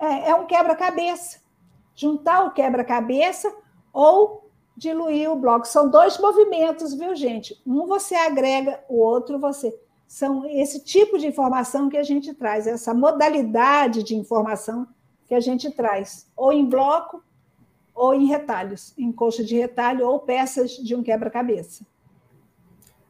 [0.00, 1.40] É, é um quebra-cabeça.
[1.94, 3.52] Juntar o quebra-cabeça
[3.92, 5.66] ou diluir o bloco.
[5.66, 7.60] São dois movimentos, viu, gente?
[7.66, 9.74] Um você agrega, o outro você.
[10.06, 14.86] São esse tipo de informação que a gente traz, essa modalidade de informação
[15.26, 17.22] que a gente traz, ou em bloco,
[17.94, 21.84] ou em retalhos, em coxa de retalho, ou peças de um quebra-cabeça.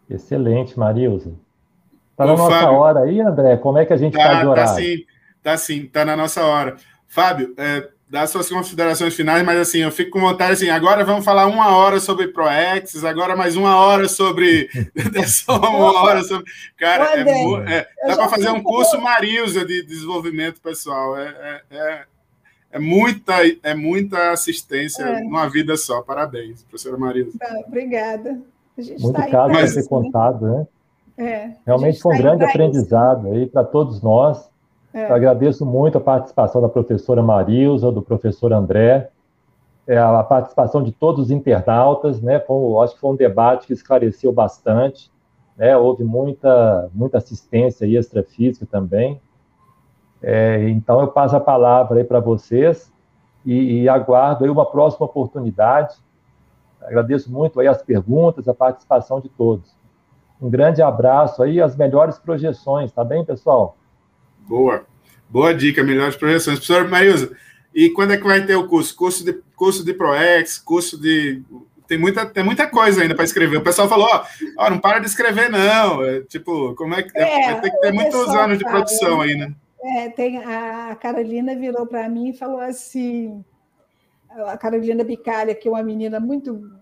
[0.09, 1.35] Excelente, Marilza.
[2.17, 3.59] Está na nossa Fábio, hora aí, André?
[3.59, 4.71] Como é que a gente está tá de tá horário?
[4.71, 5.05] Está sim,
[5.37, 6.77] está sim, está na nossa hora.
[7.07, 11.27] Fábio, é, dá suas considerações finais, mas assim, eu fico com vontade assim, agora vamos
[11.27, 14.67] falar uma hora sobre ProEx, agora mais uma hora sobre
[15.29, 16.51] só uma hora sobre.
[16.79, 21.19] Cara, é, é, dá para fazer um curso Marilza de desenvolvimento pessoal.
[21.19, 22.05] É, é, é,
[22.73, 25.21] é muita, é muita assistência é.
[25.21, 26.01] numa vida só.
[26.01, 27.39] Parabéns, professora Marilza.
[27.39, 28.41] Tá, obrigada.
[28.79, 30.67] Muito tá caro para ser contado, né?
[31.19, 34.51] É, Realmente foi um tá grande aprendizado aí para todos nós.
[34.93, 35.13] É.
[35.13, 39.11] agradeço muito a participação da professora Marilza, do professor André,
[39.87, 42.41] é, a participação de todos os internautas, né?
[42.41, 45.11] Foi, acho que foi um debate que esclareceu bastante,
[45.55, 45.77] né?
[45.77, 49.21] Houve muita, muita assistência extrafísica também.
[50.23, 52.91] É, então, eu passo a palavra aí para vocês
[53.45, 55.95] e, e, aguardo aí uma próxima oportunidade.
[56.81, 59.76] Agradeço muito aí as perguntas, a participação de todos.
[60.41, 63.77] Um grande abraço aí, as melhores projeções, tá bem, pessoal?
[64.41, 64.85] Boa.
[65.29, 66.59] Boa dica, melhores projeções.
[66.59, 67.37] Professor Marilza,
[67.75, 68.95] e quando é que vai ter o curso?
[68.97, 71.43] Curso de, curso de ProEx, curso de.
[71.87, 73.59] Tem muita, tem muita coisa ainda para escrever.
[73.59, 74.25] O pessoal falou: ó,
[74.59, 76.03] ó, não para de escrever, não.
[76.03, 77.17] É, tipo, como é que.
[77.19, 79.53] É, vai ter que ter muitos anos de produção aí, né?
[79.83, 83.45] É, tem, a Carolina virou para mim e falou assim:
[84.31, 86.81] a Carolina Bicalha, que é uma menina muito,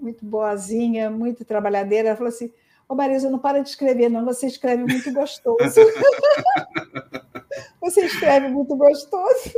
[0.00, 2.50] muito boazinha, muito trabalhadeira, ela falou assim:
[2.94, 4.24] Ô, Marisa, não para de escrever, não.
[4.24, 5.58] Você escreve muito gostoso.
[7.82, 9.52] Você escreve muito gostoso.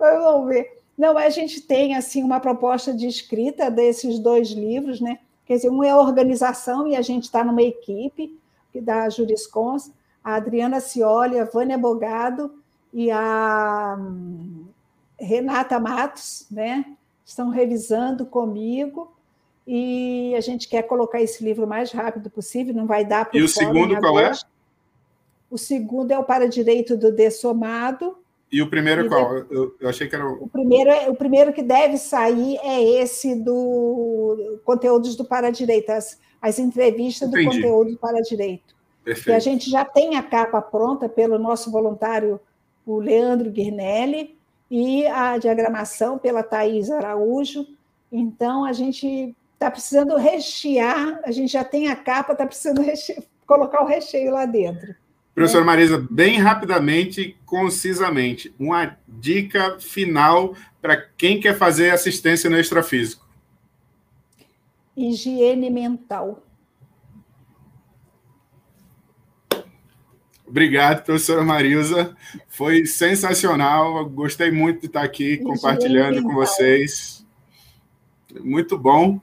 [0.00, 0.80] Mas vamos ver.
[0.96, 5.18] Não, a gente tem assim uma proposta de escrita desses dois livros, né?
[5.44, 8.40] Quer dizer, um é a organização e a gente está numa equipe
[8.74, 9.90] da Juriscons,
[10.24, 12.54] a Adriana Cioli, a Vânia Bogado
[12.92, 14.64] e a hum,
[15.20, 16.86] Renata Matos, né?
[17.22, 19.12] Estão revisando comigo
[19.70, 23.38] e a gente quer colocar esse livro o mais rápido possível, não vai dar para
[23.38, 24.32] E o segundo qual é?
[25.50, 28.16] O segundo é o Para Direito do Dessomado.
[28.50, 29.36] E o primeiro e qual?
[29.50, 30.44] Eu, eu, achei que era o...
[30.44, 35.90] O primeiro, é, o primeiro que deve sair é esse do Conteúdos do Para Direito,
[35.90, 37.44] as, as entrevistas Entendi.
[37.44, 38.74] do Conteúdo do Para Direito.
[39.04, 39.36] Perfeito.
[39.36, 42.40] a gente já tem a capa pronta pelo nosso voluntário,
[42.86, 44.34] o Leandro Guirnelli,
[44.70, 47.66] e a diagramação pela Thais Araújo.
[48.10, 53.20] Então, a gente está precisando rechear, a gente já tem a capa, está precisando rechear,
[53.44, 54.94] colocar o recheio lá dentro.
[55.34, 55.66] Professora né?
[55.66, 63.26] Marisa, bem rapidamente, concisamente, uma dica final para quem quer fazer assistência no extrafísico.
[64.96, 66.44] Higiene mental.
[70.46, 72.16] Obrigado, professora Marisa.
[72.48, 74.08] Foi sensacional.
[74.08, 76.30] Gostei muito de estar aqui Higiene compartilhando mental.
[76.30, 77.26] com vocês.
[78.40, 79.20] Muito bom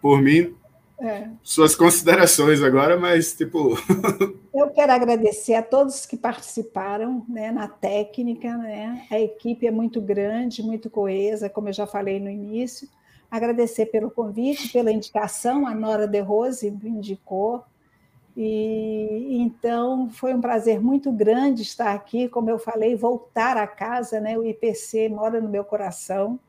[0.00, 0.54] por mim.
[1.00, 1.28] É.
[1.44, 3.76] Suas considerações agora, mas tipo.
[4.52, 8.56] Eu quero agradecer a todos que participaram né, na técnica.
[8.56, 9.06] Né?
[9.08, 12.88] A equipe é muito grande, muito coesa, como eu já falei no início.
[13.30, 17.62] Agradecer pelo convite, pela indicação, a Nora De Rose me indicou.
[18.36, 24.20] E então foi um prazer muito grande estar aqui, como eu falei, voltar a casa,
[24.20, 24.36] né?
[24.38, 26.40] O IPC mora no meu coração.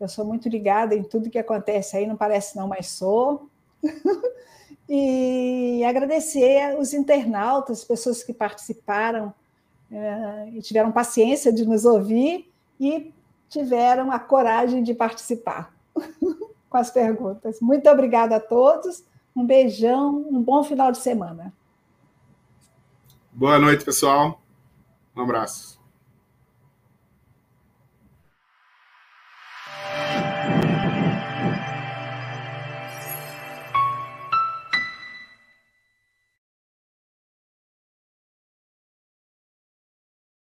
[0.00, 3.48] Eu sou muito ligada em tudo que acontece aí, não parece não, mas sou.
[4.88, 9.32] e agradecer os internautas, as pessoas que participaram
[9.90, 12.50] é, e tiveram paciência de nos ouvir
[12.80, 13.12] e
[13.48, 15.72] tiveram a coragem de participar
[16.68, 17.60] com as perguntas.
[17.60, 19.04] Muito obrigada a todos,
[19.34, 21.52] um beijão, um bom final de semana.
[23.32, 24.40] Boa noite, pessoal.
[25.16, 25.73] Um abraço.